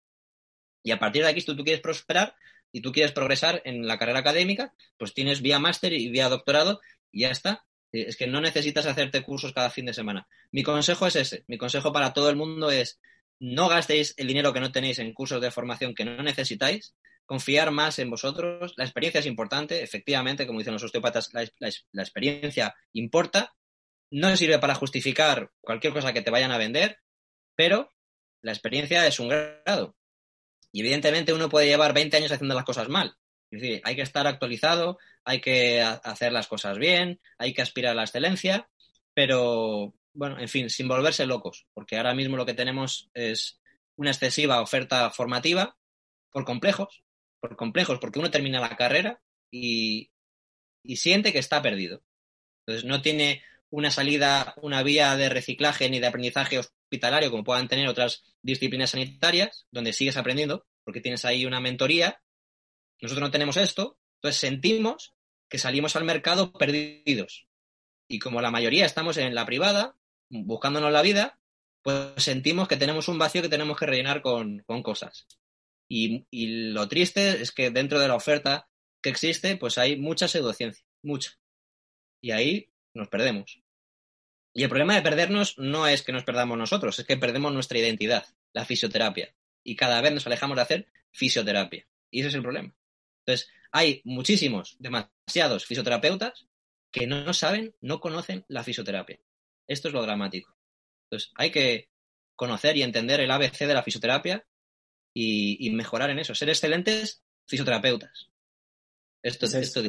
Y 0.84 0.92
a 0.92 1.00
partir 1.00 1.24
de 1.24 1.30
aquí, 1.30 1.40
si 1.40 1.48
tú, 1.48 1.56
tú 1.56 1.64
quieres 1.64 1.82
prosperar 1.82 2.36
y 2.72 2.82
tú 2.82 2.92
quieres 2.92 3.12
progresar 3.12 3.62
en 3.66 3.88
la 3.88 3.98
carrera 3.98 4.20
académica, 4.20 4.74
pues 4.98 5.14
tienes 5.14 5.42
vía 5.42 5.60
máster 5.60 5.94
y 5.94 6.10
vía 6.10 6.30
doctorado 6.30 6.80
y 7.12 7.22
ya 7.22 7.32
está. 7.32 7.66
Es 7.92 8.16
que 8.16 8.28
no 8.28 8.40
necesitas 8.40 8.86
hacerte 8.86 9.24
cursos 9.24 9.52
cada 9.52 9.70
fin 9.70 9.86
de 9.86 9.94
semana. 9.94 10.28
Mi 10.52 10.64
consejo 10.64 11.08
es 11.08 11.16
ese. 11.16 11.44
Mi 11.48 11.58
consejo 11.58 11.92
para 11.92 12.14
todo 12.14 12.30
el 12.30 12.36
mundo 12.36 12.72
es 12.72 13.00
no 13.42 13.68
gastéis 13.68 14.14
el 14.18 14.28
dinero 14.28 14.54
que 14.54 14.60
no 14.60 14.72
tenéis 14.72 15.00
en 15.00 15.14
cursos 15.14 15.42
de 15.42 15.50
formación 15.50 15.96
que 15.96 16.06
no 16.06 16.22
necesitáis, 16.22 16.94
confiar 17.26 17.72
más 17.72 17.98
en 17.98 18.12
vosotros. 18.12 18.74
La 18.78 18.84
experiencia 18.84 19.20
es 19.20 19.26
importante, 19.26 19.82
efectivamente, 19.82 20.46
como 20.46 20.60
dicen 20.60 20.74
los 20.74 20.84
osteópatas, 20.84 21.32
la, 21.34 22.04
experiencia 22.04 22.76
importa. 22.94 23.54
No 24.12 24.36
sirve 24.38 24.60
para 24.60 24.76
justificar 24.76 25.50
cualquier 25.60 25.92
cosa 25.92 26.14
que 26.14 26.22
te 26.22 26.30
vayan 26.30 26.52
a 26.52 26.60
vender, 26.60 27.00
pero 27.56 27.92
la 28.44 28.52
experiencia 28.52 29.08
es 29.08 29.20
un 29.20 29.30
grado. 29.30 29.96
Y 30.72 30.82
evidentemente 30.82 31.34
uno 31.34 31.50
puede 31.50 31.66
llevar 31.66 31.94
20 31.94 32.18
años 32.18 32.32
haciendo 32.32 32.54
las 32.54 32.66
cosas 32.66 32.90
mal. 32.90 33.16
Es 33.50 33.62
decir, 33.62 33.82
hay 33.84 33.96
que 33.96 34.04
estar 34.04 34.28
actualizado, 34.28 35.00
hay 35.26 35.42
que 35.42 35.82
hacer 35.82 36.32
las 36.32 36.48
cosas 36.48 36.78
bien, 36.78 37.20
hay 37.40 37.54
que 37.54 37.64
aspirar 37.64 37.94
a 37.94 37.96
la 37.96 38.04
excelencia, 38.04 38.70
pero 39.16 39.96
bueno, 40.14 40.40
en 40.40 40.50
fin, 40.50 40.70
sin 40.70 40.88
volverse 40.88 41.26
locos, 41.26 41.68
porque 41.74 41.98
ahora 41.98 42.14
mismo 42.14 42.38
lo 42.38 42.46
que 42.46 42.54
tenemos 42.54 43.10
es 43.14 43.62
una 43.96 44.12
excesiva 44.12 44.62
oferta 44.62 45.10
formativa 45.12 45.78
por 46.32 46.46
complejos, 46.46 47.04
por 47.40 47.56
complejos, 47.56 48.00
porque 48.00 48.20
uno 48.20 48.32
termina 48.32 48.60
la 48.60 48.76
carrera 48.76 49.22
y, 49.52 50.10
siente 50.96 51.32
que 51.32 51.40
está 51.40 51.62
perdido. 51.62 52.04
Entonces 52.66 52.86
no 52.86 53.02
tiene 53.02 53.44
una 53.70 53.92
salida, 53.92 54.54
una 54.62 54.84
vía 54.84 55.16
de 55.16 55.30
reciclaje 55.30 55.90
ni 55.90 56.00
de 56.00 56.08
aprendizaje 56.08 56.60
hospitalario 56.60 57.32
como 57.32 57.44
puedan 57.44 57.68
tener 57.68 57.88
otras 57.88 58.24
disciplinas 58.42 58.92
sanitarias, 58.92 59.68
donde 59.72 59.94
sigues 59.94 60.18
aprendiendo, 60.18 60.66
porque 60.84 61.02
tienes 61.02 61.24
ahí 61.26 61.46
una 61.46 61.62
mentoría. 61.62 62.22
Nosotros 63.02 63.28
no 63.28 63.32
tenemos 63.32 63.58
esto, 63.58 64.00
entonces 64.16 64.40
sentimos 64.40 65.14
que 65.50 65.58
salimos 65.58 65.96
al 65.96 66.04
mercado 66.04 66.52
perdidos. 66.54 67.48
Y 68.08 68.20
como 68.20 68.42
la 68.42 68.52
mayoría 68.52 68.86
estamos 68.86 69.18
en 69.18 69.34
la 69.36 69.46
privada, 69.46 69.96
buscándonos 70.32 70.92
la 70.92 71.02
vida, 71.02 71.40
pues 71.82 72.24
sentimos 72.24 72.68
que 72.68 72.78
tenemos 72.78 73.08
un 73.08 73.18
vacío 73.18 73.42
que 73.42 73.50
tenemos 73.50 73.78
que 73.78 73.86
rellenar 73.86 74.22
con, 74.22 74.64
cosas. 74.84 75.28
Y, 75.90 76.26
lo 76.72 76.88
triste 76.88 77.42
es 77.42 77.52
que 77.52 77.70
dentro 77.70 78.00
de 78.00 78.08
la 78.08 78.16
oferta 78.16 78.70
que 79.02 79.10
existe, 79.10 79.58
pues 79.58 79.78
hay 79.78 79.98
mucha 79.98 80.28
pseudociencia, 80.28 80.86
mucha. 81.04 81.38
Y 82.22 82.32
ahí 82.32 82.70
nos 82.94 83.10
perdemos. 83.10 83.62
Y 84.54 84.64
el 84.64 84.70
problema 84.70 84.96
de 84.96 85.02
perdernos 85.02 85.58
no 85.58 85.88
es 85.88 86.02
que 86.04 86.12
nos 86.12 86.24
perdamos 86.24 86.58
nosotros, 86.58 86.98
es 87.00 87.06
que 87.06 87.18
perdemos 87.18 87.54
nuestra 87.54 87.80
identidad, 87.80 88.26
la 88.54 88.66
fisioterapia. 88.66 89.34
Y 89.64 89.76
cada 89.76 90.02
vez 90.02 90.14
nos 90.14 90.28
alejamos 90.28 90.56
de 90.56 90.62
hacer 90.62 90.88
fisioterapia. 91.12 91.88
Y 92.10 92.20
ese 92.20 92.30
es 92.30 92.36
el 92.36 92.42
problema. 92.42 92.74
Entonces, 93.26 93.50
hay 93.72 94.02
muchísimos, 94.04 94.76
demasiados 94.80 95.66
fisioterapeutas 95.66 96.48
que 96.92 97.08
no 97.08 97.34
saben, 97.34 97.74
no 97.80 98.00
conocen 98.00 98.46
la 98.48 98.64
fisioterapia. 98.64 99.20
Esto 99.72 99.88
es 99.88 99.94
lo 99.94 100.02
dramático. 100.02 100.54
Entonces, 101.06 101.32
hay 101.36 101.50
que 101.50 101.90
conocer 102.36 102.76
y 102.76 102.84
entender 102.84 103.22
el 103.22 103.32
ABC 103.32 103.60
de 103.60 103.74
la 103.74 103.84
fisioterapia 103.84 104.46
y, 105.16 105.70
mejorar 105.72 106.10
en 106.10 106.20
eso. 106.20 106.36
Ser 106.36 106.50
excelentes 106.50 107.24
fisioterapeutas. 107.48 108.30
Esto, 109.24 109.46
es 109.46 109.54
esto 109.54 109.82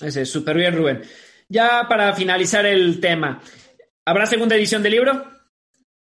Ese 0.00 0.22
es 0.22 0.30
súper 0.30 0.56
bien, 0.56 0.76
Rubén. 0.76 1.02
Ya 1.48 1.86
para 1.88 2.14
finalizar 2.14 2.66
el 2.66 3.00
tema, 3.00 3.42
¿habrá 4.04 4.26
segunda 4.26 4.54
edición 4.54 4.82
del 4.84 4.92
libro? 4.92 5.28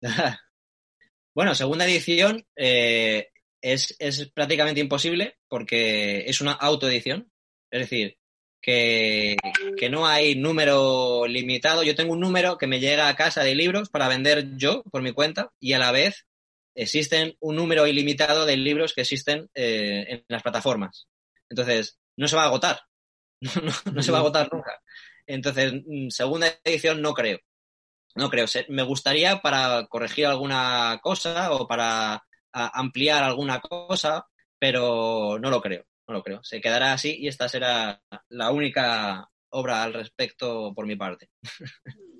bueno, 1.35 1.55
segunda 1.55 1.87
edición 1.87 2.47
eh, 2.57 3.31
es, 3.63 3.97
es, 3.99 4.29
prácticamente 4.33 4.81
imposible 4.83 5.39
porque 5.49 6.27
es 6.27 6.43
una 6.43 6.53
autoedición. 6.53 7.33
Es 7.71 7.81
decir, 7.81 8.19
que, 8.61 9.37
no 9.91 10.07
hay 10.07 10.35
número 10.35 11.27
limitado. 11.27 11.83
Yo 11.83 11.95
tengo 11.95 12.13
un 12.13 12.21
número 12.21 12.59
que 12.59 12.67
me 12.67 12.81
llega 12.81 13.09
a 13.09 13.17
casa 13.17 13.43
de 13.43 13.55
libros 13.55 13.89
para 13.89 14.09
vender 14.09 14.57
yo 14.57 14.83
por 14.85 15.03
mi 15.03 15.13
cuenta 15.13 15.53
y 15.61 15.73
a 15.73 15.79
la 15.79 15.93
vez 15.93 16.27
existen 16.75 17.37
un 17.41 17.57
número 17.57 17.87
ilimitado 17.87 18.45
de 18.45 18.57
libros 18.57 18.93
que 18.93 19.03
existen 19.03 19.49
eh, 19.55 20.07
en 20.09 20.25
las 20.29 20.43
plataformas. 20.43 21.09
Entonces, 21.49 21.99
no 22.17 22.29
se 22.29 22.37
va 22.37 22.43
a 22.43 22.47
agotar. 22.47 22.81
No, 23.93 24.03
se 24.03 24.13
va 24.13 24.19
a 24.19 24.21
agotar 24.23 24.49
nunca. 24.53 24.81
Entonces, 25.27 25.73
mm, 25.87 26.09
segunda 26.09 26.49
edición 26.65 27.03
no 27.03 27.13
creo. 27.15 27.39
No 28.15 28.31
creo. 28.31 28.47
Me 28.69 28.83
gustaría 28.83 29.41
para 29.43 29.87
corregir 29.89 30.27
alguna 30.27 30.99
cosa 31.03 31.53
o 31.53 31.69
para 31.69 32.25
ampliar 32.53 33.23
alguna 33.23 33.61
cosa, 33.61 34.27
pero 34.59 35.39
no 35.39 35.51
lo 35.51 35.61
creo 35.61 35.85
no 36.07 36.15
lo 36.15 36.23
creo. 36.23 36.43
Se 36.43 36.61
quedará 36.61 36.93
así 36.93 37.17
y 37.19 37.29
esta 37.29 37.49
será 37.49 38.01
la 38.29 38.51
única 38.51 39.29
obra 39.51 39.83
al 39.83 39.95
respecto 39.95 40.73
por 40.75 40.87
mi 40.87 40.97
parte. 40.97 41.31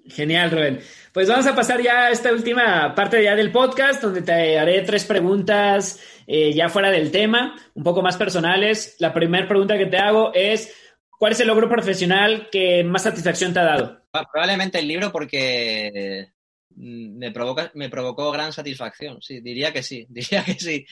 Genial, 0.09 0.51
Rubén. 0.53 0.81
Pues 1.13 1.29
vamos 1.29 1.47
a 1.47 1.55
pasar 1.55 1.83
ya 1.83 2.07
a 2.07 2.11
esta 2.11 2.33
última 2.33 2.95
parte 2.95 3.23
ya 3.23 3.35
del 3.35 3.51
podcast, 3.51 4.03
donde 4.03 4.23
te 4.23 4.59
haré 4.59 4.83
tres 4.83 5.05
preguntas 5.05 6.01
eh, 6.27 6.53
ya 6.55 6.69
fuera 6.69 6.91
del 6.91 7.11
tema, 7.11 7.57
un 7.75 7.83
poco 7.83 8.03
más 8.03 8.17
personales. 8.17 8.97
La 9.01 9.13
primera 9.13 9.49
pregunta 9.49 9.77
que 9.77 9.87
te 9.87 9.99
hago 9.99 10.33
es, 10.33 10.73
¿cuál 11.11 11.33
es 11.33 11.41
el 11.41 11.49
logro 11.49 11.69
profesional 11.69 12.49
que 12.53 12.85
más 12.85 13.03
satisfacción 13.03 13.53
te 13.53 13.59
ha 13.59 13.65
dado? 13.65 14.01
Probablemente 14.33 14.79
el 14.79 14.87
libro 14.87 15.11
porque 15.11 16.33
me, 16.77 17.31
provoca, 17.33 17.71
me 17.75 17.89
provocó 17.89 18.31
gran 18.31 18.53
satisfacción, 18.53 19.21
sí, 19.23 19.41
diría 19.41 19.73
que 19.73 19.83
sí, 19.83 20.07
diría 20.11 20.45
que 20.45 20.55
sí. 20.55 20.87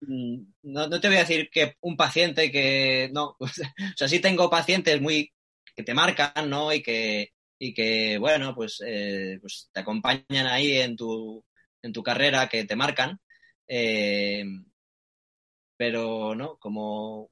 Mm, 0.00 0.42
no, 0.62 1.00
te 1.00 1.08
voy 1.08 1.16
a 1.16 1.20
decir 1.20 1.48
que 1.50 1.74
un 1.80 1.96
paciente 1.96 2.50
que, 2.50 3.10
no, 3.12 3.36
o 3.40 3.48
sea, 3.96 4.08
sí 4.08 4.20
tengo 4.20 4.50
pacientes 4.50 5.00
muy, 5.00 5.32
que 5.74 5.82
te 5.82 5.94
marcan, 5.94 6.48
¿no? 6.48 6.72
Y 6.72 6.82
que, 6.82 7.30
y 7.58 7.74
que 7.74 8.18
bueno, 8.18 8.54
pues, 8.54 8.82
eh, 8.86 9.38
pues 9.40 9.68
te 9.72 9.80
acompañan 9.80 10.46
ahí 10.46 10.78
en 10.78 10.96
tu, 10.96 11.44
en 11.82 11.92
tu 11.92 12.02
carrera, 12.02 12.48
que 12.48 12.64
te 12.64 12.76
marcan. 12.76 13.18
Eh, 13.68 14.44
pero, 15.76 16.34
¿no? 16.34 16.56
Como 16.58 17.30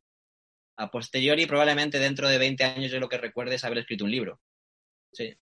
a 0.77 0.91
posteriori, 0.91 1.47
probablemente 1.47 1.99
dentro 1.99 2.29
de 2.29 2.39
20 2.39 2.65
años 2.65 2.91
yo 2.93 3.01
lo 3.01 3.09
que 3.09 3.19
recuerde 3.19 3.57
es 3.57 3.65
haber 3.65 3.79
escrito 3.79 4.05
un 4.05 4.11
libro. 4.11 4.41
Sí. 5.15 5.35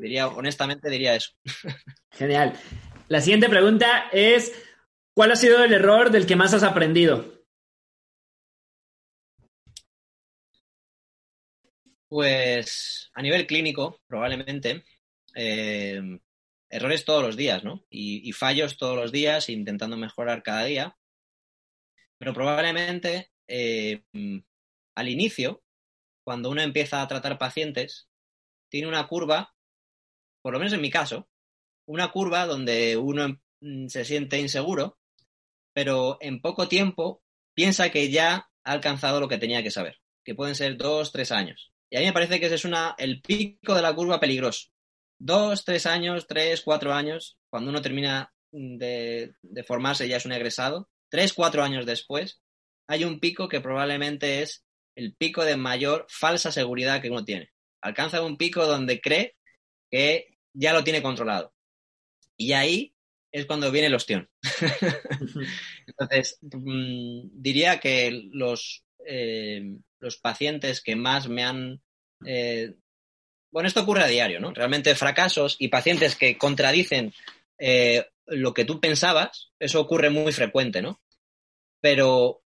Diría, 0.00 0.28
honestamente 0.28 0.88
diría 0.88 1.14
eso. 1.14 1.32
Genial. 2.10 2.58
La 3.08 3.20
siguiente 3.20 3.48
pregunta 3.48 4.08
es, 4.12 4.52
¿cuál 5.14 5.32
ha 5.32 5.36
sido 5.36 5.62
el 5.62 5.72
error 5.74 6.10
del 6.10 6.26
que 6.26 6.36
más 6.36 6.54
has 6.54 6.62
aprendido? 6.62 7.44
Pues 12.08 13.10
a 13.14 13.22
nivel 13.22 13.46
clínico, 13.46 14.00
probablemente, 14.06 14.84
eh, 15.34 16.00
errores 16.70 17.04
todos 17.04 17.22
los 17.22 17.36
días, 17.36 17.62
¿no? 17.64 17.84
Y, 17.90 18.32
fallos 18.32 18.78
todos 18.78 18.96
los 18.96 19.12
días, 19.12 19.48
intentando 19.48 19.96
mejorar 19.96 20.42
cada 20.42 20.64
día. 20.64 20.96
Pero 22.18 22.32
probablemente 22.32 23.30
eh, 23.48 24.02
al 24.94 25.08
inicio, 25.08 25.62
cuando 26.24 26.50
uno 26.50 26.62
empieza 26.62 27.02
a 27.02 27.08
tratar 27.08 27.38
pacientes, 27.38 28.08
tiene 28.74 28.88
una 28.88 29.06
curva 29.06 29.54
por 30.44 30.52
lo 30.52 30.58
menos 30.58 30.74
en 30.74 30.82
mi 30.82 30.90
caso, 30.90 31.30
una 31.86 32.10
curva 32.10 32.44
donde 32.44 32.98
uno 32.98 33.40
mm, 33.60 33.86
se 33.86 34.04
siente 34.04 34.38
inseguro, 34.38 34.98
pero 35.72 36.18
en 36.20 36.42
poco 36.42 36.68
tiempo 36.68 37.22
piensa 37.54 37.88
que 37.88 38.10
ya 38.10 38.50
ha 38.62 38.72
alcanzado 38.72 39.20
lo 39.20 39.28
que 39.28 39.38
tenía 39.38 39.62
que 39.62 39.70
saber. 39.70 40.00
que 40.22 40.34
pueden 40.34 40.54
ser 40.54 40.76
dos, 40.76 41.12
tres 41.12 41.32
años. 41.32 41.72
Y 41.90 41.96
a 41.96 42.00
mí 42.00 42.06
me 42.06 42.12
parece 42.12 42.40
que 42.40 42.46
ese 42.46 42.56
es 42.56 42.66
el 42.98 43.22
pico 43.22 43.74
de 43.74 43.80
la 43.80 43.94
curva 43.94 44.20
peligroso. 44.20 44.68
Dos, 45.18 45.64
tres 45.64 45.86
años, 45.86 46.26
tres, 46.26 46.60
cuatro 46.60 46.92
años, 46.92 47.38
cuando 47.48 47.70
uno 47.70 47.80
termina 47.80 48.34
de, 48.50 49.34
de 49.40 49.64
formarse 49.64 50.08
ya 50.08 50.18
es 50.18 50.26
un 50.26 50.32
egresado, 50.32 50.90
tres, 51.10 51.32
cuatro 51.32 51.62
años 51.62 51.86
después, 51.86 52.42
hay 52.86 53.04
un 53.04 53.18
pico 53.18 53.48
que 53.48 53.62
probablemente 53.62 54.42
es 54.42 54.66
el 54.94 55.14
pico 55.16 55.44
de 55.44 55.56
mayor 55.56 56.04
falsa 56.10 56.52
seguridad 56.52 57.00
que 57.00 57.10
uno 57.10 57.24
tiene. 57.24 57.53
Alcanza 57.84 58.22
un 58.22 58.38
pico 58.38 58.66
donde 58.66 58.98
cree 58.98 59.36
que 59.90 60.38
ya 60.54 60.72
lo 60.72 60.82
tiene 60.82 61.02
controlado. 61.02 61.54
Y 62.34 62.52
ahí 62.52 62.94
es 63.30 63.44
cuando 63.44 63.70
viene 63.70 63.88
el 63.88 63.94
ostión. 63.94 64.30
Entonces, 65.86 66.38
mm, 66.40 67.28
diría 67.30 67.80
que 67.80 68.30
los, 68.32 68.86
eh, 69.06 69.76
los 69.98 70.16
pacientes 70.16 70.80
que 70.80 70.96
más 70.96 71.28
me 71.28 71.44
han... 71.44 71.82
Eh, 72.24 72.74
bueno, 73.52 73.68
esto 73.68 73.82
ocurre 73.82 74.04
a 74.04 74.08
diario, 74.08 74.40
¿no? 74.40 74.54
Realmente 74.54 74.94
fracasos 74.94 75.56
y 75.58 75.68
pacientes 75.68 76.16
que 76.16 76.38
contradicen 76.38 77.12
eh, 77.58 78.06
lo 78.24 78.54
que 78.54 78.64
tú 78.64 78.80
pensabas, 78.80 79.52
eso 79.58 79.78
ocurre 79.78 80.08
muy 80.08 80.32
frecuente, 80.32 80.80
¿no? 80.80 81.02
Pero 81.82 82.42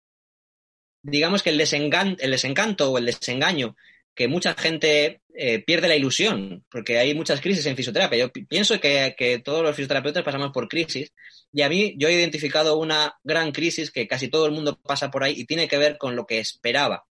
digamos 1.03 1.43
que 1.43 1.51
el, 1.51 1.61
el 1.61 2.31
desencanto 2.31 2.91
o 2.91 2.97
el 2.97 3.05
desengaño 3.05 3.75
que 4.17 4.27
mucha 4.27 4.55
gente 4.55 5.21
eh, 5.33 5.63
pierde 5.63 5.87
la 5.87 5.95
ilusión, 5.95 6.65
porque 6.69 6.97
hay 6.97 7.13
muchas 7.13 7.39
crisis 7.39 7.65
en 7.67 7.75
fisioterapia. 7.75 8.17
Yo 8.17 8.31
pienso 8.31 8.79
que, 8.79 9.15
que, 9.17 9.39
todos 9.39 9.63
los 9.63 9.75
fisioterapeutas 9.75 10.23
pasamos 10.23 10.51
por 10.51 10.67
crisis 10.67 11.13
y 11.53 11.61
a 11.61 11.69
mí 11.69 11.95
yo 11.97 12.09
he 12.09 12.13
identificado 12.13 12.77
una 12.77 13.15
gran 13.23 13.51
crisis 13.51 13.91
que 13.91 14.07
casi 14.07 14.27
todo 14.27 14.45
el 14.45 14.51
mundo 14.51 14.79
pasa 14.81 15.11
por 15.11 15.23
ahí 15.23 15.35
y 15.37 15.45
tiene 15.45 15.67
que 15.67 15.77
ver 15.77 15.97
con 15.97 16.15
lo 16.15 16.25
que 16.25 16.39
esperaba. 16.39 17.05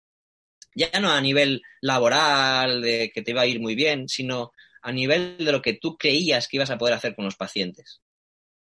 Ya 0.74 0.90
no 1.00 1.11
a 1.11 1.20
nivel 1.20 1.62
laboral, 1.80 2.82
de 2.82 3.11
que 3.14 3.22
te 3.22 3.30
iba 3.30 3.42
a 3.42 3.46
ir 3.46 3.61
muy 3.61 3.74
bien, 3.74 4.09
sino 4.09 4.52
a 4.82 4.92
nivel 4.92 5.38
de 5.38 5.52
lo 5.52 5.62
que 5.62 5.72
tú 5.72 5.96
creías 5.96 6.48
que 6.48 6.59
ibas 6.59 6.70
a 6.70 6.76
poder 6.76 6.94
hacer 6.94 7.14
con 7.14 7.24
los 7.24 7.36
pacientes. 7.36 8.02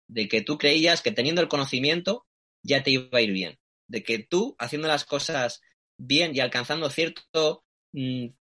De 0.08 0.30
que 0.30 0.42
tú 0.42 0.58
creías 0.58 1.02
que 1.02 1.12
teniendo 1.12 1.42
el 1.42 1.50
conocimiento 1.50 2.26
ya 2.62 2.84
te 2.84 2.92
iba 2.92 3.18
a 3.18 3.22
ir 3.22 3.32
bien 3.32 3.58
de 3.88 4.04
que 4.04 4.20
tú, 4.20 4.56
haciendo 4.60 4.88
las 4.88 5.06
cosas 5.06 5.62
bien 5.98 6.36
y 6.36 6.40
alcanzando 6.40 6.90
cierto, 6.90 7.65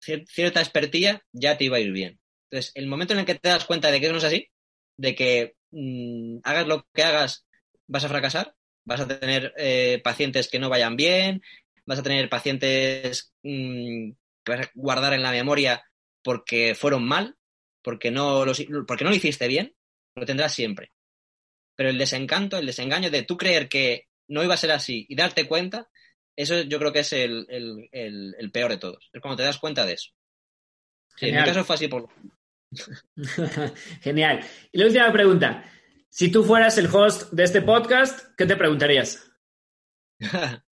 cierta 0.00 0.60
expertía, 0.60 1.22
ya 1.32 1.56
te 1.56 1.64
iba 1.64 1.76
a 1.76 1.80
ir 1.80 1.92
bien. 1.92 2.20
Entonces, 2.50 2.72
el 2.74 2.86
momento 2.86 3.12
en 3.12 3.20
el 3.20 3.26
que 3.26 3.34
te 3.34 3.48
das 3.48 3.64
cuenta 3.64 3.90
de 3.90 4.00
que 4.00 4.10
no 4.10 4.18
es 4.18 4.24
así, 4.24 4.48
de 4.96 5.14
que 5.14 5.56
mm, 5.70 6.38
hagas 6.42 6.66
lo 6.66 6.86
que 6.92 7.02
hagas, 7.02 7.46
vas 7.86 8.04
a 8.04 8.08
fracasar, 8.08 8.54
vas 8.84 9.00
a 9.00 9.08
tener 9.08 9.52
eh, 9.56 10.00
pacientes 10.02 10.48
que 10.48 10.58
no 10.58 10.68
vayan 10.68 10.96
bien, 10.96 11.42
vas 11.84 11.98
a 11.98 12.02
tener 12.02 12.28
pacientes 12.28 13.32
mm, 13.42 14.10
que 14.44 14.52
vas 14.52 14.66
a 14.66 14.70
guardar 14.74 15.12
en 15.12 15.22
la 15.22 15.32
memoria 15.32 15.84
porque 16.22 16.74
fueron 16.74 17.06
mal, 17.06 17.36
porque 17.82 18.10
no, 18.10 18.44
porque 18.86 19.04
no 19.04 19.10
lo 19.10 19.16
hiciste 19.16 19.48
bien, 19.48 19.74
lo 20.14 20.26
tendrás 20.26 20.54
siempre. 20.54 20.92
Pero 21.76 21.90
el 21.90 21.98
desencanto, 21.98 22.58
el 22.58 22.66
desengaño 22.66 23.10
de 23.10 23.22
tú 23.22 23.36
creer 23.36 23.68
que 23.68 24.06
no 24.28 24.42
iba 24.42 24.54
a 24.54 24.58
ser 24.58 24.72
así 24.72 25.06
y 25.08 25.14
darte 25.14 25.46
cuenta, 25.46 25.88
eso 26.36 26.62
yo 26.62 26.78
creo 26.78 26.92
que 26.92 27.00
es 27.00 27.12
el, 27.12 28.50
peor 28.52 28.70
de 28.70 28.78
todos. 28.78 29.08
Es 29.12 29.20
cuando 29.20 29.38
te 29.38 29.42
das 29.44 29.58
cuenta 29.58 29.84
de 29.86 29.94
eso. 29.94 30.12
en 31.20 31.34
mi 31.34 31.44
caso 31.44 31.64
fue 31.64 31.74
así 31.76 31.88
por... 31.88 32.08
Genial. 34.02 34.44
Y 34.70 34.78
la 34.78 34.86
última 34.86 35.10
pregunta. 35.12 35.64
Si 36.10 36.30
tú 36.30 36.44
fueras 36.44 36.76
el 36.78 36.94
host 36.94 37.32
de 37.32 37.44
este 37.44 37.62
podcast, 37.62 38.34
¿qué 38.36 38.44
te 38.46 38.56
preguntarías? 38.56 39.30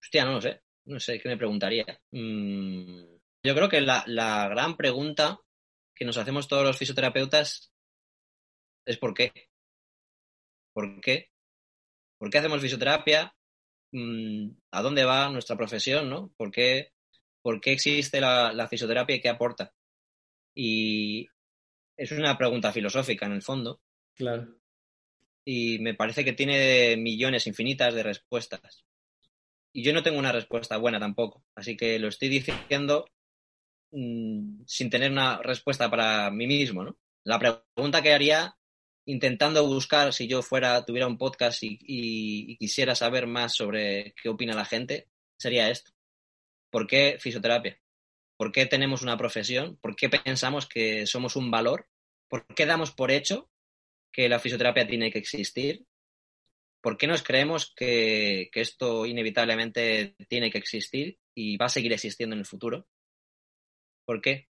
Hostia, 0.00 0.24
no 0.24 0.32
lo 0.32 0.40
sé. 0.40 0.62
No 0.84 1.00
sé 1.00 1.18
qué 1.18 1.28
me 1.28 1.36
preguntaría. 1.36 1.84
Mm, 2.12 3.02
yo 3.42 3.54
creo 3.54 3.68
que 3.68 3.80
la, 3.80 4.04
la 4.06 4.48
gran 4.48 4.76
pregunta 4.76 5.38
que 5.94 6.04
nos 6.04 6.16
hacemos 6.16 6.48
todos 6.48 6.64
los 6.64 6.78
fisioterapeutas 6.78 7.72
es 8.86 8.96
por 8.96 9.12
qué. 9.14 9.50
¿Por 10.72 11.00
qué? 11.00 11.30
¿Por 12.18 12.30
qué 12.30 12.38
hacemos 12.38 12.60
fisioterapia? 12.60 13.34
Mm, 13.92 14.50
¿A 14.72 14.82
dónde 14.82 15.04
va 15.04 15.30
nuestra 15.30 15.56
profesión? 15.56 16.10
¿no? 16.10 16.32
¿Por, 16.36 16.50
qué, 16.50 16.92
¿Por 17.40 17.60
qué 17.60 17.72
existe 17.72 18.20
la, 18.20 18.66
fisioterapia 18.68 19.16
y 19.16 19.20
qué 19.20 19.28
aporta? 19.28 19.72
Y 20.54 21.28
es 21.96 22.12
una 22.12 22.36
pregunta 22.36 22.72
filosófica 22.72 23.26
en 23.26 23.32
el 23.32 23.42
fondo. 23.42 23.80
Claro. 24.14 24.58
Y 25.44 25.78
me 25.78 25.94
parece 25.94 26.24
que 26.24 26.32
tiene 26.32 26.96
millones 26.96 27.46
infinitas 27.46 27.94
de 27.94 28.02
respuestas. 28.02 28.84
Y 29.72 29.82
yo 29.82 29.92
no 29.92 30.02
tengo 30.02 30.18
una 30.18 30.32
respuesta 30.32 30.76
buena 30.76 30.98
tampoco. 30.98 31.44
Así 31.54 31.76
que 31.76 31.98
lo 31.98 32.08
estoy 32.08 32.28
diciendo 32.28 33.06
mm, 33.92 34.64
sin 34.66 34.90
tener 34.90 35.12
una 35.12 35.40
respuesta 35.40 35.88
para 35.88 36.30
mí 36.30 36.46
mismo, 36.46 36.84
¿no? 36.84 36.98
La 37.24 37.38
pregunta 37.38 38.02
que 38.02 38.12
haría 38.12 38.56
intentando 39.08 39.66
buscar, 39.66 40.12
si 40.12 40.28
yo 40.28 40.42
fuera, 40.42 40.84
tuviera 40.84 41.06
un 41.06 41.16
podcast 41.16 41.60
y, 41.62 42.56
quisiera 42.58 42.94
saber 42.94 43.26
más 43.26 43.54
sobre 43.54 44.14
qué 44.22 44.28
opina 44.28 44.54
la 44.54 44.66
gente, 44.66 45.08
sería 45.38 45.70
esto. 45.70 45.92
¿Por 46.70 46.86
qué 46.86 47.16
fisioterapia? 47.18 47.80
¿Por 48.36 48.52
qué 48.52 48.66
tenemos 48.66 49.00
una 49.00 49.16
profesión? 49.16 49.78
¿Por 49.80 49.96
qué 49.96 50.10
pensamos 50.10 50.66
que 50.66 51.06
somos 51.06 51.36
un 51.36 51.50
valor? 51.50 51.88
¿Por 52.28 52.46
qué 52.54 52.66
damos 52.66 52.92
por 52.92 53.10
hecho 53.10 53.50
que 54.12 54.28
la 54.28 54.40
fisioterapia 54.40 54.86
tiene 54.86 55.10
que 55.10 55.18
existir? 55.18 55.86
¿Por 56.82 56.98
qué 56.98 57.06
nos 57.06 57.22
creemos 57.22 57.72
que, 57.74 58.50
que 58.52 58.60
esto 58.60 59.06
inevitablemente 59.06 60.16
tiene 60.28 60.50
que 60.50 60.58
existir 60.58 61.18
y 61.34 61.56
va 61.56 61.66
a 61.66 61.70
seguir 61.70 61.94
existiendo 61.94 62.34
en 62.34 62.40
el 62.40 62.46
futuro? 62.46 62.86
¿Por 64.04 64.20
qué? 64.20 64.48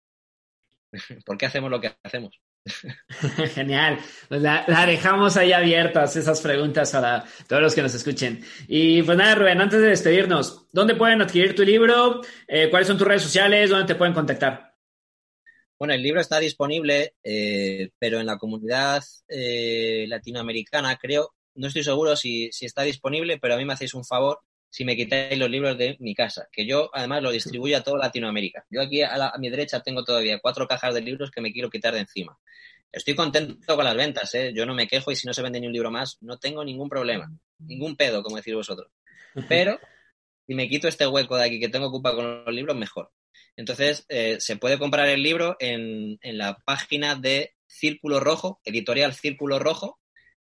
¿Por 1.25 1.37
qué 1.37 1.45
hacemos 1.45 1.69
lo 1.69 1.81
que 1.81 1.93
hacemos? 2.03 2.39
Genial. 3.53 3.99
Pues 4.27 4.41
la, 4.41 4.65
dejamos 4.87 5.37
ahí 5.37 5.53
abiertas 5.53 6.15
esas 6.15 6.41
preguntas 6.41 6.91
para 6.91 7.23
todos 7.47 7.61
los 7.61 7.75
que 7.75 7.81
nos 7.81 7.93
escuchen. 7.93 8.43
Y 8.67 9.03
pues 9.03 9.17
nada, 9.17 9.35
Rubén, 9.35 9.61
antes 9.61 9.79
de 9.79 9.87
despedirnos, 9.87 10.67
¿dónde 10.71 10.95
pueden 10.95 11.21
adquirir 11.21 11.55
tu 11.55 11.63
libro? 11.63 12.21
Eh, 12.47 12.69
¿Cuáles 12.69 12.87
son 12.87 12.97
tus 12.97 13.07
redes 13.07 13.23
sociales? 13.23 13.69
¿Dónde 13.69 13.85
te 13.85 13.95
pueden 13.95 14.13
contactar? 14.13 14.73
Bueno, 15.77 15.93
el 15.93 16.01
libro 16.01 16.21
está 16.21 16.39
disponible, 16.39 17.15
eh, 17.23 17.89
pero 17.99 18.19
en 18.19 18.25
la 18.25 18.37
comunidad 18.37 19.03
eh, 19.27 20.05
latinoamericana 20.07 20.95
creo, 20.95 21.35
no 21.55 21.67
estoy 21.67 21.83
seguro 21.83 22.15
si, 22.15 22.49
si 22.51 22.65
está 22.65 22.83
disponible, 22.83 23.37
pero 23.39 23.53
a 23.53 23.57
mí 23.57 23.65
me 23.65 23.73
hacéis 23.73 23.93
un 23.93 24.05
favor 24.05 24.39
si 24.69 24.83
me 24.83 24.95
quitáis 24.95 25.37
los 25.37 25.49
libros 25.49 25.77
de 25.77 25.95
mi 25.99 26.13
casa, 26.13 26.47
que 26.51 26.65
yo 26.65 26.89
además 26.93 27.23
lo 27.23 27.31
distribuyo 27.31 27.77
a 27.77 27.81
toda 27.81 27.99
Latinoamérica. 27.99 28.65
Yo 28.69 28.81
aquí 28.81 29.01
a, 29.01 29.33
mi 29.39 29.49
derecha 29.49 29.81
tengo 29.81 30.03
todavía 30.03 30.39
cuatro 30.39 30.67
cajas 30.67 30.93
de 30.93 31.01
libros 31.01 31.31
que 31.31 31.41
me 31.41 31.51
quiero 31.51 31.69
quitar 31.69 31.93
de 31.93 32.01
encima. 32.01 32.37
Estoy 32.91 33.15
contento 33.15 33.75
con 33.75 33.85
las 33.85 33.95
ventas, 33.95 34.33
¿eh? 34.35 34.53
yo 34.53 34.65
no 34.65 34.73
me 34.73 34.87
quejo 34.87 35.11
y 35.11 35.15
si 35.15 35.27
no 35.27 35.33
se 35.33 35.41
vende 35.41 35.59
ni 35.59 35.67
un 35.67 35.73
libro 35.73 35.91
más, 35.91 36.17
no 36.21 36.37
tengo 36.37 36.63
ningún 36.63 36.89
problema, 36.89 37.31
ningún 37.59 37.95
pedo, 37.95 38.23
como 38.23 38.37
decís 38.37 38.53
vosotros. 38.53 38.91
Pero 39.49 39.79
si 40.47 40.55
me 40.55 40.69
quito 40.69 40.87
este 40.87 41.07
hueco 41.07 41.35
de 41.37 41.45
aquí 41.45 41.59
que 41.59 41.69
tengo 41.69 41.87
ocupado 41.87 42.17
con 42.17 42.45
los 42.45 42.53
libros, 42.53 42.75
mejor. 42.75 43.11
Entonces, 43.57 44.05
eh, 44.09 44.37
se 44.39 44.57
puede 44.57 44.77
comprar 44.77 45.07
el 45.09 45.23
libro 45.23 45.55
en, 45.59 46.17
en 46.21 46.37
la 46.37 46.57
página 46.65 47.15
de 47.15 47.55
Círculo 47.67 48.19
Rojo, 48.19 48.61
editorial 48.63 49.13
Círculo 49.13 49.59
Rojo, 49.59 49.99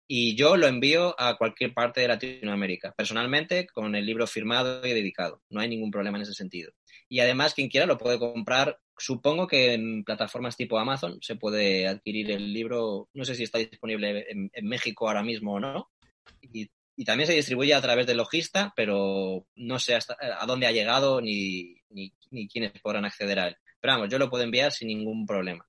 y 0.08 0.36
yo 0.36 0.56
lo 0.56 0.68
envío 0.68 1.20
a 1.20 1.38
cualquier 1.38 1.74
parte 1.74 2.00
de 2.02 2.08
Latinoamérica, 2.08 2.94
personalmente 2.94 3.68
con 3.68 3.94
el 3.94 4.06
libro 4.06 4.26
firmado 4.26 4.86
y 4.86 4.94
dedicado. 4.94 5.42
No 5.50 5.60
hay 5.60 5.68
ningún 5.68 5.92
problema 5.92 6.18
en 6.18 6.24
ese 6.24 6.34
sentido. 6.34 6.72
Y 7.10 7.20
además, 7.20 7.54
quien 7.54 7.68
quiera 7.68 7.86
lo 7.86 7.98
puede 7.98 8.18
comprar. 8.18 8.80
Supongo 8.98 9.48
que 9.48 9.74
en 9.74 10.04
plataformas 10.06 10.56
tipo 10.56 10.80
Amazon 10.80 11.20
se 11.22 11.36
puede 11.36 11.88
adquirir 11.88 12.32
el 12.32 12.54
libro. 12.54 13.10
No 13.14 13.26
sé 13.26 13.36
si 13.36 13.44
está 13.44 13.58
disponible 13.58 14.26
en, 14.30 14.68
México 14.68 15.08
ahora 15.08 15.24
mismo 15.24 15.56
o 15.56 15.60
no. 15.60 15.90
Y, 16.42 16.70
también 17.06 17.28
se 17.28 17.34
distribuye 17.34 17.76
a 17.76 17.82
través 17.82 18.08
de 18.08 18.16
Logista, 18.16 18.74
pero 18.76 19.46
no 19.56 19.78
sé 19.78 19.94
hasta 19.94 20.18
a 20.20 20.46
dónde 20.48 20.66
ha 20.66 20.72
llegado 20.72 21.22
ni, 21.22 21.76
ni, 21.90 22.12
ni 22.32 22.48
quiénes 22.48 22.72
podrán 22.82 23.06
acceder 23.06 23.38
a 23.40 23.48
él. 23.50 23.58
Pero 23.80 23.94
vamos, 23.94 24.10
yo 24.10 24.18
lo 24.18 24.32
puedo 24.32 24.44
enviar 24.44 24.72
sin 24.72 24.88
ningún 24.88 25.28
problema. 25.28 25.68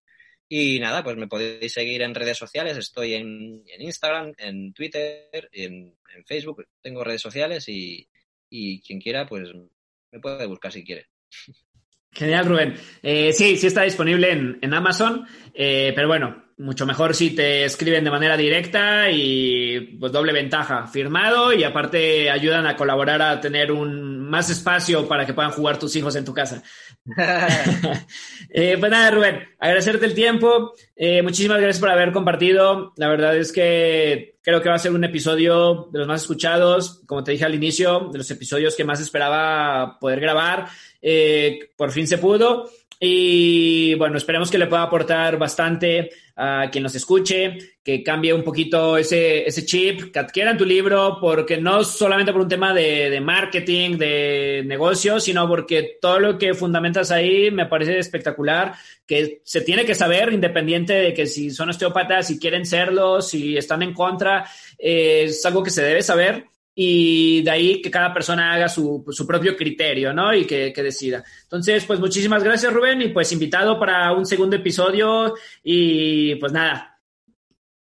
Y 0.49 0.79
nada, 0.81 1.05
pues 1.05 1.17
me 1.17 1.29
podéis 1.29 1.73
seguir 1.73 2.03
en 2.03 2.15
redes 2.15 2.39
sociales. 2.39 2.77
Estoy 2.77 3.15
en, 3.15 3.63
Instagram, 3.79 4.33
en 4.39 4.73
Twitter, 4.73 5.29
en, 5.53 5.95
Facebook. 6.27 6.67
Tengo 6.81 7.05
redes 7.05 7.21
sociales 7.21 7.65
y, 7.69 8.09
quien 8.51 9.01
quiera, 9.01 9.27
pues 9.27 9.51
me 10.11 10.21
puede 10.21 10.47
buscar 10.47 10.73
si 10.73 10.85
quiere. 10.85 11.07
Genial, 12.13 12.47
Rubén. 12.47 12.75
Eh, 13.03 13.33
sí, 13.33 13.57
sí 13.57 13.67
está 13.67 13.83
disponible 13.83 14.31
en, 14.31 14.75
Amazon, 14.75 15.27
eh, 15.53 15.93
pero 15.95 16.09
bueno, 16.09 16.48
mucho 16.59 16.87
mejor 16.87 17.15
si 17.15 17.31
te 17.31 17.65
escriben 17.65 18.03
de 18.05 18.11
manera 18.11 18.37
directa 18.37 19.11
y 19.11 19.97
pues 19.99 20.11
doble 20.11 20.33
ventaja, 20.33 20.87
firmado 20.89 21.53
y 21.53 21.63
aparte 21.63 22.31
ayudan 22.31 22.67
a 22.67 22.77
colaborar 22.77 23.23
a 23.23 23.41
tener 23.41 23.71
un 23.71 24.29
más 24.29 24.51
espacio 24.51 25.07
para 25.07 25.25
que 25.25 25.35
puedan 25.35 25.53
jugar 25.53 25.79
tus 25.79 25.95
hijos 25.97 26.17
en 26.17 26.25
tu 26.25 26.35
casa. 26.35 26.63
eh, 28.51 28.77
pues 28.79 28.91
nada, 28.91 29.11
Rubén, 29.11 29.49
agradecerte 29.59 30.07
el 30.07 30.15
tiempo. 30.15 30.75
Eh, 30.97 31.23
muchísimas 31.23 31.61
gracias 31.61 31.81
por 31.81 31.91
haber 31.91 32.13
compartido. 32.13 32.93
La 32.97 33.09
verdad 33.09 33.37
es 33.37 33.53
que 33.53 34.37
creo 34.43 34.61
que 34.61 34.69
va 34.69 34.75
a 34.75 34.81
ser 34.81 34.93
un 34.93 35.05
episodio 35.05 35.89
de 35.93 36.01
los 36.01 36.09
más 36.09 36.23
escuchados, 36.23 37.03
como 37.07 37.23
te 37.23 37.33
dije 37.33 37.45
al 37.45 37.55
inicio, 37.55 38.09
de 38.11 38.19
los 38.19 38.31
episodios 38.31 38.75
que 38.75 38.85
más 38.85 39.01
esperaba 39.01 39.99
poder 40.01 40.21
grabar. 40.21 40.67
Eh, 41.01 41.71
por 41.77 41.93
fin 41.93 42.07
se 42.07 42.19
pudo. 42.19 42.69
Y 43.01 43.95
bueno, 43.95 44.17
esperemos 44.17 44.51
que 44.51 44.59
le 44.59 44.67
pueda 44.67 44.83
aportar 44.83 45.39
bastante 45.39 46.11
a 46.35 46.69
quien 46.71 46.83
nos 46.83 46.95
escuche, 46.97 47.57
que 47.83 48.03
cambie 48.03 48.33
un 48.33 48.43
poquito 48.43 48.97
ese, 48.97 49.47
ese 49.47 49.65
chip, 49.65 50.13
que 50.13 50.19
adquieran 50.19 50.57
tu 50.57 50.65
libro, 50.65 51.19
porque 51.21 51.59
no 51.59 51.85
solamente 51.85 52.33
por 52.33 52.43
un 52.43 52.49
tema 52.49 52.75
de, 52.75 53.09
de 53.11 53.21
marketing, 53.21 53.99
de 53.99 54.63
negocio, 54.67 55.21
sino 55.21 55.47
porque 55.49 55.99
todo 56.01 56.19
lo 56.19 56.39
que 56.39 56.55
fundamentas 56.55 57.13
ahí 57.13 57.53
me 57.53 57.67
parece 57.67 57.99
espectacular, 57.99 58.75
que 59.07 59.43
se 59.45 59.61
tiene 59.61 59.85
que 59.85 59.95
saber, 59.95 60.33
independiente 60.33 60.93
de 60.95 61.15
que 61.15 61.27
si 61.27 61.51
son 61.51 61.71
osteópatas, 61.71 62.27
si 62.27 62.39
quieren 62.39 62.67
serlo, 62.67 63.23
si 63.23 63.57
están 63.57 63.83
en 63.83 63.95
contra, 63.95 64.45
eh, 64.77 65.25
es 65.27 65.47
algo 65.47 65.63
que 65.63 65.71
se 65.71 65.83
debe 65.83 66.03
saber 66.03 66.47
y 66.81 67.43
de 67.43 67.51
ahí 67.51 67.83
que 67.83 67.91
cada 67.91 68.15
persona 68.15 68.53
haga 68.53 68.69
su, 68.69 69.05
su 69.11 69.27
propio 69.27 69.57
criterio, 69.57 70.13
¿no? 70.13 70.33
Y 70.33 70.47
que, 70.47 70.73
que, 70.73 70.81
decida. 70.81 71.25
Entonces, 71.43 71.85
pues 71.85 71.99
muchísimas 71.99 72.45
gracias, 72.45 72.73
Rubén, 72.73 73.03
y 73.03 73.09
pues 73.09 73.33
invitado 73.33 73.81
para 73.81 74.13
un 74.13 74.25
segundo 74.25 74.55
episodio 74.55 75.35
y 75.65 76.37
pues 76.37 76.53
nada. 76.53 77.01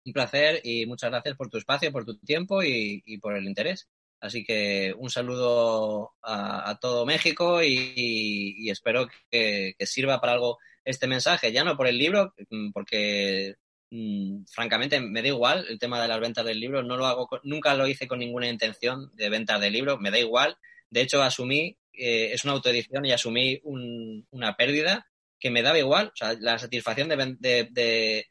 Un 0.04 0.12
placer 0.12 0.62
y 0.64 0.88
muchas 0.88 1.12
gracias 1.12 1.36
por 1.36 1.50
tu 1.50 1.60
espacio, 1.60 1.92
por 1.92 2.04
tu 2.04 2.18
tiempo 2.18 2.64
y, 2.64 3.04
y 3.06 3.20
por 3.20 3.36
el 3.36 3.46
interés. 3.46 3.88
Así 4.22 4.44
que 4.44 4.92
un 4.98 5.12
saludo 5.12 6.14
a, 6.24 6.76
todo 6.82 7.06
México 7.06 7.62
y, 7.62 8.72
espero 8.72 9.08
que, 9.30 9.76
que 9.78 9.86
sirva 9.86 10.20
para 10.20 10.34
algo 10.34 10.58
este 10.84 11.06
mensaje, 11.06 11.52
ya 11.52 11.64
no 11.64 11.78
por 11.78 11.86
el 11.86 12.00
libro, 12.00 12.34
porque 12.74 13.54
Mm, 13.92 14.44
francamente 14.46 15.00
me 15.00 15.22
da 15.22 15.28
igual 15.30 15.66
el 15.68 15.80
tema 15.80 16.02
de 16.02 16.08
las 16.08 16.20
ventas 16.20 16.46
del 16.46 16.60
libro, 16.60 16.84
no 16.84 16.96
lo 16.96 17.08
hago, 17.08 17.28
nunca 17.44 17.74
lo 17.74 17.88
hice 17.88 18.08
con 18.08 18.20
ninguna 18.20 18.48
intención 18.48 19.12
de 19.16 19.30
ventas 19.30 19.60
de 19.60 19.72
libro, 19.72 19.98
me 19.98 20.12
da 20.12 20.20
igual. 20.20 20.58
De 20.90 21.02
hecho, 21.02 21.24
asumí, 21.24 21.78
eh, 21.94 22.32
es 22.34 22.44
una 22.44 22.54
autoedición 22.54 23.06
y 23.06 23.12
asumí 23.12 23.60
un, 23.64 24.28
una 24.32 24.56
pérdida 24.56 25.08
que 25.40 25.50
me 25.52 25.62
daba 25.64 25.80
igual, 25.80 26.08
o 26.08 26.16
sea, 26.16 26.34
la 26.40 26.60
satisfacción 26.60 27.10
de, 27.10 28.26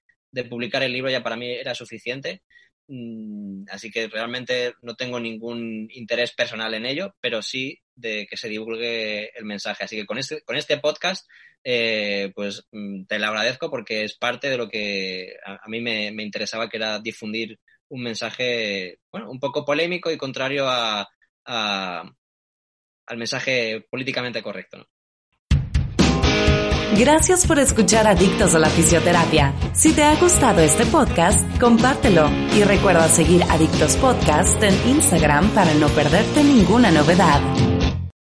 publicar 0.49 0.83
el 0.83 0.93
libro 0.93 1.11
ya 1.11 1.23
para 1.23 1.37
mí 1.37 1.51
era 1.51 1.75
suficiente. 1.75 2.43
Mm, 2.89 3.65
así 3.71 3.91
que 3.91 4.09
realmente 4.09 4.75
no 4.83 4.95
tengo 4.95 5.21
ningún 5.21 5.89
interés 5.93 6.33
personal 6.33 6.73
en 6.75 6.87
ello, 6.87 7.15
pero 7.21 7.43
sí 7.43 7.81
de 7.95 8.27
que 8.27 8.37
se 8.37 8.49
divulgue 8.49 9.31
el 9.37 9.45
mensaje. 9.45 9.85
Así 9.85 9.97
que 9.97 10.07
con 10.07 10.19
este, 10.19 10.43
con 10.43 10.57
este 10.57 10.79
podcast 10.79 11.27
eh, 11.71 12.33
pues 12.35 12.67
mm, 12.73 13.05
te 13.05 13.19
lo 13.19 13.27
agradezco 13.27 13.71
porque 13.71 14.03
es 14.03 14.17
parte 14.17 14.49
de 14.49 14.57
lo 14.57 14.71
que 14.71 15.35
a, 15.45 15.69
mí 15.69 15.83
me, 15.83 16.07
interesaba, 16.23 16.67
que 16.67 16.79
era 16.79 16.99
difundir 16.99 17.59
un 17.91 18.05
mensaje, 18.05 19.01
bueno, 19.13 19.31
un 19.31 19.39
poco 19.39 19.67
polémico 19.67 20.11
y 20.11 20.17
contrario 20.17 20.65
a, 20.67 21.07
al 21.45 23.19
mensaje 23.19 23.87
políticamente 23.91 24.43
correcto. 24.43 24.89
Gracias 26.97 27.47
por 27.47 27.59
escuchar 27.59 28.07
Adictos 28.07 28.55
a 28.55 28.59
la 28.59 28.71
Fisioterapia. 28.71 29.53
Si 29.75 29.93
te 29.93 30.05
ha 30.05 30.17
gustado 30.17 30.63
este 30.63 30.87
podcast, 30.87 31.47
compártelo 31.61 32.31
y 32.57 32.65
recuerda 32.65 33.09
seguir 33.09 33.43
Adictos 33.43 33.95
Podcast 33.97 34.63
en 34.63 34.89
Instagram 34.89 35.51
para 35.51 35.75
no 35.75 35.89
perderte 35.89 36.43
ninguna 36.43 36.91
novedad. 36.91 37.78